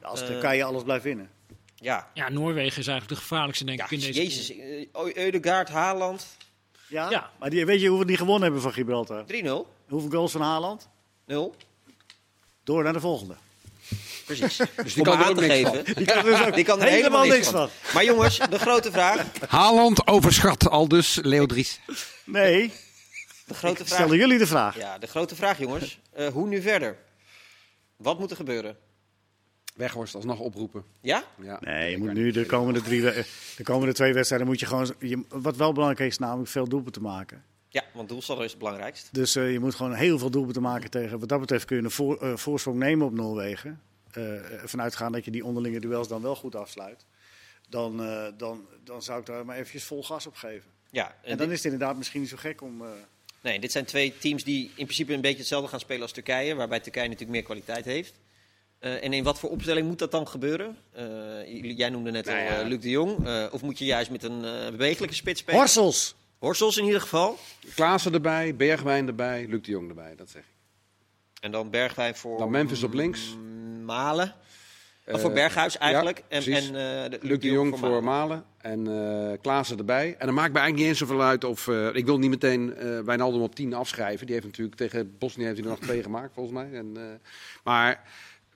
Als 0.02 0.22
Eh, 0.22 0.28
Turkije 0.28 0.64
alles 0.64 0.84
blijft 0.84 1.04
winnen. 1.04 1.30
Ja. 1.76 2.08
Ja, 2.14 2.30
Noorwegen 2.30 2.80
is 2.80 2.88
eigenlijk 2.88 3.10
de 3.10 3.16
gevaarlijkste, 3.28 3.66
denk 3.66 3.78
Ja, 3.80 3.86
ik, 3.86 3.92
in 3.92 4.00
deze 4.00 4.22
jezus. 4.24 4.54
Eudegaard, 5.16 5.70
Haaland, 5.70 6.28
Ja? 6.88 7.10
Ja. 7.10 7.30
Maar 7.40 7.50
die, 7.50 7.66
weet 7.66 7.82
je 7.82 7.88
hoeveel 7.88 8.08
die 8.08 8.18
gewonnen 8.18 8.44
hebben 8.44 8.62
van 8.62 8.74
Gibraltar? 8.74 9.26
3-0. 9.26 9.68
Hoeveel 9.94 10.10
goals 10.12 10.32
van 10.32 10.42
Haaland? 10.42 10.90
0. 11.26 11.56
Door 12.64 12.84
naar 12.84 12.94
de 12.94 13.00
volgende. 13.00 13.36
Precies. 14.26 14.58
Dus 14.84 14.94
die 14.94 14.98
Om 14.98 15.04
kan 15.04 15.20
er 15.20 15.24
aan 15.26 15.30
ook 15.30 15.38
te 15.38 15.46
niks 15.46 15.70
geven. 15.70 15.96
Die 15.96 16.06
kan, 16.06 16.24
dus 16.26 16.42
ook 16.42 16.56
Die 16.56 16.64
kan 16.64 16.82
er 16.82 16.88
helemaal, 16.88 17.22
helemaal 17.22 17.38
niks 17.38 17.50
van. 17.50 17.70
Maar 17.94 18.04
jongens, 18.04 18.38
de 18.50 18.60
grote 18.60 18.92
vraag. 18.92 19.26
Haaland 19.48 20.08
overschat, 20.08 20.70
al 20.70 20.88
dus 20.88 21.20
Leo 21.22 21.46
Dries. 21.46 21.80
Nee, 22.24 22.72
De 23.46 23.54
grote 23.54 23.82
ik 23.82 23.88
vraag. 23.88 24.00
stelde 24.00 24.18
jullie 24.18 24.38
de 24.38 24.48
vraag. 24.48 24.78
Ja, 24.78 24.98
de 24.98 25.08
grote 25.08 25.36
vraag, 25.36 25.60
jongens. 25.60 26.00
Eh, 26.12 26.28
hoe 26.28 26.48
nu 26.48 26.62
verder? 26.62 26.98
Wat 27.96 28.20
moet 28.20 28.30
er 28.32 28.36
gebeuren? 28.36 28.78
Weghorst 29.76 30.16
alsnog 30.16 30.40
oproepen. 30.40 30.84
Ja? 31.02 31.24
Ja. 31.42 31.58
Nee, 31.62 31.92
je 31.92 31.98
moet 31.98 32.14
nu 32.14 32.32
de 32.32 32.46
komende, 32.46 32.82
drie, 32.82 33.02
de 33.02 33.64
komende 33.64 33.94
twee 33.94 34.14
wedstrijden 34.14 34.48
moet 34.48 34.60
je 34.60 34.66
gewoon... 34.66 34.94
Je, 35.00 35.24
wat 35.30 35.56
wel 35.56 35.74
belangrijk 35.74 36.10
is, 36.12 36.18
namelijk 36.18 36.50
veel 36.50 36.68
doelpunten 36.68 37.02
maken. 37.02 37.44
Ja, 37.74 37.84
want 37.94 38.10
doelsaldo 38.10 38.42
is 38.42 38.50
het 38.50 38.60
belangrijkst. 38.60 39.10
Dus 39.12 39.36
eh, 39.36 39.52
je 39.52 39.60
moet 39.60 39.76
gewoon 39.76 39.94
heel 39.94 40.20
veel 40.20 40.30
doelpunten 40.30 40.62
maken 40.62 40.90
tegen... 40.90 41.20
Wat 41.20 41.30
dat 41.30 41.40
betreft 41.40 41.66
kun 41.66 41.78
je 41.78 41.84
een 41.84 41.92
voor, 41.92 42.22
eh, 42.22 42.36
voorsprong 42.36 42.78
nemen 42.78 43.06
op 43.08 43.14
Noorwegen. 43.14 43.82
Eh 44.12 44.22
vanuitgaan 44.66 45.12
dat 45.12 45.26
je 45.26 45.32
die 45.32 45.46
onderlinge 45.46 45.80
duels 45.80 46.08
dan 46.08 46.22
wel 46.22 46.36
goed 46.36 46.56
afsluit. 46.56 47.06
Dan, 47.70 48.04
eh, 48.04 48.26
dan, 48.38 48.66
dan 48.84 49.02
zou 49.02 49.20
ik 49.20 49.26
daar 49.26 49.46
maar 49.46 49.56
eventjes 49.56 49.84
vol 49.84 50.04
gas 50.04 50.28
op 50.28 50.36
geven. 50.36 50.70
Ja, 50.92 51.08
en 51.22 51.32
En 51.32 51.38
dan 51.38 51.50
is 51.52 51.56
het 51.64 51.66
inderdaad 51.74 51.98
misschien 51.98 52.22
niet 52.22 52.30
zo 52.30 52.38
gek 52.40 52.62
om... 52.62 52.82
eh, 52.82 52.88
Nee, 53.42 53.60
dit 53.60 53.72
zijn 53.72 53.86
twee 53.86 54.18
teams 54.18 54.44
die 54.44 54.64
in 54.76 54.86
principe 54.86 55.14
een 55.14 55.22
beetje 55.22 55.38
hetzelfde 55.38 55.68
gaan 55.70 55.80
spelen 55.80 56.02
als 56.02 56.12
Turkije, 56.12 56.56
waarbij 56.56 56.80
Turkije 56.80 57.06
natuurlijk 57.06 57.32
meer 57.32 57.44
kwaliteit 57.44 57.86
heeft. 57.86 58.14
Eh, 58.80 59.04
en 59.04 59.14
in 59.14 59.24
wat 59.24 59.40
voor 59.40 59.50
opstelling 59.50 59.88
moet 59.88 60.00
dat 60.00 60.12
dan 60.12 60.28
gebeuren? 60.28 60.78
Eh, 60.92 61.78
jij 61.78 61.90
noemde 61.90 62.12
net 62.12 62.26
Nou 62.26 62.50
al 62.54 62.66
Luc 62.66 62.82
de 62.82 62.90
Jong. 62.90 63.28
Eh, 63.28 63.46
of 63.52 63.62
moet 63.62 63.78
je 63.80 63.86
juist 63.86 64.12
met 64.12 64.24
een 64.24 64.46
eh, 64.46 64.70
bewegelijke 64.70 65.16
spits 65.16 65.40
spelen? 65.40 65.60
Horsels! 65.60 66.16
Horsels 66.44 66.78
in 66.78 66.86
ieder 66.86 67.02
geval. 67.02 67.38
Klaassen 67.76 68.14
erbij, 68.14 68.56
Bergwijn 68.56 69.08
erbij, 69.08 69.46
Luc 69.50 69.62
de 69.62 69.72
Jong 69.72 69.90
erbij, 69.90 70.16
dat 70.16 70.30
zeg 70.30 70.42
ik. 70.42 70.48
En 71.42 71.52
dan 71.52 71.70
Bergwijn 71.70 72.16
voor 72.16 72.38
Dan 72.38 72.52
Memphis 72.52 72.84
op 72.84 72.94
links. 72.94 73.38
Malen. 73.86 74.34
Eh, 75.04 75.18
voor 75.20 75.32
Berghuis 75.32 75.78
eigenlijk. 75.78 76.24
ja, 76.30 76.40
en 76.42 76.44
en 76.54 76.64
eh, 76.66 77.12
de- 77.12 77.18
Luc 77.22 77.40
de 77.40 77.52
Jong 77.52 77.80
voor 77.80 78.04
Malen 78.04 78.46
en 78.58 78.88
eh 78.88 79.38
Klaassen 79.42 79.78
erbij. 79.78 80.16
En 80.18 80.26
dan 80.26 80.36
maakt 80.36 80.54
me 80.54 80.60
eigenlijk 80.60 80.76
niet 80.76 80.88
eens 80.88 80.98
zoveel 81.10 81.22
uit 81.26 81.44
of... 81.44 81.68
eh, 81.68 81.96
ik 81.96 82.06
wil 82.06 82.18
niet 82.20 82.30
meteen 82.30 82.76
eh 82.76 83.00
Wijnaldum 83.00 83.42
op 83.42 83.56
10 83.56 83.74
afschrijven. 83.74 84.26
Die 84.26 84.36
heeft 84.36 84.48
natuurlijk 84.48 84.78
tegen 84.78 85.18
Bosnië 85.18 85.44
heeft 85.44 85.56
hij 85.58 85.66
er 85.66 85.72
nog 85.72 85.80
twee 85.80 86.04
gemaakt, 86.04 86.34
volgens 86.34 86.56
mij. 86.56 86.74
En, 86.74 86.92
eh, 86.98 87.04
maar 87.64 88.04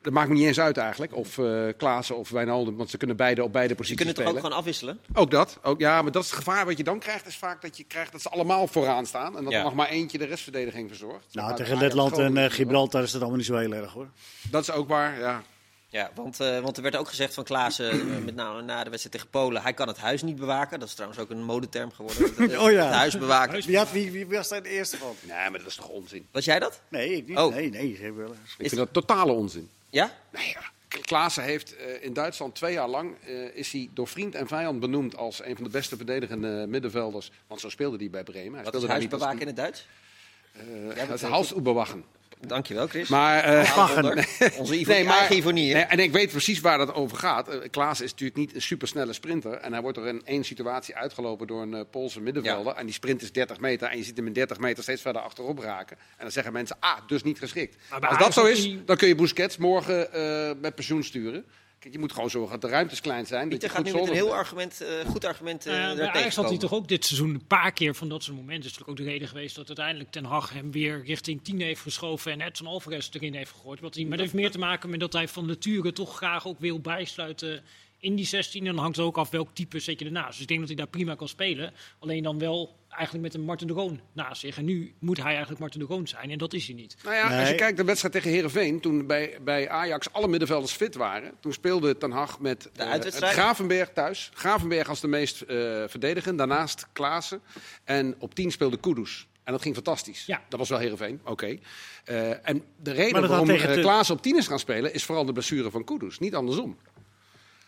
dat 0.02 0.14
maakt 0.14 0.30
me 0.30 0.34
niet 0.36 0.46
eens 0.46 0.60
uit 0.60 0.78
eigenlijk. 0.78 1.16
Of 1.16 1.38
eh 1.38 1.64
Klaassen 1.78 2.18
of 2.18 2.30
Wijnaldum. 2.30 2.76
Want 2.78 2.90
ze 2.90 2.98
kunnen 2.98 3.16
beide 3.16 3.44
op 3.44 3.52
beide 3.54 3.70
Ze 3.70 3.76
posities 3.76 3.98
kunnen 3.98 4.16
toch 4.16 4.24
ook 4.24 4.30
spelen. 4.30 4.50
gewoon 4.52 4.60
afwisselen? 4.66 5.00
Ook 5.14 5.32
dat. 5.32 5.58
Ook, 5.62 5.80
ja, 5.80 6.02
maar 6.02 6.12
dat 6.12 6.24
is 6.24 6.30
het 6.30 6.38
gevaar 6.40 6.66
wat 6.66 6.78
je 6.78 6.84
dan 6.84 7.00
krijgt. 7.00 7.26
Is 7.28 7.38
vaak 7.38 7.62
dat 7.62 7.78
je 7.78 7.84
krijgt 7.84 8.12
dat 8.12 8.22
ze 8.22 8.30
allemaal 8.30 8.68
vooraan 8.68 9.06
staan. 9.06 9.38
En 9.38 9.44
dat 9.44 9.52
Ja. 9.54 9.58
er 9.58 9.64
nog 9.64 9.74
maar 9.76 9.90
eentje 9.90 10.18
de 10.18 10.26
restverdediging 10.26 10.88
verzorgt. 10.90 11.26
Nou, 11.32 11.56
tegen 11.56 11.78
Letland 11.78 12.18
en 12.18 12.38
eh, 12.38 12.50
Gibraltar 12.52 13.04
is 13.04 13.12
dat 13.12 13.20
allemaal 13.22 13.38
niet 13.40 13.48
zo 13.48 13.58
heel 13.58 13.74
erg 13.74 13.92
hoor. 13.94 14.08
Dat 14.52 14.62
is 14.62 14.72
ook 14.72 14.88
waar, 14.88 15.20
ja. 15.20 15.42
Ja, 15.90 16.12
want, 16.16 16.40
eh, 16.40 16.60
want 16.60 16.78
er 16.78 16.84
werd 16.84 16.96
ook 16.96 17.08
gezegd 17.08 17.34
van 17.34 17.44
Klaassen, 17.44 18.24
met 18.26 18.36
name 18.36 18.62
na 18.62 18.84
de 18.84 18.90
wedstrijd 18.90 19.16
tegen 19.16 19.30
Polen, 19.30 19.62
hij 19.62 19.74
kan 19.74 19.88
het 19.88 19.98
huis 19.98 20.22
niet 20.24 20.36
bewaken. 20.36 20.80
Dat 20.80 20.88
is 20.88 20.94
trouwens 20.94 21.22
ook 21.22 21.30
een 21.30 21.44
modeterm 21.44 21.92
geworden. 21.92 22.24
Het, 22.38 22.58
Oh 22.64 22.72
ja. 22.72 22.86
Het 22.86 22.94
huis 22.94 23.18
bewaken. 23.18 23.62
Wie, 23.66 23.78
had, 23.78 23.92
wie, 23.92 24.12
wie 24.12 24.26
was 24.26 24.48
daar 24.50 24.64
de 24.64 24.70
eerste 24.70 24.98
van? 24.98 25.16
Nee, 25.22 25.50
maar 25.50 25.60
dat 25.60 25.68
is 25.68 25.76
toch 25.76 25.88
onzin? 25.88 26.28
Was 26.32 26.46
jij 26.46 26.60
dat? 26.60 26.82
Nee, 26.90 27.16
ik 27.16 27.28
niet. 27.28 27.38
Oh. 27.38 27.54
Nee, 27.54 27.70
nee. 27.70 27.96
ze 27.96 28.02
hebben 28.04 28.22
wel 28.24 28.32
eens- 28.42 28.52
Ik 28.58 28.68
vind 28.68 28.76
dat 28.76 28.94
totale 28.94 29.32
onzin. 29.32 29.70
Ja? 29.89 30.12
Ja. 30.32 30.62
Klaassen 31.02 31.43
heeft 31.43 31.76
eh, 31.76 32.04
in 32.04 32.13
Duitsland 32.13 32.56
twee 32.56 32.73
jaar 32.73 32.88
lang 32.88 33.15
eh, 33.26 33.56
is 33.56 33.71
hij 33.71 33.89
door 33.93 34.08
vriend 34.08 34.36
en 34.36 34.47
vijand 34.47 34.80
benoemd 34.80 35.15
als 35.17 35.43
een 35.43 35.56
van 35.56 35.63
de 35.63 35.69
beste 35.69 35.95
verdedigende 35.95 36.65
middenvelders. 36.67 37.32
Want 37.47 37.62
zo 37.62 37.69
speelde 37.69 37.97
hij 37.97 38.10
bij 38.10 38.23
Bremen. 38.23 38.54
Hij 38.54 38.63
Wat 38.63 38.73
is 38.73 38.80
speelde 38.82 38.86
daar 38.88 38.95
huis 38.95 39.04
niet 39.04 39.13
als- 39.13 39.21
bewaken 39.21 39.41
in 39.41 39.47
het 39.47 39.56
Duits? 39.56 41.21
Halsoeberwachen. 41.21 42.04
Dankjewel, 42.41 42.88
Chris. 42.88 43.08
Maar, 43.10 43.43
eh. 43.43 44.58
Onze 44.60 44.80
Ivo, 44.80 44.91
Nee, 44.91 45.04
maar- 45.04 45.34
Ivonie? 45.34 45.73
Nee, 45.73 45.84
en 45.84 46.00
ik 46.00 46.12
weet 46.12 46.32
precies 46.32 46.60
waar 46.60 46.78
dat 46.78 46.93
over 46.93 47.17
gaat. 47.17 47.54
Uh, 47.54 47.62
Klaas 47.71 48.02
is 48.02 48.12
natuurlijk 48.12 48.38
niet 48.39 48.56
een 48.56 48.62
supersnelle 48.62 49.13
sprinter. 49.13 49.54
En 49.54 49.71
hij 49.71 49.82
wordt 49.82 49.97
er 49.97 50.08
in 50.08 50.21
één 50.26 50.43
situatie 50.43 50.95
uitgelopen 50.95 51.47
door 51.47 51.62
een 51.62 51.73
eh, 51.73 51.82
Poolse 51.91 52.21
middenvelder. 52.21 52.73
En 52.76 52.86
die 52.86 52.93
sprint 52.93 53.21
is 53.21 53.32
30 53.32 53.60
meter. 53.60 53.88
En 53.88 53.97
je 53.97 54.04
ziet 54.04 54.17
hem 54.17 54.28
in 54.28 54.34
30 54.34 54.58
meter 54.60 54.84
steeds 54.84 55.02
verder 55.02 55.21
achterop 55.21 55.60
raken. 55.60 55.97
En 55.97 56.21
dan 56.23 56.32
zeggen 56.32 56.54
mensen, 56.54 56.78
ah, 56.80 56.97
dus 57.08 57.23
niet 57.23 57.39
geschikt. 57.39 57.76
Maar 57.89 58.08
Als 58.08 58.17
dat 58.17 58.34
zo 58.34 58.45
is, 58.45 58.76
dan 58.86 58.97
kun 58.97 59.08
je 59.08 59.15
Busquets 59.15 59.58
morgen 59.58 60.13
eh, 60.13 60.52
met 60.62 60.76
pensioen 60.76 61.04
sturen. 61.04 61.45
Kijk, 61.80 61.94
je 61.94 62.00
moet 62.00 62.12
gewoon 62.12 62.30
zorgen 62.30 62.52
dat 62.52 62.62
de 62.62 62.68
ruimtes 62.76 63.02
klein 63.02 63.26
zijn. 63.26 63.42
dat 63.42 63.50
Pieter 63.50 63.70
je 63.70 63.76
gaat 63.76 63.86
nu 63.86 63.92
met 63.94 64.10
een 64.10 64.13
heel 64.13 64.34
argument, 64.34 64.82
eh, 64.82 65.06
goed 65.06 65.26
argument 65.26 65.66
eh 65.66 65.74
Nou 65.74 65.90
ja, 65.90 65.96
daar 65.96 66.10
Ajax 66.10 66.36
had 66.36 66.50
hij 66.50 66.58
toch 66.58 66.74
ook 66.74 66.88
dit 66.88 67.06
seizoen 67.06 67.30
een 67.30 67.48
paar 67.48 67.72
keer 67.72 67.96
van 67.96 68.10
dat 68.10 68.24
soort 68.24 68.38
momenten. 68.38 68.63
Het 68.63 68.72
is 68.72 68.78
natuurlijk 68.78 69.00
ook 69.00 69.06
de 69.06 69.12
reden 69.12 69.28
geweest 69.28 69.56
dat 69.56 69.68
uiteindelijk 69.68 70.12
Ten 70.12 70.26
Hag 70.26 70.54
hem 70.54 70.72
weer 70.72 71.04
richting 71.06 71.44
10 71.44 71.62
heeft 71.62 71.82
geschoven 71.82 72.32
en 72.32 72.42
Edson 72.42 72.68
Alvarez 72.68 73.10
erin 73.12 73.34
heeft 73.34 73.52
gegooid. 73.52 73.80
Wat 73.80 73.96
hij, 73.96 74.04
maar 74.04 74.12
dat 74.12 74.20
heeft 74.20 74.34
meer 74.34 74.52
te 74.52 74.60
maken 74.60 74.90
met 74.90 75.00
dat 75.00 75.13
hij 75.13 75.28
van 75.28 75.46
nature 75.46 75.94
toch 75.94 76.16
graag 76.16 76.48
ook 76.48 76.60
wil 76.60 76.80
bijsluiten 76.80 77.63
in 78.00 78.16
die 78.16 78.26
16. 78.26 78.60
En 78.66 78.74
dan 78.74 78.82
hangt 78.82 78.98
het 78.98 79.06
ook 79.06 79.18
af 79.18 79.30
welk 79.30 79.50
type 79.54 79.80
zet 79.80 80.00
je 80.00 80.06
ernaast. 80.06 80.32
Dus 80.32 80.42
ik 80.42 80.48
denk 80.48 80.60
dat 80.60 80.68
hij 80.70 80.78
daar 80.78 80.88
prima 80.88 81.16
kan 81.16 81.28
spelen. 81.28 81.74
Alleen 82.00 82.24
dan 82.24 82.40
wel 82.40 82.76
eigenlijk 82.90 83.24
met 83.24 83.34
een 83.34 83.42
Martin 83.42 83.68
de 83.68 83.74
Roon 83.74 84.00
naast 84.14 84.42
zich. 84.42 84.58
En 84.58 84.66
nu 84.66 84.94
moet 85.00 85.18
hij 85.18 85.32
eigenlijk 85.32 85.60
Martin 85.60 85.80
de 85.80 85.86
Roon 85.86 86.08
zijn 86.08 86.32
en 86.32 86.38
dat 86.38 86.54
is 86.54 86.68
hij 86.68 86.76
niet. 86.76 86.98
Nou 87.04 87.16
ja, 87.16 87.40
als 87.40 87.50
je 87.50 87.56
kijkt 87.56 87.60
naar 87.60 87.76
de 87.76 87.84
wedstrijd 87.84 88.14
tegen 88.14 88.32
Herenveen, 88.32 88.80
toen 88.80 89.08
bij, 89.08 89.38
bij 89.42 89.70
Ajax 89.70 90.12
alle 90.12 90.28
middenvelders 90.28 90.74
fit 90.74 90.96
waren, 90.96 91.32
toen 91.40 91.54
speelde 91.54 91.98
Ten 91.98 92.12
Hag 92.12 92.40
met 92.40 92.70
uitwedstrijd? 92.76 93.34
Gravenberg 93.34 93.90
thuis. 93.94 94.32
Gravenberg 94.34 94.90
als 94.90 95.00
de 95.02 95.08
meest 95.08 95.42
eh 95.42 95.84
verdedigen, 95.88 96.36
daarnaast 96.36 96.88
Klaassen. 96.94 97.42
En 97.84 98.16
op 98.20 98.36
10 98.36 98.52
speelde 98.52 98.78
Kudus. 98.78 99.28
En 99.44 99.54
dat 99.54 99.62
ging 99.62 99.76
fantastisch. 99.76 100.26
Ja. 100.26 100.42
Dat 100.50 100.60
was 100.60 100.70
wel 100.70 100.80
Herenveen, 100.80 101.20
oké. 101.24 101.58
Eh, 102.04 102.48
en 102.48 102.64
de 102.82 102.92
reden 102.92 103.28
waarom 103.28 103.48
Klaassen 103.82 104.16
op 104.16 104.22
10 104.22 104.38
is 104.38 104.48
gaan 104.48 104.60
spelen, 104.60 104.94
is 104.94 105.04
vooral 105.04 105.26
de 105.26 105.32
blessure 105.32 105.72
van 105.72 105.84
Kudus, 105.84 106.20
niet 106.20 106.36
andersom. 106.36 106.78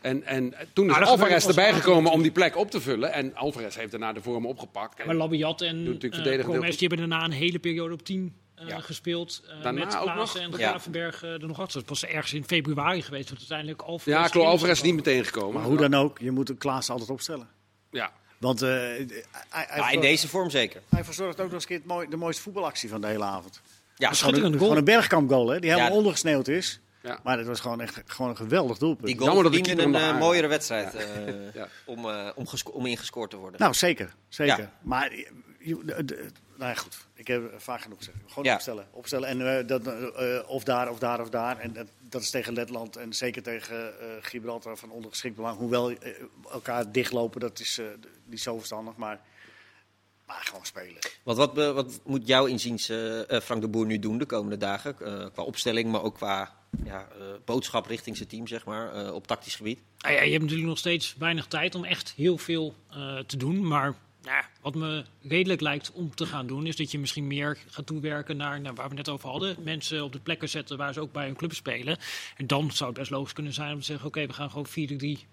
En, 0.01 0.23
en 0.23 0.53
toen 0.73 0.89
is 0.89 0.95
dat 0.97 1.07
Alvarez 1.07 1.45
erbij 1.47 1.73
gekomen 1.73 2.11
om 2.11 2.21
die 2.21 2.31
plek 2.31 2.57
op 2.57 2.71
te 2.71 2.81
vullen. 2.81 3.13
En 3.13 3.35
Alvarez 3.35 3.75
heeft 3.75 3.91
daarna 3.91 4.13
de 4.13 4.21
vorm 4.21 4.45
opgepakt. 4.45 4.99
En- 4.99 5.05
Maar 5.05 5.15
Labiat 5.15 5.61
en 5.61 5.75
uh, 5.87 5.99
die 5.99 6.77
hebben 6.79 6.97
daarna 6.97 7.23
een 7.23 7.31
hele 7.31 7.59
periode 7.59 7.93
op 7.93 8.03
10 8.05 8.33
uh, 8.61 8.67
Ja. 8.67 8.79
gespeeld. 8.79 9.41
Uh, 9.43 9.63
Daarna 9.63 9.85
met 9.85 9.95
ook 9.97 10.03
Klaassen 10.03 10.41
nog? 10.41 10.53
en 10.53 10.59
Ja. 10.59 10.69
Gravenberg 10.69 11.23
uh, 11.23 11.29
er 11.31 11.47
nog 11.47 11.59
achter. 11.59 11.79
Het 11.79 11.89
was 11.89 12.05
ergens 12.05 12.33
in 12.33 12.43
februari 12.45 13.01
geweest 13.01 13.29
dat 13.29 13.37
uiteindelijk 13.37 13.81
Alvarez... 13.81 14.15
ja, 14.17 14.21
klopt. 14.21 14.35
erin 14.35 14.47
Alvarez 14.47 14.77
is 14.77 14.83
niet 14.83 14.95
meteen 14.95 15.25
gekomen. 15.25 15.53
Maar 15.53 15.63
hoe 15.69 15.77
dan 15.77 15.93
ook, 15.93 16.19
je 16.19 16.31
moet 16.31 16.49
een 16.49 16.57
Klaas 16.57 16.89
altijd 16.89 17.09
opstellen. 17.09 17.47
Ja. 17.91 18.11
Want 18.37 18.61
eh, 18.61 18.69
hij, 18.69 19.05
hij, 19.49 19.77
Ja, 19.77 19.89
in 19.89 20.01
deze 20.01 20.27
vorm 20.27 20.49
zeker. 20.49 20.81
hij 20.89 21.03
verzorgt 21.03 21.39
ook 21.39 21.45
nog 21.45 21.53
eens 21.53 21.65
keer 21.65 21.81
mooi- 21.85 22.09
de 22.09 22.15
mooiste 22.15 22.41
voetbalactie 22.41 22.89
van 22.89 23.01
de 23.01 23.07
hele 23.07 23.23
avond. 23.23 23.61
Ja, 23.61 23.61
Gewoon 23.95 24.09
een, 24.09 24.15
schitterende 24.15 24.57
goal. 24.57 24.69
gewoon 24.69 24.77
een 24.77 24.93
bergkamp 24.93 25.29
goal, 25.29 25.47
hè, 25.49 25.59
die 25.59 25.69
helemaal 25.69 25.91
Ja. 25.91 25.97
ondergesneeuwd 25.97 26.47
is. 26.47 26.79
Ja. 27.01 27.19
Maar 27.23 27.37
het 27.37 27.47
was 27.47 27.59
gewoon 27.59 27.81
echt 27.81 28.01
gewoon 28.05 28.29
een 28.31 28.37
geweldig 28.37 28.77
doelpunt. 28.77 29.05
Die 29.07 29.15
goal 29.17 29.25
Jammer 29.27 29.43
dat 29.43 29.53
de 29.53 29.57
verdiende 29.65 29.99
een 29.99 30.13
eh, 30.13 30.19
mooiere 30.19 30.47
wedstrijd 30.47 30.95
eh, 30.95 31.53
Ja. 31.53 31.67
om, 31.85 32.09
eh, 32.09 32.29
om, 32.35 32.47
gesco- 32.47 32.71
om 32.71 32.85
ingescoord 32.85 33.29
te 33.29 33.37
worden. 33.37 33.59
Nou, 33.59 33.73
zeker. 33.73 34.15
zeker. 34.27 34.57
Ja. 34.59 34.71
Maar, 34.81 35.11
nou 35.75 36.15
ja, 36.57 36.73
goed. 36.73 36.97
Ik 37.13 37.27
heb 37.27 37.53
vaak 37.57 37.81
genoeg 37.81 37.97
gezegd. 37.97 38.17
Gewoon 38.27 38.43
Ja. 38.45 38.53
opstellen. 38.53 38.87
opstellen. 38.91 39.29
En 39.29 39.57
eh, 39.59 39.67
dat, 39.67 39.87
eh, 39.87 40.39
of 40.49 40.63
daar, 40.63 40.89
of 40.89 40.99
daar, 40.99 41.21
of 41.21 41.29
daar. 41.29 41.57
En 41.59 41.73
dat, 41.73 41.87
dat 41.99 42.21
is 42.21 42.29
tegen 42.29 42.53
Letland 42.53 42.95
en 42.95 43.13
zeker 43.13 43.43
tegen 43.43 43.99
eh, 43.99 44.07
Gibraltar 44.21 44.77
van 44.77 44.89
ondergeschikt 44.91 45.35
belang. 45.35 45.57
Hoewel 45.57 45.93
elkaar 46.51 46.91
dichtlopen, 46.91 47.39
dat 47.39 47.59
is 47.59 47.77
eh, 47.77 47.85
niet 48.25 48.41
zo 48.41 48.57
verstandig. 48.57 48.95
Maar, 48.95 49.19
maar 50.25 50.41
gewoon 50.45 50.65
spelen. 50.65 50.97
Want 51.23 51.37
wat, 51.37 51.53
be- 51.53 51.73
wat 51.73 51.99
moet 52.05 52.27
jouw 52.27 52.45
inziens 52.45 52.85
Frank 53.43 53.61
de 53.61 53.67
Boer 53.67 53.85
nu 53.85 53.99
doen 53.99 54.17
de 54.17 54.25
komende 54.25 54.57
dagen? 54.57 54.95
Eh, 54.99 55.25
qua 55.33 55.43
opstelling, 55.43 55.91
maar 55.91 56.03
ook 56.03 56.15
qua 56.15 56.57
ja, 56.83 57.07
eh, 57.19 57.25
boodschap 57.45 57.85
richting 57.85 58.17
zijn 58.17 58.29
team, 58.29 58.47
zeg 58.47 58.65
maar, 58.65 58.93
eh, 58.93 59.13
op 59.13 59.27
tactisch 59.27 59.55
gebied. 59.55 59.79
Nou 59.99 60.13
ja, 60.13 60.21
je 60.21 60.29
hebt 60.29 60.41
natuurlijk 60.41 60.69
nog 60.69 60.77
steeds 60.77 61.15
weinig 61.17 61.47
tijd 61.47 61.75
om 61.75 61.83
echt 61.83 62.13
heel 62.15 62.37
veel 62.37 62.75
eh, 62.89 63.17
te 63.17 63.37
doen. 63.37 63.67
Maar 63.67 63.95
ja, 64.21 64.49
wat 64.61 64.75
me 64.75 65.05
redelijk 65.21 65.61
lijkt 65.61 65.91
om 65.91 66.15
te 66.15 66.25
gaan 66.25 66.47
doen, 66.47 66.65
is 66.65 66.75
dat 66.75 66.91
je 66.91 66.99
misschien 66.99 67.27
meer 67.27 67.57
gaat 67.69 67.85
toewerken 67.85 68.37
naar, 68.37 68.61
naar 68.61 68.75
waar 68.75 68.89
we 68.89 68.95
net 68.95 69.09
over 69.09 69.29
hadden. 69.29 69.55
Mensen 69.63 70.03
op 70.03 70.11
de 70.11 70.19
plekken 70.19 70.49
zetten 70.49 70.77
waar 70.77 70.93
ze 70.93 70.99
ook 70.99 71.11
bij 71.11 71.27
een 71.27 71.35
club 71.35 71.53
spelen. 71.53 71.97
En 72.37 72.47
dan 72.47 72.71
zou 72.71 72.89
het 72.89 72.99
best 72.99 73.11
logisch 73.11 73.33
kunnen 73.33 73.53
zijn 73.53 73.73
om 73.73 73.79
te 73.79 73.85
zeggen: 73.85 74.07
oké, 74.07 74.27
we 74.27 74.33
gaan 74.33 74.49
gewoon 74.49 74.67
4-3 74.67 74.71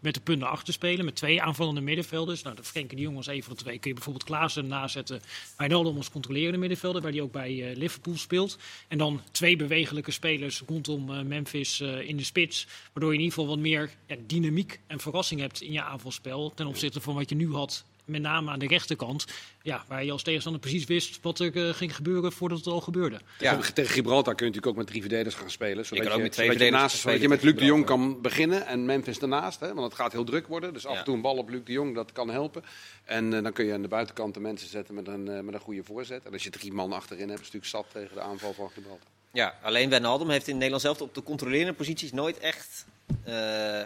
met 0.00 0.14
de 0.14 0.20
punten 0.20 0.48
achter 0.48 0.72
spelen. 0.72 1.04
Met 1.04 1.14
twee 1.14 1.42
aanvallende 1.42 1.80
middenvelders. 1.80 2.42
Nou, 2.42 2.56
de 2.56 2.64
Frenkie 2.64 2.96
de 2.96 3.02
Jong 3.02 3.16
als 3.16 3.26
een 3.26 3.42
van 3.42 3.54
de 3.54 3.62
twee. 3.62 3.78
Kun 3.78 3.88
je 3.88 3.94
bijvoorbeeld 3.94 4.24
Klaassen 4.24 4.66
nazetten. 4.66 5.20
Wijnaldum 5.56 5.96
als 5.96 6.10
controlerende 6.10 6.58
middenvelder, 6.58 7.02
waar 7.02 7.12
die 7.12 7.22
ook 7.22 7.32
bij 7.32 7.70
eh, 7.70 7.76
Liverpool 7.76 8.16
speelt. 8.16 8.58
En 8.88 8.98
dan 8.98 9.20
twee 9.30 9.56
bewegelijke 9.56 10.10
spelers 10.10 10.62
rondom 10.66 11.14
eh, 11.14 11.22
Memphis 11.22 11.80
eh, 11.80 12.08
in 12.08 12.16
de 12.16 12.24
spits. 12.24 12.66
Waardoor 12.92 13.12
je 13.12 13.18
in 13.18 13.24
ieder 13.24 13.38
geval 13.38 13.54
wat 13.54 13.64
meer 13.64 13.90
dynamiek 14.26 14.80
en 14.86 15.00
verrassing 15.00 15.40
hebt 15.40 15.60
in 15.60 15.72
je 15.72 15.82
aanvalspel. 15.82 16.52
Ten 16.54 16.66
opzichte 16.66 17.00
van 17.00 17.14
wat 17.14 17.28
je 17.28 17.34
nu 17.34 17.52
had, 17.52 17.84
met 18.06 18.20
name 18.20 18.50
aan 18.50 18.58
de 18.58 18.66
rechterkant. 18.66 19.24
Ja, 19.62 19.84
waar 19.88 20.04
je 20.04 20.12
als 20.12 20.22
tegenstander 20.22 20.60
precies 20.60 20.84
wist 20.84 21.18
wat 21.22 21.38
er 21.38 21.68
eh, 21.68 21.74
ging 21.74 21.94
gebeuren 21.96 22.32
voordat 22.32 22.58
het 22.58 22.66
al 22.66 22.80
gebeurde. 22.80 23.20
Ja. 23.38 23.56
Tegen- 23.56 23.74
Tegen 23.74 23.92
Gibraltar 23.92 24.34
kun 24.34 24.46
je 24.46 24.52
natuurlijk 24.52 24.66
ook 24.66 24.76
met 24.76 24.86
drie 24.86 25.00
verdedigers 25.00 25.34
gaan 25.34 25.50
spelen. 25.50 25.86
Zodat 25.86 26.02
kan 26.04 26.12
ook 26.12 26.18
je, 26.18 26.22
met 26.24 26.32
twee 26.32 26.46
je, 26.46 26.50
verdedigers 26.52 26.82
naast, 26.92 27.02
zodat 27.02 27.20
je 27.20 27.28
met 27.28 27.42
Luc 27.42 27.54
de 27.54 27.64
Jong 27.64 27.84
kan 27.86 28.20
beginnen 28.22 28.66
en 28.66 28.84
Memphis 28.84 29.18
daarnaast. 29.18 29.60
Hè, 29.60 29.74
want 29.74 29.86
het 29.86 29.94
gaat 29.94 30.12
heel 30.12 30.24
druk 30.24 30.46
worden. 30.46 30.72
Dus 30.72 30.86
af 30.86 30.96
en 30.98 31.04
toe 31.04 31.14
een 31.14 31.20
bal 31.20 31.36
op 31.36 31.48
Luc 31.48 31.60
de 31.64 31.72
Jong, 31.72 31.94
dat 31.94 32.12
kan 32.12 32.30
helpen. 32.30 32.62
En 33.04 33.34
eh, 33.34 33.42
dan 33.42 33.52
kun 33.52 33.64
je 33.64 33.72
aan 33.72 33.82
de 33.82 33.88
buitenkant 33.88 34.34
de 34.34 34.40
mensen 34.40 34.68
zetten 34.68 34.94
met 34.94 35.06
een, 35.08 35.28
eh, 35.28 35.40
met 35.40 35.54
een 35.54 35.60
goede 35.60 35.84
voorzet. 35.84 36.24
En 36.24 36.32
als 36.32 36.42
je 36.42 36.50
drie 36.50 36.72
man 36.72 36.92
achterin 36.92 37.28
hebt, 37.28 37.40
is 37.40 37.46
het 37.46 37.54
natuurlijk 37.54 37.86
zat 37.92 38.02
tegen 38.02 38.14
de 38.16 38.20
aanval 38.22 38.52
van 38.52 38.70
Gibraltar. 38.70 39.06
Ja, 39.32 39.54
alleen 39.62 39.90
Wijnaldum 39.90 40.28
heeft 40.30 40.48
in 40.48 40.54
Nederland 40.54 40.82
zelf 40.82 41.00
op 41.00 41.14
de 41.14 41.22
controlerende 41.22 41.72
posities 41.72 42.12
nooit 42.12 42.38
echt 42.38 42.86
eh, 43.24 43.34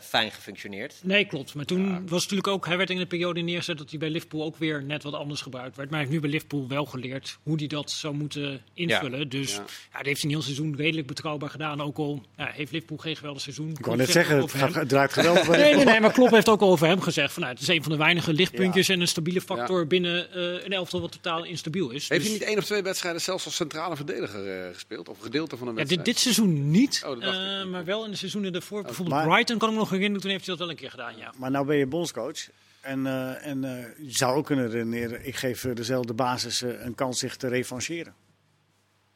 fijn 0.03 0.31
gefunctioneerd. 0.31 0.95
Nee, 1.03 1.25
klopt. 1.25 1.55
Maar 1.55 1.65
toen 1.65 1.93
was 1.93 2.01
het 2.03 2.11
natuurlijk 2.11 2.47
ook, 2.49 2.67
hij 2.67 2.77
werd 2.77 2.91
in 2.91 2.99
een 3.01 3.07
periode 3.07 3.41
neergezet 3.41 3.79
dat 3.79 3.91
hij 3.91 3.99
bij 3.99 4.11
Liverpool 4.11 4.45
ook 4.45 4.57
weer 4.57 4.83
net 4.85 5.03
wat 5.03 5.15
anders 5.15 5.41
gebruikt 5.41 5.77
werd. 5.77 5.91
Maar 5.91 5.99
hij 5.99 6.09
heeft 6.09 6.21
nu 6.21 6.21
bij 6.29 6.31
Liverpool 6.31 6.69
wel 6.69 6.85
geleerd 6.85 7.39
hoe 7.43 7.57
hij 7.57 7.67
dat 7.67 7.91
zou 7.91 8.15
moeten 8.15 8.63
invullen. 8.75 9.29
Dus 9.29 9.51
Ja. 9.53 9.57
ja. 9.93 9.97
dat 9.97 10.07
heeft 10.07 10.21
hij 10.23 10.31
een 10.31 10.37
heel 10.37 10.45
seizoen 10.45 10.77
redelijk 10.77 11.07
betrouwbaar 11.07 11.51
gedaan. 11.51 11.81
Ook 11.83 11.99
al 11.99 12.23
ja, 12.37 12.51
heeft 12.53 12.73
Liverpool 12.73 12.99
geen 12.99 13.17
geweldig 13.17 13.43
seizoen. 13.43 13.71
Ik 13.71 13.85
wou 13.85 13.97
net 13.97 14.11
zeggen, 14.11 14.37
het, 14.41 14.53
gaat- 14.53 14.75
het 14.75 14.89
draait 14.89 15.13
geweldig. 15.13 15.49
Nee, 15.61 15.75
nee, 15.75 15.85
nee, 15.85 16.01
maar 16.01 16.13
Klopp 16.13 16.31
heeft 16.33 16.49
ook 16.49 16.61
al 16.61 16.71
over 16.71 16.87
hem 16.87 17.01
gezegd. 17.01 17.33
Van, 17.33 17.43
nou, 17.43 17.55
het 17.55 17.63
is 17.63 17.69
een 17.69 17.83
van 17.83 17.93
de 17.93 17.99
weinige 17.99 18.33
lichtpuntjes 18.33 18.89
en 18.89 19.01
een 19.01 19.09
stabiele 19.09 19.41
factor 19.41 19.87
binnen 19.87 20.33
eh, 20.33 20.65
een 20.65 20.73
elftal 20.73 21.01
wat 21.01 21.13
totaal 21.13 21.45
instabiel 21.45 21.91
is. 21.91 22.09
Heeft 22.09 22.21
Dus- 22.23 22.31
hij 22.31 22.39
niet 22.39 22.49
één 22.49 22.59
of 22.59 22.65
twee 22.65 22.83
wedstrijden 22.83 23.21
zelfs 23.21 23.45
als 23.45 23.55
centrale 23.55 23.97
verdediger 23.97 24.47
eh, 24.65 24.73
gespeeld? 24.73 25.09
Of 25.09 25.17
een 25.19 25.25
gedeelte 25.25 25.57
van 25.57 25.67
een 25.67 25.73
Ja, 25.73 25.79
wedstrijd? 25.79 26.05
dit, 26.07 26.15
dit 26.15 26.23
seizoen 26.25 26.71
niet, 26.71 27.03
Oh, 27.07 27.25
eh, 27.25 27.65
maar 27.67 27.85
wel 27.85 28.05
in 28.05 28.11
de 28.11 28.17
seizoenen 28.17 28.55
ervoor. 28.55 28.83
Bijvoorbeeld 28.83 29.10
Maar- 29.11 29.27
Brighton 29.27 29.59
kan 29.59 29.69
ik 29.69 29.75
me 29.75 29.81
nog 29.81 29.91
herinneren, 29.91 30.21
toen 30.21 30.31
heeft 30.31 30.47
hij 30.47 30.57
dat 30.57 30.65
wel 30.67 30.75
een 30.75 30.81
keer 30.81 30.91
gedaan, 30.91 31.17
ja. 31.17 31.33
Maar 31.37 31.51
nou 31.51 31.67
ben 31.67 31.77
je 31.77 31.87
bondscoach. 31.87 32.49
En, 32.81 33.07
eh, 33.07 33.47
en 33.47 33.65
eh, 33.65 33.85
je 34.07 34.17
zou 34.17 34.37
ook 34.37 34.47
kunnen 34.47 34.71
redeneren, 34.71 35.27
ik 35.27 35.37
geef 35.37 35.65
eh, 35.65 35.75
dezelfde 35.75 36.15
basis 36.15 36.63
eh, 36.63 36.85
een 36.85 36.95
kans 36.95 37.19
zich 37.19 37.37
te 37.37 37.49
revancheren. 37.49 38.15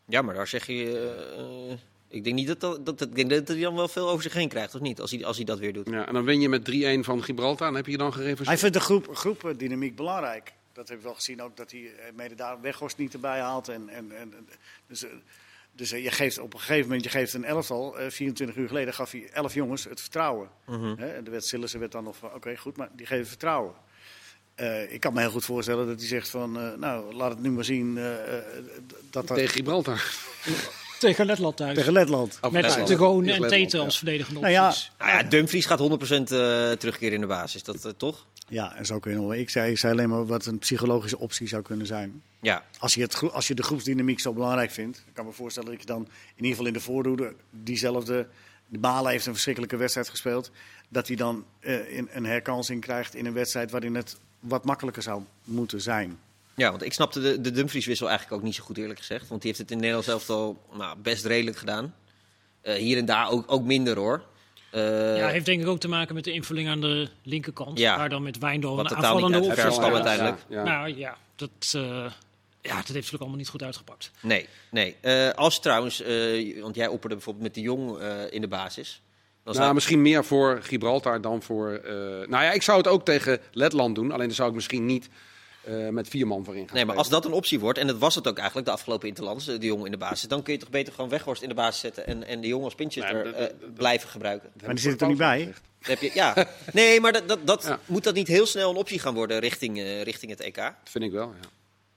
Ja, 0.06 0.22
maar 0.22 0.34
daar 0.34 0.46
zeg 0.46 0.66
je... 0.66 1.76
ik 2.08 2.24
denk 2.24 2.36
niet 2.36 2.46
dat, 2.46 2.60
dat, 2.60 2.86
dat, 2.86 3.00
ik 3.00 3.14
denk 3.14 3.30
dat 3.30 3.48
hij 3.48 3.60
dan 3.60 3.74
wel 3.74 3.88
veel 3.88 4.08
over 4.08 4.22
zich 4.22 4.32
heen 4.32 4.48
krijgt, 4.48 4.74
of 4.74 4.80
niet? 4.80 5.00
Als 5.00 5.10
hij, 5.10 5.24
als 5.24 5.36
hij 5.36 5.44
dat 5.44 5.58
weer 5.58 5.72
doet. 5.72 5.88
Ja, 5.90 6.06
en 6.06 6.14
dan 6.14 6.24
win 6.24 6.40
je 6.40 6.48
met 6.48 6.70
3-1 7.00 7.04
van 7.04 7.22
Gibraltar. 7.22 7.68
En 7.68 7.74
heb 7.74 7.84
je 7.86 7.90
je 7.90 7.98
dan 7.98 8.12
Hij 8.12 8.16
gerevancheerd? 8.20 8.58
vindt 8.58 8.74
de 8.74 8.80
groep, 8.80 9.16
groepdynamiek 9.16 9.96
belangrijk. 9.96 10.52
Dat 10.72 10.88
heb 10.88 10.98
ik 10.98 11.04
wel 11.04 11.14
gezien 11.14 11.42
ook, 11.42 11.56
dat 11.56 11.70
hij 11.70 11.90
mede 12.14 12.34
daar 12.34 12.60
Weghorst 12.60 12.96
niet 12.96 13.14
erbij 13.14 13.40
haalt. 13.40 13.68
En, 13.68 13.88
en, 13.88 14.12
en, 14.18 14.48
dus 14.86 15.04
dus 15.74 15.92
eh, 15.92 16.02
je 16.02 16.10
geeft 16.10 16.38
op 16.38 16.52
een 16.54 16.60
gegeven 16.60 16.82
moment, 16.82 17.04
je 17.04 17.10
geeft 17.10 17.34
een 17.34 17.44
elftal, 17.44 17.98
eh, 17.98 18.10
24 18.10 18.56
uur 18.56 18.68
geleden 18.68 18.94
gaf 18.94 19.10
hij 19.10 19.28
11 19.32 19.54
jongens 19.54 19.84
het 19.84 20.00
vertrouwen. 20.00 20.48
Hè, 20.96 21.14
en 21.14 21.24
de 21.24 21.30
wet 21.30 21.46
Sillissen 21.46 21.80
werd 21.80 21.92
dan 21.92 22.04
nog 22.04 22.16
van, 22.16 22.34
oké 22.34 22.56
goed, 22.56 22.76
maar 22.76 22.88
die 22.92 23.06
geven 23.06 23.26
vertrouwen. 23.26 23.74
Eh, 24.54 24.92
ik 24.92 25.00
kan 25.00 25.14
me 25.14 25.20
heel 25.20 25.30
goed 25.30 25.44
voorstellen 25.44 25.86
dat 25.86 25.98
hij 25.98 26.08
zegt 26.08 26.28
van, 26.28 26.60
eh, 26.60 26.74
nou 26.78 27.14
laat 27.14 27.30
het 27.30 27.40
nu 27.40 27.50
maar 27.50 27.64
zien 27.64 27.98
eh, 27.98 28.38
eh, 28.38 28.44
dat 29.10 29.26
dat 29.26 29.36
Tegen 29.36 29.54
Gibraltar. 29.54 30.02
Tegen 31.04 31.26
Letland 31.26 31.56
thuis. 31.56 31.76
tegen 31.76 31.92
Letland. 31.92 32.38
Met 32.42 32.52
Letland. 32.52 32.88
de 32.88 32.96
Tegen 32.96 33.44
en 33.44 33.48
Tete 33.48 33.78
als 33.78 33.96
verdedigende 33.96 34.40
Nou 34.40 34.52
ja, 34.52 34.66
opties. 34.66 34.92
Nou 34.98 35.10
ja, 35.10 35.22
Dumfries 35.22 35.66
gaat 35.66 35.80
100% 35.80 35.82
eh 35.82 36.70
terugkeren 36.70 37.14
in 37.14 37.20
de 37.20 37.26
basis. 37.26 37.62
Dat 37.62 37.84
eh, 37.84 37.92
toch? 37.96 38.26
Ja, 38.48 38.76
en 38.76 38.86
zo 38.86 38.98
kun 38.98 39.28
je. 39.28 39.38
Ik 39.38 39.50
zei, 39.50 39.70
ik 39.70 39.78
zei 39.78 39.92
alleen 39.92 40.08
maar 40.08 40.26
wat 40.26 40.46
een 40.46 40.58
psychologische 40.58 41.18
optie 41.18 41.48
zou 41.48 41.62
kunnen 41.62 41.86
zijn. 41.86 42.22
Ja. 42.40 42.64
Als 42.78 42.94
je, 42.94 43.02
het, 43.02 43.32
als 43.32 43.48
je 43.48 43.54
de 43.54 43.62
groepsdynamiek 43.62 44.20
zo 44.20 44.32
belangrijk 44.32 44.70
vindt, 44.70 45.02
dan 45.04 45.12
kan 45.14 45.24
ik 45.24 45.30
me 45.30 45.36
voorstellen 45.36 45.70
dat 45.70 45.80
je 45.80 45.86
dan 45.86 46.02
in 46.02 46.10
ieder 46.36 46.50
geval 46.50 46.66
in 46.66 46.72
de 46.72 46.80
voorhoede 46.80 47.34
diezelfde. 47.50 48.26
De 48.66 48.78
Balen 48.78 49.10
heeft 49.10 49.26
een 49.26 49.32
verschrikkelijke 49.32 49.76
wedstrijd 49.76 50.08
gespeeld. 50.08 50.50
Dat 50.88 51.06
hij 51.06 51.16
dan 51.16 51.44
eh, 51.60 51.96
in, 51.96 52.08
een 52.12 52.26
herkansing 52.26 52.80
krijgt 52.80 53.14
in 53.14 53.26
een 53.26 53.32
wedstrijd 53.32 53.70
waarin 53.70 53.94
het 53.94 54.16
wat 54.40 54.64
makkelijker 54.64 55.02
zou 55.02 55.22
moeten 55.44 55.80
zijn. 55.80 56.18
Ja, 56.56 56.70
want 56.70 56.82
ik 56.82 56.92
snapte 56.92 57.20
de, 57.20 57.40
de 57.40 57.50
Dumfries-wissel 57.50 58.08
eigenlijk 58.08 58.36
ook 58.38 58.44
niet 58.46 58.54
zo 58.54 58.64
goed, 58.64 58.78
eerlijk 58.78 58.98
gezegd. 58.98 59.28
Want 59.28 59.40
die 59.42 59.50
heeft 59.50 59.62
het 59.62 59.70
in 59.70 59.76
Nederland 59.78 60.04
zelf 60.04 60.30
al 60.30 60.62
nou, 60.72 60.98
best 60.98 61.24
redelijk 61.24 61.56
gedaan. 61.56 61.94
Eh, 62.60 62.74
hier 62.74 62.98
en 62.98 63.04
daar 63.04 63.30
ook, 63.30 63.52
ook 63.52 63.64
minder 63.64 63.96
hoor. 63.96 64.22
Eh, 64.70 65.16
Ja, 65.16 65.28
heeft 65.28 65.46
denk 65.46 65.60
ik 65.60 65.66
ook 65.66 65.80
te 65.80 65.88
maken 65.88 66.14
met 66.14 66.24
de 66.24 66.32
invulling 66.32 66.68
aan 66.68 66.80
de 66.80 67.08
linkerkant. 67.22 67.78
Ja. 67.78 67.96
Waar 67.96 68.08
dan 68.08 68.22
met 68.22 68.38
Wijndal 68.38 68.78
een 68.78 68.82
niet 68.84 68.92
aanvallende 68.92 69.40
kwam 69.52 69.72
staat. 69.72 69.92
uiteindelijk. 69.92 70.38
Ja, 70.48 70.56
ja. 70.56 70.62
Nou 70.64 70.96
ja, 70.96 71.16
dat, 71.36 71.50
eh, 71.72 71.82
ja, 71.82 72.10
dat 72.60 72.72
heeft 72.74 72.86
natuurlijk 72.88 73.20
allemaal 73.20 73.38
niet 73.38 73.48
goed 73.48 73.62
uitgepakt. 73.62 74.10
Nee, 74.22 74.48
nee. 74.70 74.96
Eh, 75.00 75.30
als 75.30 75.60
trouwens, 75.60 76.02
eh, 76.02 76.62
want 76.62 76.74
jij 76.76 76.86
opperde 76.88 77.14
bijvoorbeeld 77.14 77.44
met 77.44 77.54
de 77.54 77.60
Jong 77.60 77.98
eh, 77.98 78.12
in 78.30 78.40
de 78.40 78.48
basis. 78.48 79.02
Dan 79.44 79.52
Nou, 79.52 79.64
zou- 79.64 79.74
misschien 79.74 80.02
meer 80.02 80.24
voor 80.24 80.58
Gibraltar 80.62 81.20
dan 81.20 81.42
voor. 81.42 81.72
eh, 81.72 81.92
nou 82.28 82.44
ja, 82.44 82.52
ik 82.52 82.62
zou 82.62 82.78
het 82.78 82.88
ook 82.88 83.04
tegen 83.04 83.40
Letland 83.52 83.94
doen. 83.94 84.12
Alleen 84.12 84.26
dan 84.26 84.34
zou 84.36 84.48
ik 84.48 84.54
misschien 84.54 84.86
niet 84.86 85.08
eh, 85.66 85.88
met 85.88 86.08
vier 86.08 86.26
man 86.26 86.44
voorin 86.44 86.64
gaan. 86.66 86.74
Nee, 86.76 86.84
maar 86.84 86.94
spelen. 86.94 87.12
als 87.12 87.22
dat 87.22 87.24
een 87.32 87.36
optie 87.38 87.60
wordt, 87.60 87.78
en 87.78 87.86
dat 87.86 87.98
was 87.98 88.14
het 88.14 88.28
ook 88.28 88.36
eigenlijk 88.36 88.66
de 88.66 88.72
afgelopen 88.72 89.08
Interlands, 89.08 89.48
eh, 89.48 89.60
de 89.60 89.66
Jong 89.66 89.84
in 89.84 89.90
de 89.90 89.96
basis, 89.96 90.28
dan 90.28 90.42
kun 90.42 90.52
je 90.52 90.58
toch 90.58 90.70
beter 90.70 90.92
gewoon 90.92 91.10
Weghorst 91.10 91.42
in 91.42 91.48
de 91.48 91.54
basis 91.54 91.80
zetten 91.80 92.06
en, 92.06 92.24
en 92.26 92.40
de 92.40 92.46
Jong 92.46 92.64
als 92.64 92.74
Nee, 92.76 92.88
maar 93.02 93.24
dat- 93.24 93.34
eh, 93.34 93.46
blijven 93.74 94.08
gebruiken. 94.08 94.50
Maar 94.64 94.74
die 94.74 94.78
zit 94.78 94.92
er 94.92 94.98
voor 94.98 95.08
niet 95.08 95.18
bij. 95.18 95.52
Heb 95.80 96.00
je, 96.00 96.10
ja. 96.14 96.46
Nee, 96.72 97.00
maar 97.00 97.12
dat, 97.12 97.28
dat, 97.28 97.46
dat, 97.46 97.62
Ja. 97.62 97.78
moet 97.86 98.04
dat 98.04 98.14
niet 98.14 98.28
heel 98.28 98.46
snel 98.46 98.70
een 98.70 98.76
optie 98.76 98.98
gaan 98.98 99.14
worden 99.14 99.38
richting, 99.38 99.78
eh, 99.78 100.02
richting 100.02 100.30
het 100.30 100.40
EK? 100.40 100.56
Dat 100.56 100.74
vind 100.84 101.04
ik 101.04 101.12
wel. 101.12 101.32
Ja. 101.40 101.48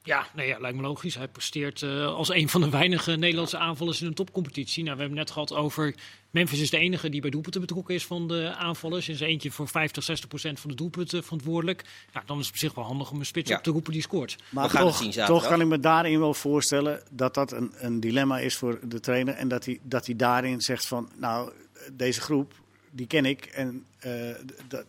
Ja, 0.07 0.27
nee, 0.35 0.47
ja, 0.47 0.59
lijkt 0.59 0.77
me 0.77 0.83
logisch. 0.83 1.15
Hij 1.15 1.27
presteert 1.27 1.81
eh, 1.81 2.05
als 2.05 2.29
een 2.29 2.49
van 2.49 2.61
de 2.61 2.69
weinige 2.69 3.15
Nederlandse 3.15 3.57
aanvallers 3.57 4.01
in 4.01 4.07
een 4.07 4.13
topcompetitie. 4.13 4.83
Nou, 4.83 4.95
we 4.95 5.01
hebben 5.01 5.19
net 5.19 5.31
gehad 5.31 5.53
over 5.53 5.95
Memphis 6.31 6.59
is 6.59 6.69
de 6.69 6.77
enige 6.77 7.09
die 7.09 7.21
bij 7.21 7.29
doelpunten 7.29 7.61
betrokken 7.61 7.95
is 7.95 8.05
van 8.05 8.27
de 8.27 8.55
aanvallers. 8.55 9.09
Is 9.09 9.19
eentje 9.19 9.51
voor 9.51 9.67
50, 9.67 10.03
60 10.03 10.27
procent 10.29 10.59
van 10.59 10.69
de 10.69 10.75
doelpunten 10.75 11.23
verantwoordelijk. 11.23 11.85
Ja, 12.13 12.23
dan 12.25 12.39
is 12.39 12.45
het 12.45 12.53
op 12.53 12.59
zich 12.59 12.73
wel 12.73 12.83
handig 12.83 13.11
om 13.11 13.19
een 13.19 13.25
spits 13.25 13.49
Ja. 13.49 13.57
op 13.57 13.63
te 13.63 13.71
roepen 13.71 13.91
die 13.93 14.01
scoort. 14.01 14.35
Maar 14.49 14.69
toch, 14.69 14.97
zien 14.97 15.11
toch 15.11 15.47
kan 15.47 15.61
ik 15.61 15.67
me 15.67 15.79
daarin 15.79 16.19
wel 16.19 16.33
voorstellen 16.33 17.01
dat 17.11 17.33
dat 17.33 17.51
een, 17.51 17.71
een 17.77 17.99
dilemma 17.99 18.39
is 18.39 18.55
voor 18.55 18.79
de 18.83 18.99
trainer. 18.99 19.33
En 19.33 19.47
dat 19.47 19.65
hij, 19.65 19.79
dat 19.83 20.05
hij 20.05 20.15
daarin 20.15 20.61
zegt 20.61 20.87
van, 20.87 21.09
nou, 21.15 21.51
deze 21.93 22.21
groep, 22.21 22.53
die 22.91 23.07
ken 23.07 23.25
ik. 23.25 23.45
En, 23.45 23.85
eh, 23.99 24.11
dat, 24.67 24.85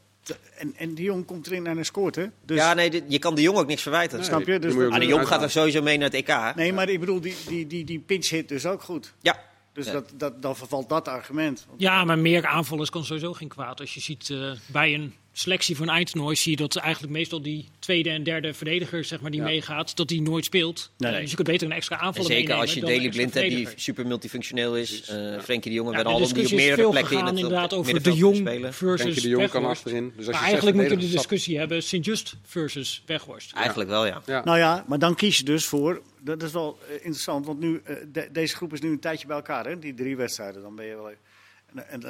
en, 0.56 0.74
en 0.76 0.94
die 0.94 1.04
jong 1.04 1.24
komt 1.26 1.46
erin 1.46 1.66
en 1.66 1.74
hij 1.74 1.84
scoort, 1.84 2.14
hè? 2.16 2.26
Dus, 2.44 2.56
ja, 2.56 2.74
nee, 2.74 2.90
dit- 2.90 3.04
je 3.08 3.18
kan 3.18 3.34
de 3.34 3.42
Jong 3.42 3.58
ook 3.58 3.66
niks 3.66 3.82
verwijten. 3.82 4.24
Snap 4.24 4.38
je? 4.40 4.44
die 4.46 4.58
Dus 4.58 4.72
je 4.74 4.84
ook 4.84 4.92
Ah, 4.92 4.98
de 4.98 5.06
Jong 5.06 5.26
gaat 5.28 5.42
er 5.42 5.50
sowieso 5.50 5.82
mee 5.82 5.96
naar 5.98 6.10
het 6.10 6.28
EK. 6.28 6.54
Nee, 6.56 6.72
maar 6.72 6.88
ik 6.88 7.00
bedoel, 7.00 7.20
die, 7.20 7.34
die, 7.48 7.66
die, 7.66 7.84
die 7.84 7.98
pinch 7.98 8.28
hit 8.28 8.48
dus 8.48 8.66
ook 8.66 8.82
goed. 8.82 9.14
Ja. 9.20 9.46
Dus 9.72 9.86
Ja. 9.86 9.92
dat, 9.92 10.12
dat, 10.14 10.42
dan 10.42 10.56
vervalt 10.56 10.88
dat 10.88 11.08
argument. 11.08 11.66
Ja, 11.76 12.04
maar 12.04 12.18
meer 12.18 12.46
aanvallers 12.46 12.90
kan 12.90 13.04
sowieso 13.04 13.32
geen 13.32 13.48
kwaad. 13.48 13.80
Als 13.80 13.94
je 13.94 14.00
ziet 14.00 14.30
eh, 14.30 14.50
bij 14.66 14.94
een 14.94 15.14
selectie 15.38 15.77
van 15.77 15.88
eindtoernooi 15.88 16.37
zie 16.37 16.51
je 16.51 16.57
dat 16.57 16.77
eigenlijk 16.77 17.12
meestal 17.12 17.42
die 17.42 17.68
tweede 17.79 18.11
en 18.11 18.22
derde 18.22 18.55
verdediger 18.55 19.05
zeg 19.05 19.20
maar, 19.20 19.31
die 19.31 19.40
Ja. 19.40 19.46
meegaat, 19.46 19.96
dat 19.96 20.09
die 20.09 20.22
nooit 20.22 20.44
speelt. 20.44 20.90
Nee, 20.98 21.11
nee. 21.12 21.20
dus 21.20 21.31
je 21.31 21.37
kunt 21.37 21.48
beter 21.48 21.66
een 21.66 21.72
extra 21.72 21.96
En 21.98 22.03
aanvaller 22.03 22.31
zeker 22.31 22.55
als 22.55 22.74
je 22.74 22.81
een 22.81 22.87
Daley 22.87 23.09
Blind 23.09 23.35
hebt 23.35 23.48
die 23.51 23.68
super 23.77 24.07
multifunctioneel 24.07 24.77
is. 24.77 25.09
Eh 25.09 25.16
ja. 25.16 25.40
Frenkie 25.42 25.70
de 25.70 25.77
Jong 25.77 25.88
en 25.92 25.96
Ja, 25.96 26.03
Van 26.03 26.12
de 26.12 26.18
Halen 26.18 26.29
die 26.35 26.42
op 26.42 26.48
discussie 26.48 26.57
is 26.57 26.64
meerdere 26.64 26.83
veel 26.83 26.90
plekken 26.90 27.18
in 27.18 27.24
het 27.27 27.35
inderdaad 27.37 27.72
over 27.74 28.03
de 28.03 28.12
Jong 28.12 28.37
spelen. 28.37 28.74
versus 28.74 29.01
Frenkie 29.01 29.22
de 29.22 29.29
Jong 29.29 29.48
kan 29.51 29.64
achterin. 29.64 30.05
Dus 30.05 30.14
als 30.16 30.24
je 30.27 30.31
Maar 30.33 30.35
zes 30.40 30.42
eigenlijk 30.51 30.77
moeten 30.77 30.96
we 30.98 31.05
de 31.05 31.11
discussie 31.11 31.59
hebben 31.59 31.83
Sint-Just 31.83 32.37
versus 32.42 33.03
Weghorst. 33.07 33.53
Eigenlijk 33.53 33.90
wel, 33.90 34.07
ja. 34.07 34.22
Ja. 34.27 34.44
Nou 34.44 34.59
ja, 34.59 34.85
maar 34.87 34.98
dan 34.98 35.14
kies 35.14 35.37
je 35.37 35.44
dus 35.44 35.64
voor. 35.64 36.03
Dat 36.20 36.42
is 36.42 36.53
wel 36.53 36.79
eh, 36.88 36.92
interessant, 36.94 37.46
want 37.46 37.61
nu, 37.61 37.81
eh, 37.85 37.94
de- 38.12 38.29
deze 38.33 38.57
groep 38.57 38.72
is 38.72 38.81
nu 38.81 38.90
een 38.90 39.01
tijdje 39.01 39.27
bij 39.27 39.37
elkaar, 39.37 39.66
hè? 39.66 39.79
die 39.79 39.94
drie 39.94 40.16
wedstrijden. 40.16 40.62
Dan 40.62 40.74
ben 40.74 40.87
je 40.87 40.94
wel 40.94 41.09
even. 41.11 41.88
En, 41.88 42.03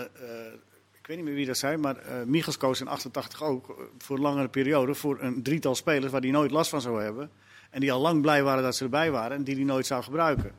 weet 1.08 1.16
niet 1.16 1.26
meer 1.26 1.34
wie 1.34 1.46
dat 1.46 1.58
zei, 1.58 1.76
maar 1.76 1.96
eh 1.96 2.22
Michels 2.22 2.56
koos 2.56 2.80
in 2.80 2.88
88 2.88 3.42
ook 3.42 3.68
eh, 3.68 3.84
voor 3.98 4.16
een 4.16 4.22
langere 4.22 4.48
periode 4.48 4.94
voor 4.94 5.20
een 5.20 5.42
drietal 5.42 5.74
spelers 5.74 6.12
waar 6.12 6.20
hij 6.20 6.30
nooit 6.30 6.50
last 6.50 6.70
van 6.70 6.80
zou 6.80 7.02
hebben. 7.02 7.30
En 7.70 7.80
die 7.80 7.92
al 7.92 8.00
lang 8.00 8.22
blij 8.22 8.42
waren 8.42 8.62
dat 8.62 8.76
ze 8.76 8.84
erbij 8.84 9.10
waren 9.10 9.36
en 9.36 9.44
die 9.44 9.54
hij 9.54 9.64
nooit 9.64 9.86
zou 9.86 10.02
gebruiken. 10.02 10.52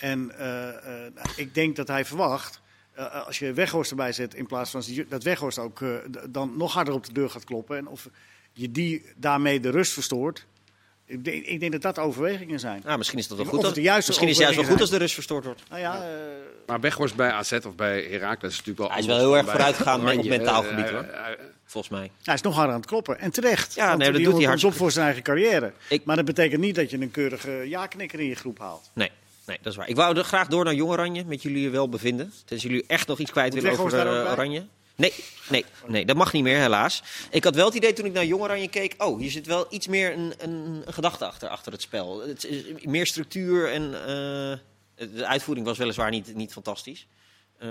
En 0.00 0.38
eh, 0.38 1.06
ik 1.36 1.54
denk 1.54 1.76
dat 1.76 1.88
hij 1.88 2.04
verwacht. 2.04 2.60
als 3.26 3.38
je 3.38 3.52
Weghorst 3.52 3.90
erbij 3.90 4.12
zet 4.12 4.34
in 4.34 4.46
plaats 4.46 4.70
van 4.70 4.82
dat 5.08 5.22
Weghorst 5.22 5.58
ook 5.58 5.84
dan 6.28 6.56
nog 6.56 6.72
harder 6.72 6.94
op 6.94 7.06
de 7.06 7.12
deur 7.12 7.30
gaat 7.30 7.44
kloppen. 7.44 7.76
En 7.76 7.86
of 7.86 8.08
je 8.52 8.70
die 8.70 9.04
daarmee 9.16 9.60
de 9.60 9.70
rust 9.70 9.92
verstoort. 9.92 10.46
Ik 11.10 11.24
denk, 11.24 11.44
ik 11.44 11.60
denk 11.60 11.72
dat 11.72 11.82
dat 11.82 11.98
overwegingen 11.98 12.60
zijn. 12.60 12.80
Nou, 12.84 12.98
misschien 12.98 13.18
is 13.18 13.28
dat 13.28 13.36
wel 13.36 13.46
Of 13.46 13.52
goed. 13.52 13.64
als- 13.64 13.74
misschien 14.06 14.28
is 14.28 14.36
het 14.36 14.42
juist 14.44 14.56
wel 14.60 14.70
goed 14.70 14.80
als 14.80 14.90
de 14.90 14.96
rust 14.96 15.14
verstoord 15.14 15.44
wordt. 15.44 15.62
Nou 15.68 15.80
ja, 15.80 15.94
eh, 15.94 16.00
Maar 16.66 16.80
Weghorst 16.80 17.14
bij 17.16 17.30
AZ 17.30 17.52
of 17.52 17.74
bij 17.74 18.06
Heracles 18.10 18.50
is 18.52 18.58
natuurlijk 18.58 18.78
wel 18.78 18.90
Hij 18.90 18.98
is 18.98 19.06
wel 19.06 19.18
heel 19.18 19.34
erg 19.36 19.44
bij 19.44 19.52
vooruitgegaan 19.54 20.02
met- 20.02 20.16
op 20.18 20.24
mentaal 20.24 20.62
gebied, 20.62 20.84
eh, 20.84 20.90
hoor. 20.90 21.02
eh, 21.02 21.24
Volgens 21.64 21.92
mij. 21.92 22.10
hij 22.22 22.34
is 22.34 22.40
nog 22.40 22.54
harder 22.54 22.74
aan 22.74 22.80
het 22.80 22.88
kloppen. 22.88 23.18
En 23.18 23.30
terecht. 23.30 23.74
Ja, 23.74 23.86
want 23.86 23.98
nee, 23.98 24.12
dat 24.12 24.22
doet 24.22 24.36
hij 24.36 24.44
hartstikke 24.44 24.74
op 24.76 24.80
voor 24.82 24.90
zijn 24.90 25.04
eigen 25.04 25.22
carrière. 25.22 25.72
Ik- 25.88 26.04
Maar 26.04 26.16
dat 26.16 26.24
betekent 26.24 26.60
niet 26.60 26.74
dat 26.74 26.90
je 26.90 27.00
een 27.00 27.10
keurige 27.10 27.50
ja-knikker 27.50 28.20
in 28.20 28.26
je 28.26 28.34
groep 28.34 28.58
haalt. 28.58 28.90
Nee, 28.94 29.10
nee, 29.46 29.58
dat 29.62 29.72
is 29.72 29.78
waar. 29.78 29.88
Ik 29.88 29.96
wou 29.96 30.16
er 30.18 30.24
graag 30.24 30.46
door 30.48 30.64
naar 30.64 30.74
Jong 30.74 30.90
Oranje, 30.90 31.24
met 31.26 31.42
jullie 31.42 31.70
wel 31.70 31.88
bevinden. 31.88 32.32
Tenzij 32.44 32.70
jullie 32.70 32.84
echt 32.86 33.06
nog 33.06 33.18
iets 33.18 33.30
kwijt 33.30 33.52
Moet 33.54 33.62
willen 33.62 33.78
over? 33.78 34.30
Oranje. 34.30 34.66
Nee, 35.00 35.12
nee, 35.50 35.64
nee, 35.86 36.04
dat 36.04 36.16
mag 36.16 36.32
niet 36.32 36.42
meer, 36.42 36.58
helaas. 36.58 37.02
Ik 37.30 37.44
had 37.44 37.54
wel 37.54 37.66
het 37.66 37.74
idee 37.74 37.92
toen 37.92 38.04
ik 38.04 38.12
naar 38.12 38.24
Jong 38.24 38.42
Oranje 38.42 38.68
keek... 38.68 38.94
oh, 38.98 39.18
hier 39.18 39.30
zit 39.30 39.46
wel 39.46 39.66
iets 39.70 39.86
meer 39.86 40.12
een, 40.12 40.32
een, 40.38 40.82
een 40.86 40.92
gedachte 40.92 41.26
achter, 41.26 41.48
achter 41.48 41.72
het 41.72 41.82
spel. 41.82 42.20
Het 42.20 42.44
is 42.44 42.64
meer 42.84 43.06
structuur 43.06 43.72
en... 43.72 43.82
eh, 43.94 44.58
de 45.14 45.26
uitvoering 45.26 45.66
was 45.66 45.78
weliswaar 45.78 46.10
niet, 46.10 46.34
niet 46.34 46.52
fantastisch. 46.52 47.06
Eh, 47.58 47.68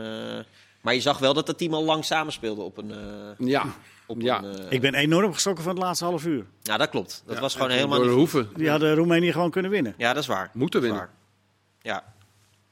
maar 0.81 0.93
je 0.93 1.01
zag 1.01 1.17
wel 1.17 1.33
dat 1.33 1.47
het 1.47 1.57
team 1.57 1.73
al 1.73 1.83
lang 1.83 2.05
samenspeelde 2.05 2.61
op 2.61 2.77
een... 2.77 2.91
eh, 2.91 3.47
Ja, 3.47 3.65
op 4.07 4.21
Ja. 4.21 4.43
een 4.43 4.59
eh, 4.59 4.65
Ik 4.71 4.81
ben 4.81 4.93
enorm 4.95 5.33
geschrokken 5.33 5.63
van 5.63 5.73
het 5.75 5.83
laatste 5.83 6.05
half 6.05 6.25
uur. 6.25 6.45
ja, 6.61 6.77
dat 6.77 6.89
klopt. 6.89 7.23
Dat 7.25 7.35
Ja, 7.35 7.41
was 7.41 7.53
gewoon 7.55 7.69
helemaal 7.69 7.97
door 7.97 8.07
de 8.07 8.09
niet... 8.13 8.19
hoeven. 8.19 8.49
Die 8.55 8.69
hadden 8.69 8.95
Roemenië 8.95 9.31
gewoon 9.31 9.51
kunnen 9.51 9.71
winnen. 9.71 9.93
Ja, 9.97 10.13
dat 10.13 10.21
is 10.21 10.27
waar. 10.29 10.49
Moeten 10.53 10.81
Dat 10.81 10.89
winnen. 10.89 11.07
waar. 11.07 11.17
Ja, 11.81 12.13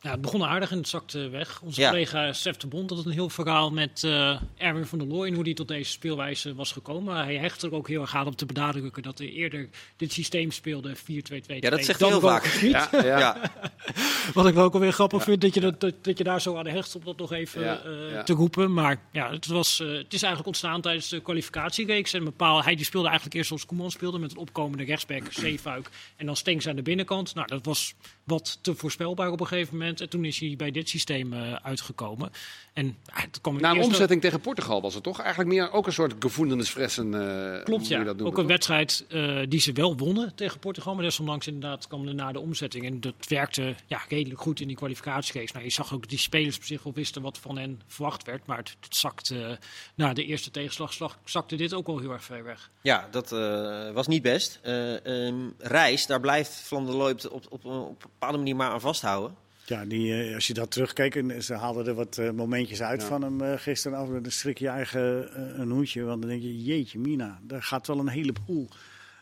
Ja, 0.01 0.11
het 0.11 0.21
begon 0.21 0.43
aardig 0.43 0.71
en 0.71 0.77
het 0.77 0.87
zakte 0.87 1.29
weg. 1.29 1.61
Onze 1.61 1.81
Ja. 1.81 1.89
collega 1.89 2.33
Stef 2.33 2.57
de 2.57 2.67
Bond 2.67 2.89
had 2.89 3.05
een 3.05 3.11
heel 3.11 3.29
verhaal 3.29 3.71
met 3.71 4.03
eh, 4.03 4.41
Erwin 4.57 4.85
van 4.85 4.97
der 4.99 5.07
Looy... 5.07 5.27
en 5.27 5.33
hoe 5.33 5.43
hij 5.43 5.53
tot 5.53 5.67
deze 5.67 5.91
speelwijze 5.91 6.55
was 6.55 6.71
gekomen. 6.71 7.15
Hij 7.15 7.35
hecht 7.35 7.61
er 7.61 7.73
ook 7.73 7.87
heel 7.87 8.01
erg 8.01 8.15
aan 8.15 8.25
om 8.27 8.35
te 8.35 8.45
benadrukken... 8.45 9.03
dat 9.03 9.17
hij 9.17 9.27
eerder 9.27 9.69
dit 9.95 10.13
systeem 10.13 10.51
speelde, 10.51 10.95
4-2-2. 10.95 11.01
Ja, 11.45 11.69
dat 11.69 11.85
zegt 11.85 11.99
hij 11.99 12.09
heel 12.09 12.19
vaak. 12.19 12.45
Ja, 12.45 12.89
ja. 12.91 13.19
ja. 13.19 13.37
Wat 14.33 14.47
ik 14.47 14.53
wel 14.53 14.63
ook 14.63 14.73
alweer 14.73 14.91
grappig 14.93 15.23
vind, 15.23 15.41
dat 15.41 15.53
je, 15.53 15.59
dat, 15.59 15.79
dat, 15.79 15.93
dat 16.03 16.17
je 16.17 16.23
daar 16.23 16.41
zo 16.41 16.57
aan 16.57 16.63
de 16.63 16.69
hecht 16.69 16.95
op 16.95 17.05
dat 17.05 17.17
nog 17.17 17.31
even 17.31 17.61
Ja, 17.61 17.81
eh, 17.83 18.11
ja. 18.11 18.23
te 18.23 18.33
roepen. 18.33 18.73
Maar 18.73 19.01
ja, 19.11 19.31
het, 19.31 19.45
was, 19.45 19.79
eh, 19.79 19.87
het 19.87 20.13
is 20.13 20.21
eigenlijk 20.21 20.47
ontstaan 20.47 20.81
tijdens 20.81 21.09
de 21.09 21.21
kwalificatiereeks. 21.21 22.13
En 22.13 22.23
bepaal, 22.23 22.63
hij 22.63 22.75
die 22.75 22.85
speelde 22.85 23.07
eigenlijk 23.07 23.35
eerst 23.35 23.47
zoals 23.47 23.65
Koeman 23.65 23.91
speelde, 23.91 24.19
met 24.19 24.31
een 24.31 24.37
opkomende 24.37 24.83
rechtsback, 24.83 25.23
Zeefuik. 25.29 25.89
En 26.15 26.25
dan 26.25 26.35
Stenks 26.35 26.67
aan 26.67 26.75
de 26.75 26.81
binnenkant. 26.81 27.35
Nou, 27.35 27.47
dat 27.47 27.65
was 27.65 27.93
wat 28.27 28.57
te 28.61 28.75
voorspelbaar 28.75 29.31
op 29.31 29.39
een 29.39 29.47
gegeven 29.47 29.77
moment. 29.77 30.01
En 30.01 30.09
toen 30.09 30.25
is 30.25 30.39
hij 30.39 30.53
bij 30.57 30.71
dit 30.71 30.89
systeem 30.89 31.33
eh, 31.33 31.53
uitgekomen. 31.53 32.31
En 32.73 32.85
ja, 32.85 33.13
het 33.13 33.41
kwam 33.41 33.59
Na 33.61 33.71
een 33.71 33.81
omzetting 33.81 34.21
tegen 34.21 34.39
Portugal 34.39 34.81
was 34.81 34.93
het 34.93 35.03
toch? 35.03 35.19
Eigenlijk 35.19 35.49
meer 35.49 35.71
ook 35.71 35.85
een 35.85 35.93
soort 35.93 36.13
gevoelensfressen. 36.19 37.13
eh 37.13 37.63
Klopt, 37.63 37.87
ja. 37.87 38.03
dat 38.03 38.21
ook 38.21 38.37
een 38.37 38.47
wedstrijd 38.47 39.05
eh, 39.09 39.39
die 39.49 39.59
ze 39.59 39.71
wel 39.71 39.97
wonnen 39.97 40.35
tegen 40.35 40.59
Portugal. 40.59 40.95
Maar 40.95 41.03
desondanks 41.03 41.47
inderdaad 41.47 41.87
kwam 41.87 42.07
er 42.07 42.15
na 42.15 42.31
de 42.31 42.39
omzetting. 42.39 42.85
En 42.85 42.99
dat 43.01 43.13
werkte 43.27 43.75
ja, 43.85 44.01
redelijk 44.09 44.41
goed 44.41 44.59
in 44.59 44.67
die 44.67 44.75
kwalificatiegeest. 44.75 45.53
Nou, 45.53 45.65
je 45.65 45.71
zag 45.71 45.93
ook 45.93 45.99
dat 46.01 46.09
die 46.09 46.19
spelers 46.19 46.55
op 46.57 46.63
zich 46.63 46.83
wel 46.83 46.93
wisten 46.93 47.21
wat 47.21 47.37
van 47.37 47.57
hen 47.57 47.81
verwacht 47.87 48.23
werd. 48.25 48.45
Maar 48.45 48.57
het, 48.57 48.75
het 48.79 48.95
zakte, 48.95 49.59
na 49.95 50.13
de 50.13 50.25
eerste 50.25 50.51
tegenslag 50.51 50.93
slag- 50.93 51.19
zakte 51.25 51.55
dit 51.55 51.73
ook 51.73 51.87
wel 51.87 51.99
heel 51.99 52.11
erg 52.11 52.23
ver 52.23 52.43
weg. 52.43 52.69
Ja, 52.81 53.07
dat 53.11 53.31
eh, 53.31 53.91
was 53.91 54.07
niet 54.07 54.21
best. 54.21 54.59
Eh 54.61 55.25
ehm, 55.27 55.35
Reis, 55.57 56.05
daar 56.05 56.19
blijft 56.19 56.53
Van 56.53 56.85
der 56.85 56.95
Looy 56.95 57.11
op, 57.11 57.45
op, 57.49 57.65
op, 57.65 57.65
op 57.65 58.03
een 58.03 58.09
bepaalde 58.19 58.37
manier 58.37 58.55
maar 58.55 58.69
aan 58.69 58.81
vasthouden. 58.81 59.35
Ja, 59.65 59.85
die, 59.85 60.23
eh, 60.23 60.35
als 60.35 60.47
je 60.47 60.53
dat 60.53 60.71
terugkeek, 60.71 61.15
en 61.15 61.43
ze 61.43 61.53
haalden 61.53 61.87
er 61.87 61.93
wat 61.93 62.17
eh, 62.17 62.31
momentjes 62.31 62.81
uit 62.81 63.01
Ja. 63.01 63.07
van 63.07 63.21
hem 63.21 63.41
eh, 63.41 63.53
gisteren 63.59 63.97
af. 63.97 64.07
Dan 64.09 64.31
schrik 64.31 64.57
je 64.59 64.67
eigen 64.67 65.33
eh, 65.35 65.59
een 65.59 65.69
hoedje. 65.71 66.03
Want 66.03 66.21
dan 66.21 66.29
denk 66.29 66.41
je, 66.41 66.63
jeetje 66.63 66.99
mina, 66.99 67.39
daar 67.41 67.63
gaat 67.63 67.87
wel 67.87 67.99
een 67.99 68.07
heleboel 68.07 68.67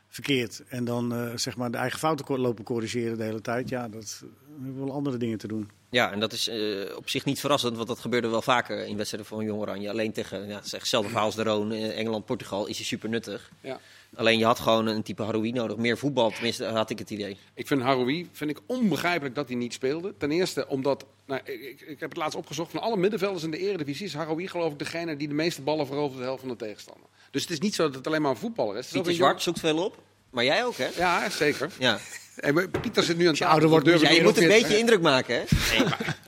verkeerd. 0.09 0.63
En 0.67 0.85
dan 0.85 1.13
eh, 1.13 1.31
zeg 1.35 1.57
maar 1.57 1.71
de 1.71 1.77
eigen 1.77 1.99
fouten 1.99 2.39
lopen 2.39 2.63
corrigeren 2.63 3.17
de 3.17 3.23
hele 3.23 3.41
tijd. 3.41 3.69
Ja, 3.69 3.87
dat 3.87 4.23
hebben 4.63 4.85
wel 4.85 4.93
andere 4.93 5.17
dingen 5.17 5.37
te 5.37 5.47
doen. 5.47 5.69
Ja, 5.89 6.11
en 6.11 6.19
dat 6.19 6.33
is 6.33 6.47
eh, 6.47 6.95
op 6.97 7.09
zich 7.09 7.25
niet 7.25 7.39
verrassend, 7.39 7.75
want 7.75 7.87
dat 7.87 7.99
gebeurde 7.99 8.27
wel 8.27 8.41
vaker 8.41 8.85
in 8.85 8.97
wedstrijden 8.97 9.29
van 9.29 9.45
Jong 9.45 9.59
Oranje. 9.61 9.89
Alleen 9.89 10.11
tegen, 10.11 10.47
ja, 10.47 10.59
zeg, 10.63 10.79
hetzelfde 10.79 11.09
verhaal 11.09 11.25
als 11.27 11.35
de 11.35 11.43
Roon, 11.43 11.71
Engeland, 11.71 12.25
Portugal, 12.25 12.65
is 12.67 12.77
hij 12.77 12.85
super 12.85 13.09
nuttig. 13.09 13.51
Ja. 13.61 13.79
Alleen 14.15 14.37
je 14.37 14.45
had 14.45 14.59
gewoon 14.59 14.87
een 14.87 15.03
type 15.03 15.23
Haroui 15.23 15.51
nodig. 15.51 15.77
Meer 15.77 15.97
voetbal, 15.97 16.31
tenminste 16.31 16.65
had 16.65 16.89
ik 16.89 16.99
het 16.99 17.09
idee. 17.09 17.37
Ik 17.53 17.67
vind 17.67 17.81
Haroui 17.81 18.29
vind 18.31 18.49
ik 18.49 18.59
onbegrijpelijk 18.65 19.35
dat 19.35 19.47
hij 19.47 19.57
niet 19.57 19.73
speelde. 19.73 20.13
Ten 20.17 20.31
eerste 20.31 20.67
omdat, 20.67 21.05
nou, 21.25 21.41
ik, 21.43 21.81
ik, 21.81 21.99
heb 21.99 22.09
het 22.09 22.17
laatst 22.17 22.37
opgezocht, 22.37 22.71
van 22.71 22.81
alle 22.81 22.97
middenvelders 22.97 23.43
in 23.43 23.51
de 23.51 23.57
eredivisie 23.57 24.05
is 24.05 24.13
Haroui 24.13 24.47
geloof 24.47 24.71
ik 24.71 24.79
degene 24.79 25.17
die 25.17 25.27
de 25.27 25.33
meeste 25.33 25.61
ballen 25.61 25.87
verovert 25.87 26.17
de 26.17 26.23
helft 26.23 26.39
van 26.39 26.49
de 26.49 26.55
tegenstander. 26.55 27.09
Dus 27.31 27.41
het 27.41 27.51
is 27.51 27.59
niet 27.59 27.75
zo 27.75 27.83
dat 27.83 27.95
het 27.95 28.07
alleen 28.07 28.21
maar 28.21 28.31
een 28.31 28.37
voetballer 28.37 28.77
is. 28.77 28.87
Pieter 28.87 29.13
Zwart 29.13 29.41
zoekt 29.41 29.59
veel 29.59 29.85
op, 29.85 29.97
maar 30.35 30.43
jij 30.43 30.65
ook 30.65 30.77
hè? 30.77 30.87
Ja, 30.97 31.29
zeker. 31.29 31.69
Ja, 31.77 31.99
Hey, 32.35 32.53
maar 32.53 32.67
Pieter 32.69 33.03
zit 33.03 33.17
nu 33.17 33.25
aan 33.27 33.31
je 33.31 33.37
tafel. 33.37 33.51
ouder 33.51 33.69
wordt, 33.69 33.85
moet 33.85 34.01
je 34.01 34.07
niet 34.07 34.23
moet 34.23 34.37
een 34.37 34.47
beetje 34.47 34.77
indruk 34.77 35.01
maken 35.01 35.35
hè? 35.35 35.41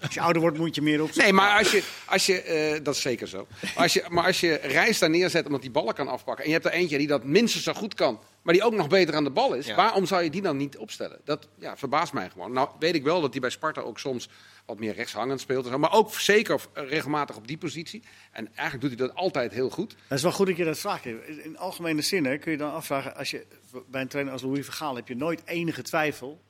Als 0.01 0.13
je 0.13 0.21
ouder 0.21 0.41
wordt, 0.41 0.57
moet 0.57 0.75
je 0.75 0.81
meer 0.81 1.01
op. 1.03 1.15
Nee, 1.15 1.33
maar 1.33 1.57
als 1.57 1.71
je, 1.71 1.83
als 2.05 2.25
je 2.25 2.41
eh, 2.41 2.83
dat 2.83 2.95
is 2.95 3.01
zeker 3.01 3.27
zo. 3.27 3.47
Maar 3.61 3.83
als 3.83 3.93
je, 3.93 4.03
maar 4.09 4.25
als 4.25 4.39
je 4.39 4.53
Reis 4.53 4.99
daar 4.99 5.09
neerzet 5.09 5.45
omdat 5.45 5.61
die 5.61 5.71
ballen 5.71 5.93
kan 5.93 6.07
afpakken. 6.07 6.43
en 6.43 6.49
je 6.49 6.55
hebt 6.55 6.67
er 6.67 6.73
eentje 6.73 6.97
die 6.97 7.07
dat 7.07 7.23
minstens 7.23 7.63
zo 7.63 7.73
goed 7.73 7.93
kan. 7.93 8.19
maar 8.41 8.53
die 8.53 8.63
ook 8.63 8.73
nog 8.73 8.87
beter 8.87 9.15
aan 9.15 9.23
de 9.23 9.29
bal 9.29 9.53
is. 9.53 9.65
Ja. 9.67 9.75
waarom 9.75 10.05
zou 10.05 10.23
je 10.23 10.29
die 10.29 10.41
dan 10.41 10.57
niet 10.57 10.77
opstellen? 10.77 11.19
Dat 11.25 11.47
ja, 11.59 11.77
verbaast 11.77 12.13
mij 12.13 12.29
gewoon. 12.29 12.51
Nou, 12.51 12.69
weet 12.79 12.95
ik 12.95 13.03
wel 13.03 13.21
dat 13.21 13.31
hij 13.31 13.41
bij 13.41 13.49
Sparta 13.49 13.81
ook 13.81 13.99
soms 13.99 14.29
wat 14.67 14.79
meer 14.79 14.93
rechtshangend 14.93 15.39
speelt. 15.39 15.77
Maar 15.77 15.91
ook 15.91 16.13
zeker 16.13 16.61
regelmatig 16.73 17.35
op 17.35 17.47
die 17.47 17.57
positie. 17.57 18.03
En 18.31 18.47
eigenlijk 18.47 18.81
doet 18.81 18.99
hij 18.99 19.07
dat 19.07 19.17
altijd 19.17 19.51
heel 19.51 19.69
goed. 19.69 19.95
Dat 20.07 20.17
is 20.17 20.23
wel 20.23 20.31
goed 20.31 20.47
dat 20.47 20.57
je 20.57 20.63
dat 20.63 20.79
vraagt. 20.79 21.05
In 21.43 21.57
algemene 21.57 22.01
zin 22.01 22.25
hè, 22.25 22.37
kun 22.37 22.51
je 22.51 22.57
dan 22.57 22.73
afvragen, 22.73 23.15
als 23.15 23.31
je, 23.31 23.45
bij 23.89 24.01
een 24.01 24.07
trainer 24.07 24.33
als 24.33 24.41
Louis 24.41 24.65
Vergaal 24.65 24.95
heb 24.95 25.07
je 25.07 25.15
nooit 25.15 25.41
enige 25.45 25.81
twijfel 25.81 26.41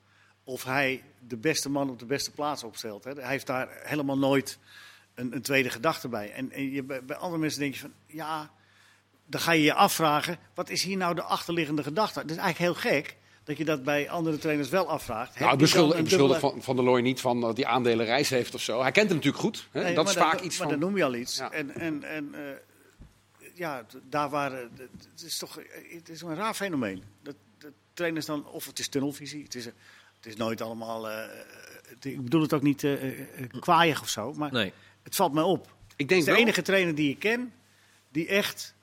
of 0.43 0.63
hij 0.63 1.03
de 1.27 1.37
beste 1.37 1.69
man 1.69 1.89
op 1.89 1.99
de 1.99 2.05
beste 2.05 2.31
plaats 2.31 2.63
opstelt. 2.63 3.03
Hè. 3.03 3.11
Hij 3.11 3.29
heeft 3.29 3.45
daar 3.45 3.69
helemaal 3.83 4.17
nooit 4.17 4.59
een, 5.15 5.35
een 5.35 5.41
tweede 5.41 5.69
gedachte 5.69 6.07
bij. 6.07 6.31
En, 6.31 6.51
en 6.51 6.71
je, 6.71 6.83
bij, 6.83 7.03
bij 7.03 7.15
andere 7.15 7.41
mensen 7.41 7.59
denk 7.59 7.73
je 7.73 7.79
van, 7.79 7.93
ja, 8.05 8.51
dan 9.25 9.41
ga 9.41 9.51
je 9.51 9.63
je 9.63 9.73
afvragen, 9.73 10.37
wat 10.53 10.69
is 10.69 10.83
hier 10.83 10.97
nou 10.97 11.15
de 11.15 11.21
achterliggende 11.21 11.83
gedachte? 11.83 12.21
Dat 12.21 12.31
is 12.31 12.37
eigenlijk 12.37 12.81
heel 12.81 12.91
gek 12.91 13.16
dat 13.47 13.57
je 13.57 13.65
dat 13.65 13.83
bij 13.83 14.09
andere 14.09 14.37
trainers 14.37 14.69
wel 14.69 14.87
afvraagt. 14.89 15.39
Nou, 15.39 15.53
ik 15.53 15.57
beschuldig, 15.59 15.91
ik 15.93 15.97
een 15.97 16.03
beschuldig 16.03 16.31
dubbele- 16.39 16.53
van, 16.53 16.63
van 16.63 16.75
der 16.75 16.85
Looy 16.85 17.01
niet 17.01 17.21
van 17.21 17.41
dat 17.41 17.57
hij 17.57 17.65
aandelen 17.65 18.05
Reis 18.05 18.29
heeft 18.29 18.53
of 18.55 18.61
zo. 18.61 18.81
Hij 18.81 18.91
kent 18.91 19.07
hem 19.07 19.15
natuurlijk 19.15 19.43
goed. 19.43 19.67
Hè? 19.71 19.83
Nee, 19.83 19.93
dat 19.95 20.05
maar 20.05 20.13
is 20.13 20.19
vaak 20.19 20.39
iets 20.41 20.57
maar 20.57 20.69
van... 20.69 20.79
dan 20.79 20.87
noem 20.89 20.97
je 20.97 21.03
al 21.03 21.15
iets. 21.15 21.37
Ja. 21.37 21.51
En, 21.51 21.71
en, 21.75 22.03
en 22.03 22.33
eh, 22.33 22.41
ja, 23.53 23.85
daar 24.09 24.29
waren. 24.29 24.69
Het 25.13 25.23
is 25.25 25.37
toch 25.37 25.59
het 25.93 26.09
is 26.09 26.21
een 26.21 26.35
raar 26.35 26.53
fenomeen. 26.53 27.03
Dat, 27.23 27.35
dat 27.57 27.71
trainers 27.93 28.25
dan, 28.25 28.47
of 28.47 28.65
het 28.65 28.79
is 28.79 28.87
tunnelvisie. 28.87 29.43
Het 29.43 29.55
is, 29.55 29.65
eh, 29.65 29.71
het 30.15 30.25
is 30.25 30.35
nooit 30.35 30.61
allemaal. 30.61 31.09
eh, 31.09 31.25
het- 31.89 32.05
ik 32.05 32.23
bedoel 32.23 32.41
het 32.41 32.53
ook 32.53 32.61
niet 32.61 32.83
eh 32.83 32.93
eh, 32.93 33.19
eh, 33.19 33.49
kwaaiig 33.59 34.01
of 34.01 34.09
zo. 34.09 34.33
Maar 34.33 34.51
Nee. 34.51 34.73
het 35.03 35.15
valt 35.15 35.33
mij 35.33 35.43
op. 35.43 35.65
Ik 35.65 35.71
Het 35.97 36.07
denk 36.07 36.19
is 36.19 36.25
de 36.25 36.31
wel, 36.31 36.39
enige 36.41 36.61
trainer 36.61 36.95
die 36.95 37.09
ik 37.09 37.19
ken 37.19 37.53
die 38.11 38.27
echt, 38.27 38.75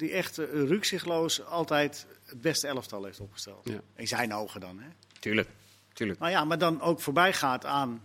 die 0.00 0.10
echt 0.10 0.38
uh, 0.38 0.46
rukzichtloos 0.52 1.44
altijd 1.44 2.06
het 2.24 2.40
beste 2.40 2.66
elftal 2.66 3.04
heeft 3.04 3.20
opgesteld. 3.20 3.68
Ja. 3.68 3.80
In 3.96 4.08
zijn 4.08 4.34
ogen 4.34 4.60
dan. 4.60 4.78
Hè? 4.78 4.88
Tuurlijk, 5.18 5.48
tuurlijk. 5.92 6.18
Nou 6.18 6.30
ja, 6.30 6.44
maar 6.44 6.58
dan 6.58 6.80
ook 6.80 7.00
voorbij 7.00 7.32
gaat 7.32 7.64
aan. 7.64 8.04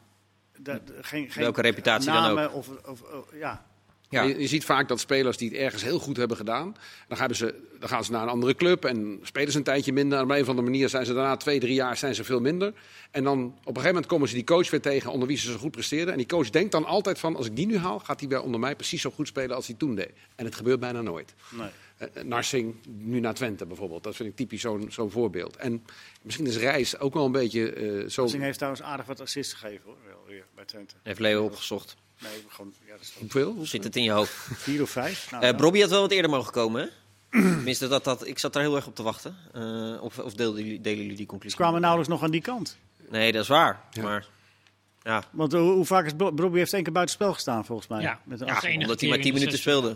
De, 0.58 0.82
de- 0.86 0.98
geen, 1.02 1.32
geen 1.32 1.44
Welke 1.44 1.62
reputatie 1.62 2.12
dan 2.12 2.40
ook. 2.40 2.54
Of, 2.54 2.68
of, 2.86 3.02
of- 3.02 3.26
ja. 3.34 3.66
Ja. 4.10 4.22
Je, 4.24 4.40
je 4.40 4.48
ziet 4.48 4.66
vaak 4.66 4.88
dat 4.88 5.00
spelers 5.00 5.38
die 5.38 5.50
het 5.50 5.58
ergens 5.58 5.84
heel 5.84 6.00
goed 6.00 6.18
hebben 6.18 6.38
gedaan, 6.38 6.76
dan, 7.08 7.18
gaan 7.18 7.36
ze, 7.36 7.62
dan 7.80 7.90
gaan 7.90 8.04
ze 8.04 8.12
naar 8.12 8.22
een 8.22 8.28
andere 8.30 8.56
club 8.56 8.86
en 8.86 9.20
spelen 9.24 9.52
ze 9.52 9.58
een 9.58 9.64
tijdje 9.64 9.94
minder. 9.94 10.18
En 10.18 10.24
op 10.24 10.30
een 10.30 10.42
of 10.42 10.48
andere 10.48 10.68
manier 10.68 10.90
zijn 10.90 11.06
ze 11.06 11.14
daarna 11.14 11.38
twee, 11.38 11.60
drie 11.60 11.74
jaar 11.74 11.98
zijn 11.98 12.16
ze 12.16 12.24
veel 12.24 12.40
minder. 12.40 12.74
En 13.12 13.24
dan 13.24 13.40
op 13.46 13.52
een 13.54 13.66
gegeven 13.66 13.88
moment 13.88 14.06
komen 14.06 14.28
ze 14.28 14.34
die 14.34 14.44
coach 14.44 14.70
weer 14.70 14.82
tegen 14.82 15.12
onder 15.12 15.28
wie 15.28 15.38
ze 15.38 15.52
zo 15.52 15.58
goed 15.58 15.72
presteerden. 15.72 16.12
En 16.12 16.18
die 16.18 16.28
coach 16.28 16.50
denkt 16.50 16.72
dan 16.72 16.86
altijd 16.86 17.20
van, 17.20 17.36
als 17.36 17.46
ik 17.46 17.56
die 17.56 17.66
nu 17.66 17.78
haal, 17.78 18.00
gaat 18.00 18.20
hij 18.20 18.30
weer 18.30 18.42
onder 18.42 18.60
mij 18.60 18.76
precies 18.76 19.02
zo 19.02 19.12
goed 19.12 19.28
spelen 19.28 19.56
als 19.56 19.68
hij 19.68 19.76
toen 19.76 19.96
deed. 19.96 20.12
En 20.36 20.46
het 20.46 20.56
gebeurt 20.56 20.80
bijna 20.80 21.02
nooit. 21.02 21.34
Nee. 21.50 21.70
Eh, 21.98 22.08
eh, 22.14 22.24
Narsing, 22.24 22.76
nu 22.88 23.20
naar 23.20 23.34
Twente 23.34 23.66
bijvoorbeeld. 23.66 24.04
Dat 24.04 24.16
vind 24.16 24.30
ik 24.30 24.36
typisch 24.36 24.62
zo'n 24.62 24.86
zo'n 24.90 25.12
voorbeeld. 25.12 25.56
En 25.56 25.86
misschien 26.22 26.48
is 26.48 26.58
Reis 26.58 27.00
ook 27.00 27.14
wel 27.14 27.26
een 27.26 27.32
beetje 27.32 27.72
eh, 27.74 28.10
zo... 28.10 28.22
Narsing 28.22 28.44
heeft 28.44 28.58
trouwens 28.58 28.84
aardig 28.86 29.06
wat 29.06 29.22
assists 29.22 29.54
gegeven 29.54 29.82
hoor, 29.86 29.96
wel 30.08 30.24
weer 30.28 30.44
bij 30.56 30.66
Twente. 30.66 30.96
Heeft 31.04 31.20
Leo 31.20 31.44
opgezocht. 31.46 31.96
Nee, 32.22 32.32
gewoon, 32.48 32.74
ja, 32.86 32.92
dat 32.92 33.02
is 33.02 33.10
toch 33.10 33.20
Hoeveel? 33.20 33.54
Hoe 33.54 33.68
zit 33.68 33.84
het 33.84 33.96
in 33.96 34.04
je 34.04 34.12
hoofd? 34.12 34.34
vier 34.54 34.82
of 34.82 34.90
vijf. 34.90 35.32
Nou, 35.32 35.44
Eh. 35.44 35.56
Brobby 35.56 35.80
had 35.82 35.90
wel 35.90 36.02
wat 36.02 36.12
eerder 36.12 36.32
mogen 36.32 36.52
komen, 36.52 36.82
hè? 36.82 36.88
Tenminste, 37.56 37.88
dat, 37.88 38.04
dat, 38.04 38.28
ik 38.28 38.40
zat 38.40 38.54
daar 38.54 38.64
heel 38.64 38.76
erg 38.76 38.88
op 38.88 38.96
te 38.96 39.04
wachten. 39.04 39.36
Eh, 39.54 39.98
of 40.04 40.20
of 40.20 40.34
delen, 40.34 40.56
jullie, 40.64 40.82
delen 40.82 40.98
jullie 40.98 41.10
die 41.16 41.18
Ze 41.20 41.26
conclusie? 41.26 41.58
kwamen 41.60 41.82
nauwelijks 41.82 42.14
nog 42.14 42.24
aan 42.24 42.32
die 42.32 42.42
kant. 42.42 42.78
Nee, 43.10 43.32
dat 43.32 43.42
is 43.42 43.48
waar. 43.48 43.82
Ja. 43.92 44.02
Maar 44.04 44.28
ja, 45.04 45.24
Want 45.32 45.52
hoe, 45.52 45.62
hoe 45.72 45.86
vaak 45.86 46.06
is 46.06 46.14
Bro- 46.18 46.32
Brobby 46.32 46.58
heeft 46.58 46.74
één 46.74 46.84
keer 46.84 46.92
buitenspel 46.94 47.34
gestaan 47.34 47.66
volgens 47.66 47.88
mij. 47.88 48.02
Ja. 48.02 48.22
Met 48.24 48.42
een 48.42 48.48
Ja, 48.48 48.54
omdat 48.54 48.70
hij 48.70 48.78
maar 48.78 48.88
keer 48.90 49.00
10 49.08 49.18
in 49.18 49.22
de 49.24 49.32
minuten 49.32 49.60
speelde. 49.60 49.96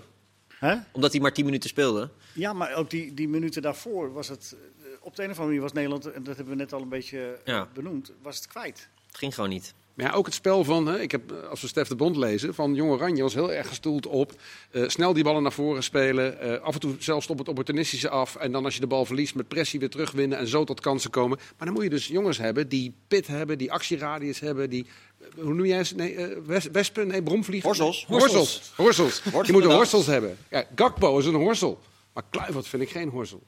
Hè? 0.60 0.76
Omdat 0.91 1.12
hij 1.12 1.22
maar 1.22 1.34
10 1.34 1.45
minuten 1.45 1.70
speelde. 1.70 2.10
Ja, 2.34 2.53
maar 2.53 2.74
ook 2.76 2.89
die, 2.89 3.14
die 3.14 3.28
minuten 3.28 3.62
daarvoor 3.62 4.14
was 4.14 4.28
het... 4.28 4.55
eh, 4.82 4.88
Op 5.01 5.16
de 5.16 5.24
een 5.24 5.30
of 5.30 5.36
andere 5.39 5.45
manier 5.45 5.62
was 5.62 5.74
Nederland, 5.74 6.05
en 6.12 6.24
dat 6.24 6.36
hebben 6.36 6.53
we 6.53 6.60
net 6.60 6.74
al 6.74 6.82
een 6.82 6.89
beetje 6.89 7.39
eh, 7.43 7.53
Ja. 7.53 7.68
benoemd, 7.74 8.12
was 8.22 8.36
het 8.36 8.47
kwijt. 8.47 8.89
Het 9.07 9.18
ging 9.18 9.34
gewoon 9.36 9.49
niet. 9.49 9.74
Maar 10.00 10.08
ja, 10.08 10.14
ook 10.14 10.26
het 10.26 10.36
spel 10.36 10.64
van, 10.64 10.86
hè, 10.86 11.00
ik 11.02 11.12
heb, 11.12 11.32
eh, 11.32 11.50
als 11.50 11.62
we 11.62 11.68
Stef 11.68 11.88
de 11.88 11.95
Bond 11.95 12.16
lezen, 12.16 12.54
van 12.54 12.74
Jong 12.76 12.91
Oranje 12.91 13.22
was 13.24 13.34
heel 13.34 13.54
erg 13.54 13.68
gestoeld 13.68 14.08
op 14.08 14.32
eh, 14.72 14.84
snel 14.88 15.14
die 15.14 15.24
ballen 15.24 15.43
naar 15.43 15.52
voren 15.52 15.84
spelen. 15.84 16.39
eh, 16.39 16.62
af 16.62 16.74
en 16.74 16.80
toe 16.80 16.95
zelfs 17.00 17.28
op 17.28 17.38
het 17.38 17.47
opportunistische 17.47 18.10
af. 18.10 18.36
En 18.36 18.52
dan 18.52 18.66
als 18.66 18.74
je 18.74 18.80
de 18.80 18.88
bal 18.88 19.06
verliest 19.06 19.36
met 19.36 19.47
pressie 19.47 19.80
weer 19.80 19.89
terugwinnen 19.89 20.38
en 20.38 20.47
zo 20.47 20.64
tot 20.64 20.80
kansen 20.80 21.10
komen. 21.10 21.38
Maar 21.38 21.66
dan 21.68 21.74
moet 21.74 21.84
je 21.84 21.89
dus 21.89 22.08
jongens 22.08 22.38
hebben 22.38 22.70
die 22.70 22.93
pit 23.08 23.28
hebben, 23.28 23.58
die 23.58 23.72
actieradius 23.72 24.39
hebben, 24.39 24.70
die, 24.70 24.86
hoe 25.36 25.54
noem 25.54 25.66
jij 25.66 25.84
ze? 25.84 25.95
Nee, 25.95 26.18
wes- 26.45 26.68
wespen? 26.72 27.08
Nee, 27.08 27.24
bromvliegen? 27.24 27.68
Horzels. 27.70 28.06
Horzels. 28.08 28.72
Horzels. 28.76 29.22
Je 29.45 29.52
moet 29.52 29.64
een 29.64 29.72
horsels 29.72 30.06
hebben. 30.06 30.38
Ja, 30.50 30.64
Gakpo 30.76 31.18
is 31.18 31.26
een 31.26 31.34
horsel. 31.36 31.80
Maar 32.14 32.24
Kluivert 32.30 32.68
vind 32.68 32.82
ik 32.82 32.89
geen 32.89 33.10
horsel. 33.10 33.43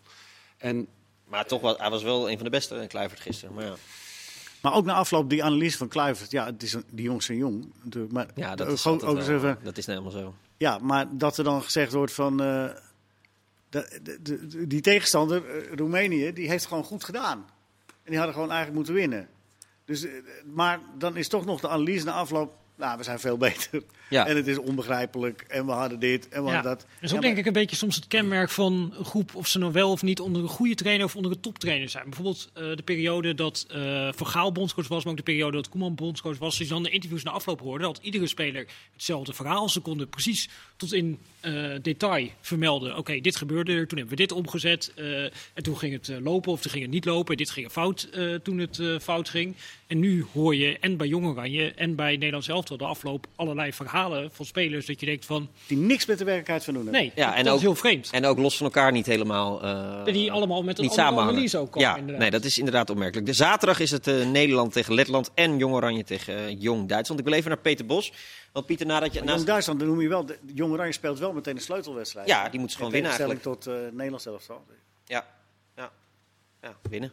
En 0.58 0.88
Maar 1.26 1.46
toch, 1.46 1.62
wel, 1.62 1.78
hij 1.78 1.90
was 1.90 2.04
wel 2.04 2.30
een 2.30 2.36
van 2.36 2.44
de 2.44 2.50
beste, 2.52 2.86
Kluivert, 2.88 3.20
gisteren. 3.20 3.54
Maar 3.56 3.66
ja, 3.66 3.76
Maar 4.62 4.74
ook 4.74 4.86
na 4.86 4.94
afloop 4.94 5.30
die 5.30 5.44
analyse 5.44 5.78
van 5.78 5.88
Kluivert. 5.88 6.32
Ja, 6.32 6.46
het 6.46 6.64
is 6.64 6.74
een, 6.74 6.84
die 6.92 7.06
jongens 7.06 7.26
zijn 7.26 7.38
jong 7.38 7.72
natuurlijk. 7.84 8.14
Maar 8.14 8.28
ja 8.36 8.56
dat, 8.56 8.68
ook, 8.68 8.74
is 8.74 8.88
ook, 8.88 9.02
eens 9.18 9.28
even, 9.28 9.58
dat 9.64 9.78
is 9.78 9.86
nou 9.86 10.00
helemaal 10.00 10.22
zo. 10.24 10.36
ja, 10.58 10.78
maar 10.78 11.06
dat 11.18 11.38
er 11.38 11.44
dan 11.44 11.64
gezegd 11.64 11.92
wordt 11.94 12.14
van... 12.14 12.42
eh, 12.42 12.70
de, 13.70 14.00
de, 14.04 14.22
de- 14.22 14.68
die 14.68 14.82
tegenstander, 14.82 15.46
eh, 15.46 15.74
Roemenië, 15.76 16.34
die 16.34 16.50
heeft 16.50 16.66
gewoon 16.66 16.84
goed 16.84 17.04
gedaan. 17.04 17.46
En 17.88 17.94
die 18.10 18.16
hadden 18.18 18.34
gewoon 18.34 18.50
eigenlijk 18.52 18.78
moeten 18.78 18.94
winnen. 18.94 19.28
Dus, 19.86 20.04
eh, 20.04 20.12
maar 20.54 20.80
dan 20.98 21.18
is 21.18 21.28
toch 21.28 21.46
nog 21.46 21.62
de 21.62 21.70
analyse 21.70 22.06
na 22.06 22.12
afloop... 22.12 22.54
nou, 22.76 22.98
we 22.98 23.04
zijn 23.04 23.20
veel 23.20 23.38
beter. 23.48 23.84
Ja. 24.12 24.28
En 24.28 24.36
het 24.36 24.48
is 24.48 24.58
onbegrijpelijk. 24.58 25.46
En 25.48 25.66
we 25.66 25.72
hadden 25.72 26.00
dit 26.00 26.30
en 26.30 26.44
we 26.44 26.48
Ja, 26.50 26.54
hadden 26.54 26.72
dat. 26.72 26.80
dat 26.80 26.90
Ja, 27.00 27.06
ook 27.08 27.12
maar- 27.14 27.22
denk 27.22 27.38
ik 27.38 27.46
een 27.46 27.54
beetje 27.54 27.76
soms 27.76 27.96
het 27.96 28.08
kenmerk 28.08 28.50
van 28.50 28.94
een 28.98 29.06
groep 29.06 29.36
of 29.36 29.48
ze 29.48 29.60
nou 29.60 29.72
wel 29.72 29.92
of 29.92 30.02
niet 30.02 30.20
onder 30.20 30.42
een 30.42 30.48
goede 30.48 30.76
trainer 30.76 31.06
of 31.06 31.16
onder 31.16 31.32
een 31.32 31.40
toptrainer 31.40 31.90
zijn. 31.90 32.04
Bijvoorbeeld 32.04 32.50
eh, 32.54 32.64
de 32.76 32.84
periode 32.84 33.34
dat 33.36 33.66
eh 33.70 34.10
Van 34.16 34.28
Gaal 34.28 34.52
bondscoach 34.52 34.88
was, 34.88 35.04
maar 35.04 35.12
ook 35.12 35.18
de 35.18 35.24
periode 35.24 35.56
dat 35.58 35.70
Koeman 35.70 35.96
bondscoach 35.96 36.38
was. 36.38 36.48
Als 36.48 36.58
je 36.58 36.68
dan 36.74 36.84
de 36.84 36.90
interviews 36.90 37.24
na 37.24 37.32
afloop 37.32 37.60
hoorde, 37.60 37.86
had 37.86 38.00
iedere 38.02 38.28
speler 38.28 38.66
hetzelfde 38.94 39.34
verhaal. 39.34 39.70
Ze 39.70 39.80
konden 39.80 40.10
precies 40.10 40.50
tot 40.76 40.94
in 40.94 41.20
eh, 41.40 41.54
detail 41.82 42.28
vermelden. 42.42 42.98
Oké, 42.98 43.20
dit 43.20 43.36
gebeurde 43.36 43.72
er, 43.72 43.88
toen 43.88 43.98
hebben 43.98 44.18
we 44.18 44.22
dit 44.24 44.32
omgezet. 44.32 44.92
eh, 44.96 45.24
en 45.24 45.64
toen 45.64 45.78
ging 45.78 45.94
het 45.94 46.22
lopen 46.24 46.52
of 46.52 46.62
toen 46.62 46.72
ging 46.72 46.84
het 46.84 46.94
niet 46.94 47.06
lopen. 47.06 47.38
Dit 47.38 47.50
ging 47.50 47.72
fout 47.72 48.04
eh, 48.14 48.34
toen 48.36 48.58
het 48.58 48.80
eh, 48.80 49.00
fout 49.00 49.30
ging. 49.30 49.56
En 49.88 50.00
nu 50.00 50.26
hoor 50.34 50.56
je 50.56 50.78
en 50.80 50.98
bij 50.98 51.08
Jong 51.08 51.26
Oranje 51.26 51.72
en 51.72 51.96
bij 51.96 52.12
Nederland 52.12 52.44
zelf 52.44 52.66
de 52.66 52.78
afloop 52.86 53.28
allerlei 53.36 53.74
verhalen 53.74 54.00
van 54.32 54.46
spelers 54.46 54.86
dat 54.86 55.00
je 55.00 55.06
denkt 55.06 55.26
van 55.26 55.50
Die 55.68 55.78
niks 55.78 56.06
met 56.06 56.18
de 56.18 56.24
werkelijkheid 56.24 56.64
van 56.64 56.74
doen 56.74 56.84
hebben. 56.84 57.02
nee, 57.02 57.12
Ja, 57.16 57.26
dat 57.28 57.36
en 57.36 57.46
is 57.46 57.52
ook- 57.52 57.60
heel 57.60 57.76
vreemd. 57.76 58.10
En 58.12 58.26
ook 58.26 58.38
los 58.38 58.58
van 58.58 58.66
elkaar 58.66 58.92
niet 58.92 59.06
helemaal. 59.06 59.62
eh, 59.64 60.04
Die 60.06 60.32
allemaal 60.32 60.64
met 60.64 60.78
een 60.78 60.84
niet 60.84 60.98
andere 61.00 61.28
analyse 61.28 61.58
ook 61.58 61.72
komen, 61.72 61.90
Ja, 61.90 61.96
inderdaad. 61.96 62.22
nee, 62.22 62.32
dat 62.32 62.44
is 62.44 62.58
inderdaad 62.58 62.90
opmerkelijk. 62.90 63.28
De 63.28 63.34
zaterdag 63.34 63.80
is 63.80 63.92
het 63.92 64.08
eh, 64.08 64.26
Nederland 64.28 64.74
tegen 64.74 64.94
Letland 64.94 65.32
en 65.34 65.58
Jong 65.58 65.74
Oranje 65.74 66.04
tegen 66.04 66.36
eh, 66.38 66.56
Jong 66.62 66.88
Duitsland. 66.88 67.20
Ik 67.22 67.26
wil 67.28 67.36
even 67.38 67.50
naar 67.50 67.60
Peter 67.60 67.86
Bos. 67.86 68.14
Want 68.52 68.66
Pieter, 68.66 68.86
nadat 68.86 69.14
je... 69.14 69.18
Maar 69.18 69.24
naast- 69.28 69.38
Jong 69.38 69.50
Duitsland, 69.50 69.80
dan 69.80 69.88
noem 69.88 70.02
je 70.02 70.08
wel. 70.08 70.26
de- 70.26 70.40
Jong 70.54 70.72
Oranje 70.74 70.92
speelt 70.94 71.20
wel 71.20 71.34
meteen 71.34 71.56
een 71.56 71.62
sleutelwedstrijd. 71.62 72.28
Ja, 72.28 72.50
die 72.50 72.60
moeten 72.60 72.70
ze 72.70 72.76
gewoon 72.78 72.94
In 72.94 73.02
winnen 73.02 73.18
tegenstelling 73.28 73.58
tot 73.64 73.68
uh, 73.68 73.92
Nederland 73.92 74.22
zelf. 74.22 74.48
Ja, 75.06 75.26
ja, 75.76 75.92
ja, 76.62 76.76
winnen. 76.90 77.12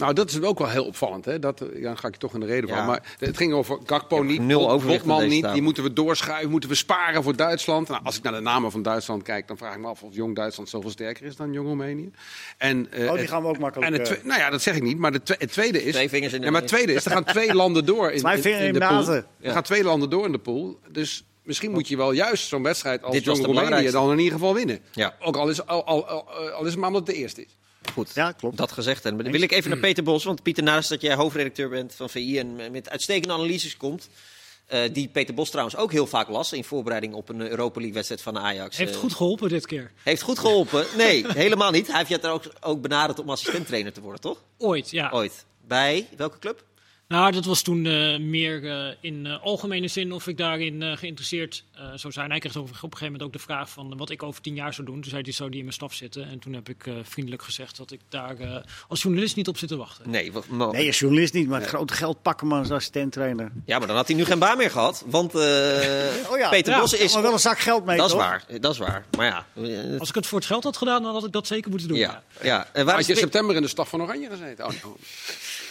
Nou, 0.00 0.14
dat 0.14 0.30
is 0.30 0.40
ook 0.42 0.58
wel 0.58 0.68
heel 0.68 0.84
opvallend. 0.84 1.24
Hè? 1.24 1.38
Dat, 1.38 1.60
eh, 1.60 1.68
ja, 1.74 1.82
dan 1.82 1.98
ga 1.98 2.06
ik 2.08 2.14
je 2.14 2.20
toch 2.20 2.34
in 2.34 2.40
de 2.40 2.46
reden 2.46 2.68
Ja. 2.68 2.76
van. 2.76 2.86
Maar 2.86 3.14
het 3.18 3.36
ging 3.36 3.52
over 3.52 3.78
Gakpo 3.86 4.22
niet, 4.22 4.40
nul 4.40 4.80
Botman 4.86 5.28
niet. 5.28 5.52
Die 5.52 5.62
moeten 5.62 5.82
we 5.82 5.92
doorschuiven, 5.92 6.50
moeten 6.50 6.68
we 6.68 6.74
sparen 6.74 7.22
voor 7.22 7.36
Duitsland. 7.36 7.88
Nou, 7.88 8.00
als 8.04 8.16
ik 8.16 8.22
naar 8.22 8.32
de 8.32 8.40
namen 8.40 8.70
van 8.70 8.82
Duitsland 8.82 9.22
kijk, 9.22 9.48
dan 9.48 9.56
vraag 9.56 9.74
ik 9.74 9.80
me 9.80 9.86
af 9.86 10.02
of 10.02 10.14
Jong 10.14 10.36
Duitsland 10.36 10.68
zoveel 10.68 10.90
sterker 10.90 11.26
is 11.26 11.36
dan 11.36 11.52
Jong 11.52 11.66
Roemenië. 11.66 12.10
En, 12.58 12.92
eh, 12.92 13.10
Oh, 13.10 13.18
die 13.18 13.26
gaan 13.26 13.42
we 13.42 13.48
ook 13.48 13.58
makkelijk. 13.58 13.92
en 13.92 13.98
het, 14.00 14.18
eh, 14.18 14.24
nou 14.24 14.40
ja, 14.40 14.50
dat 14.50 14.62
zeg 14.62 14.74
ik 14.76 14.82
niet. 14.82 14.98
Maar 14.98 15.12
de 15.12 15.22
twe- 15.22 15.36
het 15.38 15.52
tweede 15.52 15.84
is. 15.84 15.92
Twee 15.94 16.08
vingers 16.08 16.32
in 16.32 16.38
de 16.38 16.44
ja, 16.46 16.50
maar 16.52 16.60
het 16.60 16.70
tweede 16.70 16.92
is, 16.92 17.04
er 17.04 17.10
gaan 17.10 17.24
twee 17.24 17.54
landen 17.54 17.84
door 17.86 18.10
in, 18.10 18.18
Twee 18.22 18.36
in, 18.36 18.42
vingers 18.42 18.60
in 18.62 18.66
in 18.66 18.72
de 18.72 18.86
pool. 18.86 19.14
Er 19.40 19.52
gaan 19.52 19.62
twee 19.62 19.84
landen 19.84 20.10
door 20.10 20.26
in 20.26 20.32
de 20.32 20.38
pool. 20.38 20.78
Dus 20.88 21.24
misschien 21.42 21.70
moet 21.70 21.88
je 21.88 21.96
wel 21.96 22.12
juist 22.12 22.48
zo'n 22.48 22.62
wedstrijd 22.62 23.02
als 23.02 23.14
Dit 23.14 23.24
Jong 23.24 23.44
Roemenië 23.44 23.90
dan 23.90 24.10
in 24.12 24.18
ieder 24.18 24.32
geval 24.32 24.54
winnen. 24.54 24.78
Ja. 24.92 25.14
Ook 25.20 25.36
al 25.36 25.48
is, 25.48 25.66
al, 25.66 25.84
al, 25.84 26.06
al, 26.08 26.28
al 26.30 26.64
is 26.64 26.70
het 26.70 26.76
maar 26.78 26.88
omdat 26.88 27.06
het 27.06 27.16
de 27.16 27.22
eerste 27.22 27.40
is. 27.44 27.56
Goed, 27.92 28.10
Ja, 28.14 28.32
klopt. 28.32 28.56
dat 28.56 28.72
gezegd. 28.72 29.04
En 29.04 29.16
dan 29.16 29.30
wil 29.32 29.40
ik 29.42 29.52
even 29.52 29.70
naar 29.70 29.78
Peter 29.78 30.02
Bos. 30.02 30.24
Want 30.24 30.42
Pieter, 30.42 30.62
naast 30.62 30.88
dat 30.88 31.00
jij 31.00 31.14
hoofdredacteur 31.14 31.68
bent 31.68 31.94
van 31.94 32.10
VI 32.10 32.38
en 32.38 32.70
met 32.70 32.88
uitstekende 32.90 33.34
analyses 33.34 33.76
komt... 33.76 34.08
eh, 34.66 34.80
die 34.92 35.08
Peter 35.08 35.34
Bos 35.34 35.50
trouwens 35.50 35.76
ook 35.76 35.92
heel 35.92 36.06
vaak 36.06 36.28
las 36.28 36.52
in 36.52 36.64
voorbereiding 36.64 37.14
op 37.14 37.28
een 37.28 37.40
Europa 37.40 37.74
League 37.78 37.94
wedstrijd 37.94 38.22
van 38.22 38.38
Ajax. 38.38 38.76
Heeft 38.76 38.94
Eh, 38.94 38.98
goed 39.00 39.14
geholpen 39.14 39.48
dit 39.48 39.66
keer. 39.66 39.90
heeft 40.02 40.22
goed 40.22 40.38
geholpen. 40.38 40.84
Nee, 40.96 41.24
helemaal 41.44 41.70
niet. 41.70 41.86
Hij 41.86 41.96
heeft 41.96 42.08
je 42.10 42.18
er 42.18 42.30
ook, 42.30 42.44
ook 42.60 42.80
benaderd 42.80 43.18
om 43.18 43.30
assistenttrainer 43.30 43.92
te 43.92 44.00
worden, 44.00 44.20
toch? 44.20 44.38
Ooit, 44.58 44.90
ja. 44.90 45.10
Ooit. 45.10 45.44
Bij 45.66 46.08
welke 46.16 46.38
club? 46.38 46.64
Nou, 47.10 47.32
dat 47.32 47.44
was 47.44 47.62
toen 47.62 47.86
eh, 47.86 48.18
meer 48.18 48.70
eh, 48.70 48.94
in 49.00 49.26
eh, 49.26 49.42
algemene 49.42 49.88
zin 49.88 50.12
of 50.12 50.26
ik 50.26 50.36
daarin 50.36 50.82
eh, 50.82 50.96
geïnteresseerd 50.96 51.64
eh, 51.74 51.82
zou 51.94 52.12
zijn. 52.12 52.30
Hij 52.30 52.38
kreeg 52.38 52.56
op, 52.56 52.62
op 52.62 52.68
een 52.68 52.76
gegeven 52.78 53.04
moment 53.04 53.22
ook 53.22 53.32
de 53.32 53.38
vraag 53.38 53.70
van 53.70 53.96
wat 53.96 54.10
ik 54.10 54.22
over 54.22 54.40
tien 54.42 54.54
jaar 54.54 54.74
zou 54.74 54.86
doen. 54.86 55.00
Toen 55.00 55.10
zei 55.10 55.22
hij, 55.22 55.32
zou 55.32 55.48
die 55.48 55.58
in 55.58 55.64
mijn 55.64 55.76
staf 55.76 55.94
zitten? 55.94 56.28
En 56.28 56.38
toen 56.38 56.52
heb 56.52 56.68
ik 56.68 56.86
eh, 56.86 56.94
vriendelijk 57.02 57.42
gezegd 57.42 57.76
dat 57.76 57.90
ik 57.90 58.00
daar 58.08 58.38
eh, 58.38 58.56
als 58.88 59.02
journalist 59.02 59.36
niet 59.36 59.48
op 59.48 59.58
zit 59.58 59.68
te 59.68 59.76
wachten. 59.76 60.10
Nee, 60.10 60.32
wat, 60.32 60.48
Nee, 60.72 60.86
als 60.86 60.98
journalist 60.98 61.32
niet, 61.34 61.48
maar 61.48 61.60
het 61.60 61.68
grote 61.68 61.94
geld 61.94 62.22
pakken 62.22 62.46
man 62.46 62.58
als 62.58 62.70
assistent-trainer. 62.70 63.52
Ja, 63.64 63.78
maar 63.78 63.86
dan 63.86 63.96
had 63.96 64.06
hij 64.06 64.16
nu 64.16 64.24
geen 64.24 64.38
baan 64.38 64.56
meer 64.56 64.70
gehad. 64.70 65.04
Want 65.06 65.34
eh, 65.34 65.40
Oh 66.30 66.38
ja, 66.38 66.48
Peter 66.48 66.72
ja, 66.72 66.80
Bos 66.80 66.92
is... 66.92 67.12
Maar 67.12 67.22
wel 67.22 67.32
een 67.32 67.38
zak 67.38 67.58
geld 67.58 67.84
mee, 67.84 67.96
dat 67.96 68.06
is 68.06 68.12
toch? 68.12 68.20
waar, 68.20 68.44
dat 68.60 68.72
is 68.72 68.78
waar. 68.78 69.04
Maar 69.16 69.26
ja, 69.26 69.46
Als 69.98 70.08
ik 70.08 70.14
het 70.14 70.26
voor 70.26 70.38
het 70.38 70.46
geld 70.46 70.64
had 70.64 70.76
gedaan, 70.76 71.02
dan 71.02 71.12
had 71.12 71.24
ik 71.24 71.32
dat 71.32 71.46
zeker 71.46 71.70
moeten 71.70 71.88
doen. 71.88 71.98
ja, 71.98 72.22
ja. 72.42 72.68
En 72.72 72.84
waar 72.84 72.94
Had 72.94 73.06
je 73.06 73.12
in 73.12 73.18
september 73.18 73.56
in 73.56 73.62
de 73.62 73.68
staf 73.68 73.88
van 73.88 74.02
Oranje 74.02 74.28
gezeten? 74.30 74.66
Oh, 74.66 74.72
oh. 74.84 74.98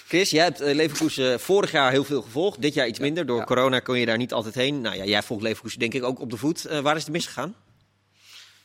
Chris, 0.10 0.30
jij 0.30 0.44
hebt 0.44 0.62
eh, 0.62 0.76
Leverkusen 0.76 1.40
vorig 1.40 1.72
jaar 1.72 1.92
heel 1.92 2.04
veel 2.04 2.22
gevolgd. 2.22 2.62
Dit 2.62 2.74
jaar 2.74 2.88
iets 2.88 3.00
minder. 3.00 3.26
Door 3.26 3.38
ja. 3.38 3.44
corona 3.44 3.80
kon 3.80 4.00
je 4.00 4.06
daar 4.06 4.18
niet 4.18 4.34
altijd 4.34 4.56
heen. 4.56 4.82
Nou 4.82 4.96
ja, 4.96 5.04
jij 5.04 5.24
volgt 5.24 5.44
Leverkusen 5.44 5.80
denk 5.80 5.94
ik 5.94 6.04
ook 6.04 6.20
op 6.20 6.30
de 6.30 6.38
voet. 6.38 6.66
Eh, 6.66 6.80
waar 6.80 6.96
is 6.96 7.04
het 7.04 7.12
misgegaan? 7.12 7.56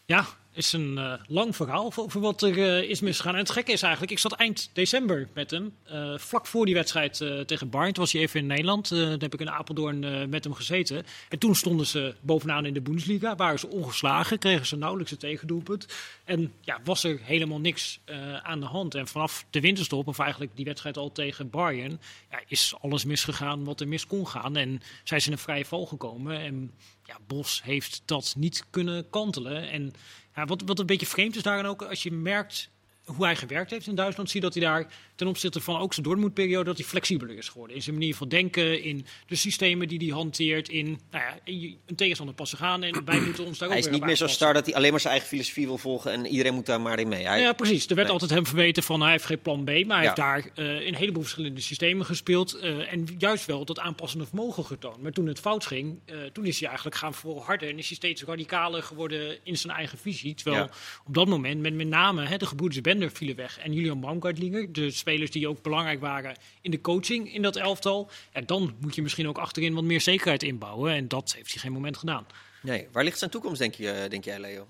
Ja, 0.05 0.27
is 0.55 0.73
een 0.73 0.99
eh, 0.99 1.13
lang 1.27 1.57
verhaal 1.57 1.91
voor 1.91 2.21
wat 2.21 2.43
er 2.43 2.59
eh, 2.59 2.91
is 2.91 3.01
misgegaan. 3.01 3.33
En 3.33 3.39
het 3.39 3.51
gekke 3.51 3.73
is 3.73 3.83
eigenlijk, 3.83 4.13
ik 4.13 4.19
zat 4.19 4.33
eind 4.33 4.71
december 4.73 5.29
met 5.35 5.51
hem. 5.51 5.75
eh, 5.85 6.19
vlak 6.19 6.47
voor 6.47 6.65
die 6.65 6.75
wedstrijd 6.75 7.17
tegen 7.47 7.71
Bayern. 7.71 7.93
Toen 7.93 8.03
was 8.03 8.13
hij 8.13 8.23
even 8.23 8.41
in 8.41 8.47
Nederland. 8.47 8.89
Toen 8.89 8.99
heb 8.99 9.35
ik 9.35 9.41
in 9.41 9.51
Apeldoorn 9.51 10.29
met 10.29 10.45
hem 10.45 10.55
gezeten. 10.55 11.07
En 11.29 11.39
toen 11.39 11.55
stonden 11.55 11.87
ze 11.87 12.15
bovenaan 12.21 12.67
in 12.67 12.75
de 12.75 12.81
Bundesliga. 12.81 13.37
Waren 13.37 13.59
ze 13.59 13.69
ongeslagen. 13.69 14.39
Kregen 14.39 14.67
ze 14.67 14.77
nauwelijks 14.77 15.13
een 15.13 15.19
tegendoelpunt. 15.19 15.87
En 16.25 16.53
ja, 16.61 16.81
was 16.85 17.05
er 17.05 17.19
helemaal 17.23 17.61
niks 17.61 18.01
aan 18.43 18.61
de 18.61 18.67
hand. 18.67 18.95
En 18.95 19.07
vanaf 19.07 19.45
de 19.51 19.61
winterstop, 19.61 20.07
of 20.07 20.19
eigenlijk 20.19 20.57
die 20.57 20.65
wedstrijd 20.65 20.97
al 20.97 21.13
tegen 21.13 21.51
Bayern... 21.51 22.01
Ja, 22.31 22.41
is 22.49 22.75
alles 22.81 23.05
misgegaan 23.05 23.65
wat 23.65 23.81
er 23.81 23.89
mis 23.89 24.07
kon 24.07 24.29
gaan. 24.29 24.57
En 24.57 24.83
zij 25.05 25.21
zijn 25.21 25.25
in 25.25 25.33
een 25.33 25.39
vrije 25.39 25.65
val 25.65 25.87
gekomen. 25.87 26.41
En 26.41 26.71
ja, 27.05 27.19
Bos 27.27 27.63
heeft 27.63 28.03
dat 28.05 28.35
niet 28.37 28.65
kunnen 28.71 29.11
kantelen. 29.11 29.71
En 29.71 29.93
ja, 30.35 30.45
wat, 30.45 30.63
wat 30.67 30.79
een 30.79 30.87
beetje 30.87 31.07
vreemd 31.07 31.37
is 31.37 31.43
daarin 31.43 31.67
ook, 31.67 31.83
als 31.83 32.03
je 32.03 32.13
merkt 32.13 32.71
hoe 33.05 33.25
hij 33.25 33.37
gewerkt 33.37 33.71
heeft 33.71 33.87
in 33.87 33.95
Duitsland, 33.95 34.31
zie 34.31 34.41
dat 34.41 34.55
hij 34.55 34.63
daar 34.63 34.87
ten 35.15 35.27
opzichte 35.27 35.61
van 35.61 35.81
ook 35.81 35.93
zijn 35.95 36.07
Dortmund-periode, 36.07 36.65
dat 36.65 36.77
hij 36.79 36.87
flexibeler 36.87 37.37
is 37.37 37.49
geworden. 37.49 37.77
In 37.77 37.83
zijn 37.83 37.97
manier 37.97 38.15
van 38.15 38.29
denken, 38.29 38.83
in 38.83 39.07
de 39.27 39.35
systemen 39.35 39.89
die 39.89 39.99
hij 39.99 40.09
hanteert, 40.09 40.69
in 40.69 40.87
nou 41.11 41.25
ja, 41.25 41.39
een 41.87 41.97
tegenstander 41.97 42.35
passen 42.35 42.59
gaan 42.59 42.83
en 42.83 43.05
wij 43.05 43.21
moeten 43.21 43.45
ons 43.45 43.59
daar 43.59 43.69
ook 43.69 43.75
Hij 43.75 43.83
is 43.85 43.91
niet 43.91 44.05
meer 44.05 44.17
zo 44.17 44.27
star 44.27 44.55
dat 44.55 44.67
hij 44.67 44.75
alleen 44.75 44.91
maar 44.91 45.01
zijn 45.01 45.13
eigen 45.13 45.31
filosofie 45.31 45.67
wil 45.67 45.79
volgen. 45.79 46.13
En 46.13 46.27
iedereen 46.27 46.55
moet 46.55 46.67
daar 46.67 46.81
maar 46.81 46.99
in 46.99 47.09
mee. 47.09 47.27
Hij- 47.27 47.41
Ja, 47.41 47.53
precies. 47.53 47.83
Er 47.83 47.89
werd 47.95 48.03
Nee. 48.03 48.13
altijd 48.13 48.31
hem 48.31 48.47
verweten 48.47 48.83
van 48.83 49.01
hij 49.01 49.11
heeft 49.11 49.25
geen 49.25 49.41
plan 49.41 49.65
B, 49.65 49.69
maar 49.69 49.77
hij 49.77 49.87
Ja. 49.87 50.01
heeft 50.03 50.17
daar 50.17 50.51
eh, 50.55 50.81
in 50.81 50.87
een 50.87 50.95
heleboel 50.95 51.23
verschillende 51.23 51.61
systemen 51.61 52.07
gespeeld 52.07 52.55
eh, 52.55 52.93
en 52.93 53.07
juist 53.19 53.47
wel 53.47 53.65
dat 53.65 53.79
aanpassende 53.79 54.27
vermogen 54.27 54.65
getoond. 54.65 55.03
Maar 55.03 55.13
toen 55.13 55.27
het 55.27 55.41
fout 55.41 55.67
ging, 55.67 55.99
eh, 56.05 56.17
toen 56.33 56.45
is 56.47 56.59
hij 56.59 56.67
eigenlijk 56.69 56.97
gaan 56.97 57.15
volharden 57.15 57.69
en 57.69 57.79
is 57.79 57.87
hij 57.87 57.97
steeds 57.97 58.23
radicaler 58.25 58.83
geworden 58.83 59.39
in 59.43 59.57
zijn 59.59 59.77
eigen 59.77 59.99
visie. 59.99 60.35
Terwijl 60.35 60.57
Ja. 60.65 60.71
op 61.07 61.15
dat 61.15 61.27
moment 61.29 61.61
met 61.61 61.75
met 61.75 61.89
name 61.89 62.27
hè, 62.27 62.37
de 62.37 62.47
gebroeders 62.47 62.81
Bender 62.99 63.17
vielen 63.17 63.37
weg 63.37 63.59
en 63.59 63.73
Julian 63.73 64.01
Baumgartlinger, 64.01 64.73
de 64.73 64.91
spelers 64.91 65.31
die 65.31 65.49
ook 65.49 65.63
belangrijk 65.63 66.01
waren 66.01 66.37
in 66.61 66.71
de 66.71 66.81
coaching 66.81 67.35
in 67.35 67.43
dat 67.43 67.57
elftal. 67.57 68.11
Ja, 68.35 68.41
dan 68.41 68.75
moet 68.81 68.95
je 68.95 69.03
misschien 69.03 69.29
ook 69.29 69.39
achterin 69.39 69.75
wat 69.75 69.85
meer 69.85 70.01
zekerheid 70.01 70.43
inbouwen 70.43 70.93
en 70.93 71.09
dat 71.09 71.33
heeft 71.37 71.53
hij 71.53 71.61
geen 71.61 71.73
moment 71.73 71.97
gedaan. 71.97 72.27
Nee, 72.63 72.87
waar 72.93 73.05
ligt 73.05 73.19
zijn 73.19 73.31
toekomst, 73.31 73.59
denk, 73.59 73.75
je, 73.75 74.07
denk 74.09 74.25
jij, 74.25 74.41
Leo? 74.41 74.67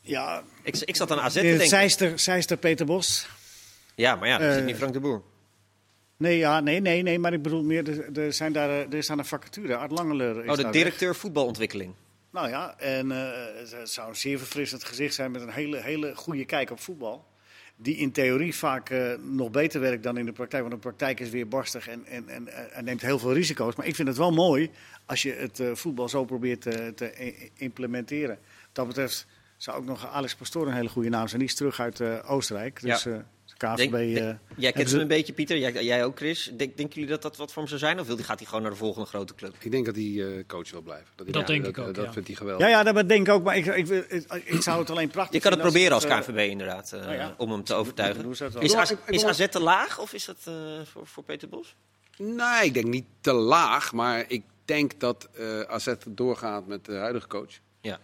Ja, 0.00 0.42
Ik, 0.62 0.76
ik 0.76 0.96
zat 0.96 1.10
aan 1.10 1.20
AZ 1.20 1.32
te 1.34 1.40
de 1.40 1.46
denken. 1.46 1.68
zijster, 1.68 2.18
zijster 2.18 2.56
Peter 2.56 2.86
Bos. 2.86 3.26
Ja, 3.94 4.14
maar 4.16 4.28
ja, 4.28 4.38
dat 4.38 4.48
Eh, 4.48 4.54
zit 4.54 4.64
niet 4.64 4.76
Frank 4.76 4.92
de 4.92 5.00
Boer. 5.00 5.22
Nee, 6.16 6.36
ja, 6.38 6.60
nee, 6.60 6.80
nee, 6.80 7.02
nee, 7.02 7.18
maar 7.18 7.32
ik 7.32 7.42
bedoel 7.42 7.62
meer, 7.62 7.88
er, 7.88 8.18
er, 8.22 8.32
zijn 8.32 8.52
daar, 8.52 8.70
er 8.70 8.94
is 8.94 9.06
daar 9.06 9.18
een 9.18 9.24
vacature. 9.24 9.76
Art 9.76 9.90
Langeler 9.90 10.44
is 10.44 10.50
Oh, 10.50 10.56
de 10.56 10.62
daar 10.62 10.72
directeur 10.72 11.16
voetbalontwikkeling. 11.16 11.94
Nou 12.36 12.48
ja, 12.48 12.74
en 12.78 13.10
eh, 13.10 13.70
het 13.70 13.90
zou 13.90 14.08
een 14.08 14.16
zeer 14.16 14.38
verfrissend 14.38 14.84
gezicht 14.84 15.14
zijn 15.14 15.30
met 15.30 15.42
een 15.42 15.50
hele, 15.50 15.80
hele 15.80 16.14
goede 16.14 16.44
kijk 16.44 16.70
op 16.70 16.80
voetbal. 16.80 17.26
Die 17.76 17.96
in 17.96 18.12
theorie 18.12 18.54
vaak 18.54 18.90
eh, 18.90 19.14
nog 19.22 19.50
beter 19.50 19.80
werkt 19.80 20.02
dan 20.02 20.18
in 20.18 20.24
de 20.24 20.32
praktijk. 20.32 20.62
Want 20.62 20.74
de 20.74 20.80
praktijk 20.80 21.20
is 21.20 21.30
weer 21.30 21.48
barstig 21.48 21.88
en, 21.88 22.06
en, 22.06 22.28
en, 22.28 22.72
en 22.72 22.84
neemt 22.84 23.00
heel 23.00 23.18
veel 23.18 23.32
risico's. 23.32 23.74
Maar 23.74 23.86
ik 23.86 23.94
vind 23.94 24.08
het 24.08 24.16
wel 24.16 24.32
mooi 24.32 24.70
als 25.06 25.22
je 25.22 25.32
het 25.32 25.60
eh, 25.60 25.74
voetbal 25.74 26.08
zo 26.08 26.24
probeert 26.24 26.60
te, 26.60 27.50
implementeren. 27.54 28.38
Wat 28.38 28.74
dat 28.74 28.86
betreft 28.86 29.26
zou 29.56 29.76
ook 29.76 29.84
nog 29.84 30.06
Alex 30.06 30.34
Pastoor 30.34 30.66
een 30.66 30.74
hele 30.74 30.88
goede 30.88 31.08
naam 31.08 31.28
zijn. 31.28 31.40
Die 31.40 31.48
is 31.48 31.54
terug 31.54 31.80
uit 31.80 32.00
eh, 32.00 32.30
Oostenrijk. 32.30 32.80
Dus 32.80 33.02
Ja. 33.02 33.26
Eh 33.58 33.74
KVB... 33.74 33.76
Denk- 33.76 33.92
eh, 33.94 33.98
denk- 33.98 34.14
jij 34.14 34.32
hebben 34.56 34.72
kent 34.72 34.88
ze- 34.88 34.92
hem 34.94 35.02
een 35.02 35.08
beetje, 35.08 35.32
Pieter. 35.32 35.58
Jij, 35.58 35.84
jij 35.84 36.04
ook, 36.04 36.16
Chris. 36.16 36.44
Denk, 36.56 36.76
denken 36.76 36.94
jullie 36.94 37.10
dat 37.10 37.22
dat 37.22 37.36
wat 37.36 37.48
voor 37.52 37.58
hem 37.62 37.68
zou 37.68 37.80
zijn? 37.80 38.00
Of 38.00 38.06
wil, 38.06 38.16
die- 38.16 38.24
gaat 38.24 38.38
hij 38.38 38.46
gewoon 38.46 38.62
naar 38.62 38.70
de 38.70 38.76
volgende 38.76 39.08
grote 39.08 39.34
club? 39.34 39.54
Ik 39.60 39.70
denk 39.70 39.86
dat 39.86 39.94
hij 39.94 40.04
eh, 40.36 40.46
coach 40.46 40.70
wil 40.70 40.80
blijven. 40.82 41.06
hij 41.16 41.26
Dat 41.32 41.46
denk 41.46 41.66
ik 41.66 41.78
ook, 41.78 41.94
Dat 41.94 42.04
ja. 42.04 42.12
vindt 42.12 42.28
hij 42.28 42.36
geweldig. 42.36 42.66
Ja, 42.68 42.72
ja, 42.84 42.92
dat 42.92 43.08
denk 43.08 43.26
ik 43.26 43.32
ook. 43.32 43.42
Maar 43.44 43.56
ik, 43.56 43.66
ik, 43.66 43.88
ik, 43.88 44.24
ik 44.44 44.62
zou 44.62 44.78
het 44.80 44.90
alleen 44.90 45.08
prachtig 45.10 45.34
Je 45.34 45.40
kan 45.40 45.52
het 45.52 45.60
proberen 45.60 45.92
als 45.92 46.04
eh, 46.04 46.18
KNVB 46.20 46.50
inderdaad, 46.50 46.92
eh, 46.92 47.00
nou 47.00 47.14
ja. 47.14 47.34
om 47.38 47.50
hem 47.50 47.64
te 47.64 47.74
overtuigen. 47.74 48.34
dat. 48.38 48.62
Is, 48.62 48.74
AZ, 48.74 48.92
is 49.06 49.24
AZ 49.24 49.46
te 49.48 49.60
laag 49.60 49.98
of 50.00 50.12
is 50.12 50.24
dat 50.24 50.36
eh, 50.44 50.54
voor, 50.84 51.06
voor 51.06 51.22
Peter 51.22 51.48
Bos? 51.48 51.74
Nee, 52.18 52.64
ik 52.64 52.74
denk 52.74 52.86
niet 52.86 53.04
te 53.20 53.32
laag. 53.32 53.92
Maar 53.92 54.24
ik 54.28 54.42
denk 54.64 55.00
dat 55.00 55.28
eh 55.34 55.60
AZ 55.60 55.92
doorgaat 56.08 56.66
met 56.66 56.84
de 56.84 56.94
huidige 56.94 57.26
coach. 57.26 57.52
Ja. 57.80 57.98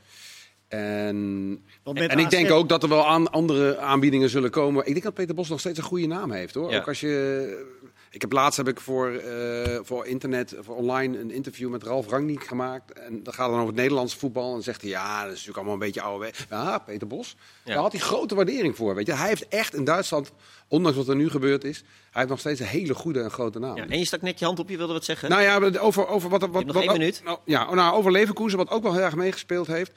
En, 0.73 1.63
en 1.95 2.19
ik 2.19 2.31
denk 2.31 2.51
ook 2.51 2.69
dat 2.69 2.83
er 2.83 2.89
wel 2.89 3.07
aan, 3.07 3.31
andere 3.31 3.79
aanbiedingen 3.79 4.29
zullen 4.29 4.51
komen. 4.51 4.87
Ik 4.87 4.93
denk 4.93 5.05
dat 5.05 5.15
Peter 5.15 5.35
Bos 5.35 5.49
nog 5.49 5.61
steeds 5.61 5.79
een 5.79 5.85
goede 5.85 6.07
naam 6.07 6.31
heeft. 6.31 6.55
hoor. 6.55 6.71
Ja. 6.71 6.79
Ook 6.79 6.89
als 6.89 7.01
je, 7.01 7.67
Ik 8.11 8.21
heb 8.21 8.33
laatst 8.33 8.57
heb 8.57 8.69
ik 8.69 8.81
voor, 8.81 9.11
eh, 9.11 9.79
voor 9.83 10.07
internet, 10.07 10.57
voor 10.61 10.77
online, 10.77 11.19
een 11.19 11.31
interview 11.31 11.71
met 11.71 11.83
Ralf 11.83 12.09
Rangnick 12.09 12.45
gemaakt. 12.45 12.93
En 12.93 13.23
dat 13.23 13.35
gaat 13.35 13.47
dan 13.47 13.55
over 13.55 13.67
het 13.67 13.77
Nederlandse 13.77 14.19
voetbal. 14.19 14.55
En 14.55 14.63
zegt 14.63 14.81
hij, 14.81 14.91
ja, 14.91 15.17
dat 15.17 15.25
is 15.25 15.31
natuurlijk 15.31 15.57
allemaal 15.57 15.75
een 15.75 15.79
beetje 15.79 16.01
oude. 16.01 16.31
Ja, 16.51 16.79
Peter 16.79 17.07
Bos. 17.07 17.37
Ja. 17.65 17.73
Daar 17.73 17.83
had 17.83 17.93
hij 17.93 18.01
grote 18.01 18.35
waardering 18.35 18.77
voor. 18.77 18.95
Weet 18.95 19.07
je. 19.07 19.13
Hij 19.13 19.29
heeft 19.29 19.49
echt 19.49 19.75
in 19.75 19.85
Duitsland, 19.85 20.33
ondanks 20.69 20.97
wat 20.97 21.09
er 21.09 21.17
nu 21.17 21.31
gebeurd 21.31 21.65
is, 21.65 21.79
hij 21.79 21.87
heeft 22.13 22.29
nog 22.29 22.41
steeds 22.41 22.61
een 22.61 22.67
hele 22.67 22.95
goede 22.95 23.21
en 23.21 23.31
grote 23.31 23.59
naam. 23.59 23.77
Ja, 23.77 23.87
en 23.87 23.99
je 23.99 24.05
stak 24.05 24.23
net 24.23 24.39
je 24.39 24.45
hand 24.45 24.59
op, 24.59 24.69
je 24.69 24.77
wilde 24.77 24.93
wat 24.93 25.05
zeggen? 25.05 25.31
Nou 25.31 25.43
ja, 25.43 25.79
over, 25.79 26.09
over 26.09 26.31
wat, 26.31 26.41
wat, 26.41 26.65
nog 26.65 26.75
wat, 26.75 26.83
één 26.83 26.93
minuut. 26.93 27.21
Nou, 27.25 27.39
ja, 27.45 27.75
nou, 27.75 27.95
over 27.95 28.13
Leverkusen, 28.13 28.59
wat 28.59 28.71
ook 28.71 28.83
wel 28.83 28.93
heel 28.93 29.03
erg 29.03 29.17
meegespeeld 29.17 29.67
heeft. 29.67 29.93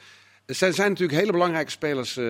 Er 0.46 0.56
zijn, 0.56 0.74
natuurlijk 0.76 1.20
hele 1.20 1.32
belangrijke 1.32 1.72
spelers 1.72 2.18
eh, 2.18 2.26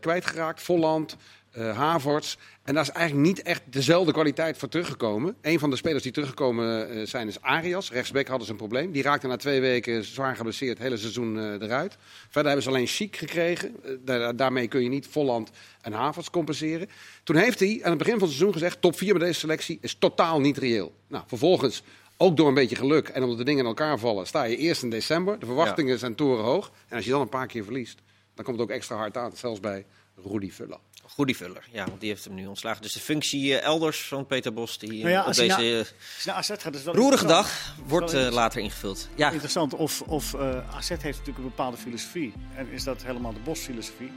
kwijtgeraakt. 0.00 0.62
Volland, 0.62 1.16
eh 1.50 1.76
Havertz. 1.76 2.36
En 2.62 2.74
daar 2.74 2.82
is 2.82 2.90
eigenlijk 2.90 3.26
niet 3.26 3.42
echt 3.42 3.62
dezelfde 3.64 4.12
kwaliteit 4.12 4.58
voor 4.58 4.68
teruggekomen. 4.68 5.36
Een 5.42 5.58
van 5.58 5.70
de 5.70 5.76
spelers 5.76 6.02
die 6.02 6.12
teruggekomen 6.12 6.90
eh, 6.90 7.06
zijn 7.06 7.28
is 7.28 7.40
Arias. 7.40 7.90
Rechtsback 7.90 8.26
hadden 8.26 8.46
ze 8.46 8.52
een 8.52 8.58
probleem. 8.58 8.92
Die 8.92 9.02
raakte 9.02 9.26
na 9.26 9.36
twee 9.36 9.60
weken 9.60 10.04
zwaar 10.04 10.36
geblesseerd 10.36 10.78
het 10.78 10.82
hele 10.82 10.96
seizoen 10.96 11.62
eruit. 11.62 11.96
Verder 12.24 12.44
hebben 12.44 12.62
ze 12.62 12.68
alleen 12.68 12.86
Chic 12.86 13.16
gekregen. 13.16 13.76
Da- 14.04 14.32
daarmee 14.32 14.68
kun 14.68 14.82
je 14.82 14.88
niet 14.88 15.06
Volland 15.06 15.50
en 15.80 15.92
Havertz 15.92 16.30
compenseren. 16.30 16.88
Toen 17.24 17.36
heeft 17.36 17.60
hij 17.60 17.80
aan 17.82 17.90
het 17.90 17.98
begin 17.98 18.18
van 18.18 18.28
het 18.28 18.36
seizoen 18.36 18.52
gezegd... 18.52 18.80
top 18.80 18.96
4 18.96 19.14
bij 19.14 19.26
deze 19.26 19.40
selectie 19.40 19.78
is 19.80 19.94
totaal 19.98 20.40
niet 20.40 20.58
reëel. 20.58 20.94
Nou, 21.08 21.24
vervolgens, 21.26 21.82
ook 22.16 22.36
door 22.36 22.48
een 22.48 22.54
beetje 22.54 22.76
geluk 22.76 23.08
en 23.08 23.22
omdat 23.22 23.38
de 23.38 23.44
dingen 23.44 23.60
in 23.60 23.66
elkaar 23.66 23.98
vallen... 23.98 24.26
sta 24.26 24.42
je 24.44 24.56
eerst 24.56 24.82
in 24.82 24.90
december. 24.90 25.38
De 25.38 25.46
verwachtingen 25.46 25.98
zijn 25.98 26.14
torenhoog. 26.14 26.70
En 26.88 26.96
als 26.96 27.04
je 27.04 27.10
dan 27.10 27.20
een 27.20 27.28
paar 27.28 27.46
keer 27.46 27.64
verliest... 27.64 27.98
dan 28.34 28.44
komt 28.44 28.58
het 28.58 28.68
ook 28.68 28.74
extra 28.74 28.96
hard 28.96 29.16
aan. 29.16 29.32
Zelfs 29.36 29.60
bij 29.60 29.86
Rudy 30.24 30.50
Vuller. 30.50 30.78
Goedie 31.08 31.36
Vuller, 31.36 31.68
ja, 31.72 31.84
want 31.86 32.00
die 32.00 32.08
heeft 32.08 32.24
hem 32.24 32.34
nu 32.34 32.46
ontslagen. 32.46 32.82
Dus 32.82 32.92
de 32.92 33.00
functie 33.00 33.58
eh, 33.58 33.64
elders 33.64 34.08
van 34.08 34.26
Peter 34.26 34.52
Bos, 34.52 34.78
die 34.78 34.90
eh, 34.92 34.98
Nou 34.98 35.10
ja, 35.10 35.20
op 35.20 35.26
als 35.26 35.36
hij 35.36 35.46
deze 35.46 35.60
na- 35.60 35.70
eh, 35.70 35.78
Als 35.78 35.88
je 36.22 36.28
naar 36.30 36.34
AZ 36.36 36.50
gaat, 36.58 36.74
is 36.74 36.82
wel 36.82 36.94
roerige 36.94 37.26
dag 37.26 37.74
wordt 37.86 38.12
wel 38.12 38.26
eh, 38.26 38.32
later 38.32 38.60
ingevuld. 38.60 39.08
Ja, 39.14 39.30
Interessant 39.30 39.74
of, 39.74 40.00
of 40.02 40.34
eh, 40.34 40.74
AZ 40.76 40.88
heeft 40.88 41.02
natuurlijk 41.02 41.38
een 41.38 41.44
bepaalde 41.44 41.76
filosofie. 41.76 42.32
En 42.56 42.68
is 42.70 42.84
dat 42.84 43.02
helemaal 43.02 43.32
de 43.32 43.40
Bos-filosofie? 43.44 44.10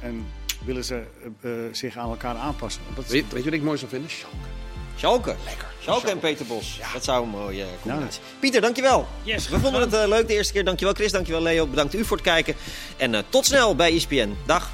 En 0.00 0.26
willen 0.64 0.84
ze 0.84 1.04
eh, 1.42 1.66
eh, 1.66 1.74
zich 1.74 1.96
aan 1.96 2.10
elkaar 2.10 2.36
aanpassen? 2.36 2.82
Dat 2.94 3.04
is, 3.04 3.10
Weet, 3.10 3.32
weet 3.32 3.44
je 3.44 3.50
wat 3.50 3.58
ik 3.58 3.64
mooi 3.64 3.78
zou 3.78 3.90
vinden? 3.90 4.10
Schalke. 4.10 4.36
Schalke. 4.98 5.36
Lekker. 5.44 5.66
Schalke 5.80 6.10
en 6.10 6.18
Peter 6.18 6.46
Bos. 6.46 6.80
Dat 6.92 7.04
zou 7.04 7.22
een 7.22 7.28
mooie 7.28 7.62
eh, 7.62 7.68
combinatie. 7.82 8.20
Pieter, 8.40 8.60
dankjewel. 8.60 9.06
Yes, 9.22 9.48
We 9.48 9.58
vonden 9.58 9.80
het 9.80 9.94
eh, 9.94 10.08
leuk 10.08 10.28
de 10.28 10.34
eerste 10.34 10.52
keer. 10.52 10.64
Dankjewel 10.64 10.94
Chris, 10.94 11.12
dankjewel 11.12 11.42
Leo. 11.42 11.66
Bedankt 11.66 11.94
u 11.94 12.04
voor 12.04 12.16
het 12.16 12.26
kijken. 12.26 12.54
En 12.96 13.14
eh, 13.14 13.22
tot 13.28 13.46
snel 13.46 13.76
bij 13.76 13.94
ESPN. 13.94 14.36
Dag. 14.46 14.70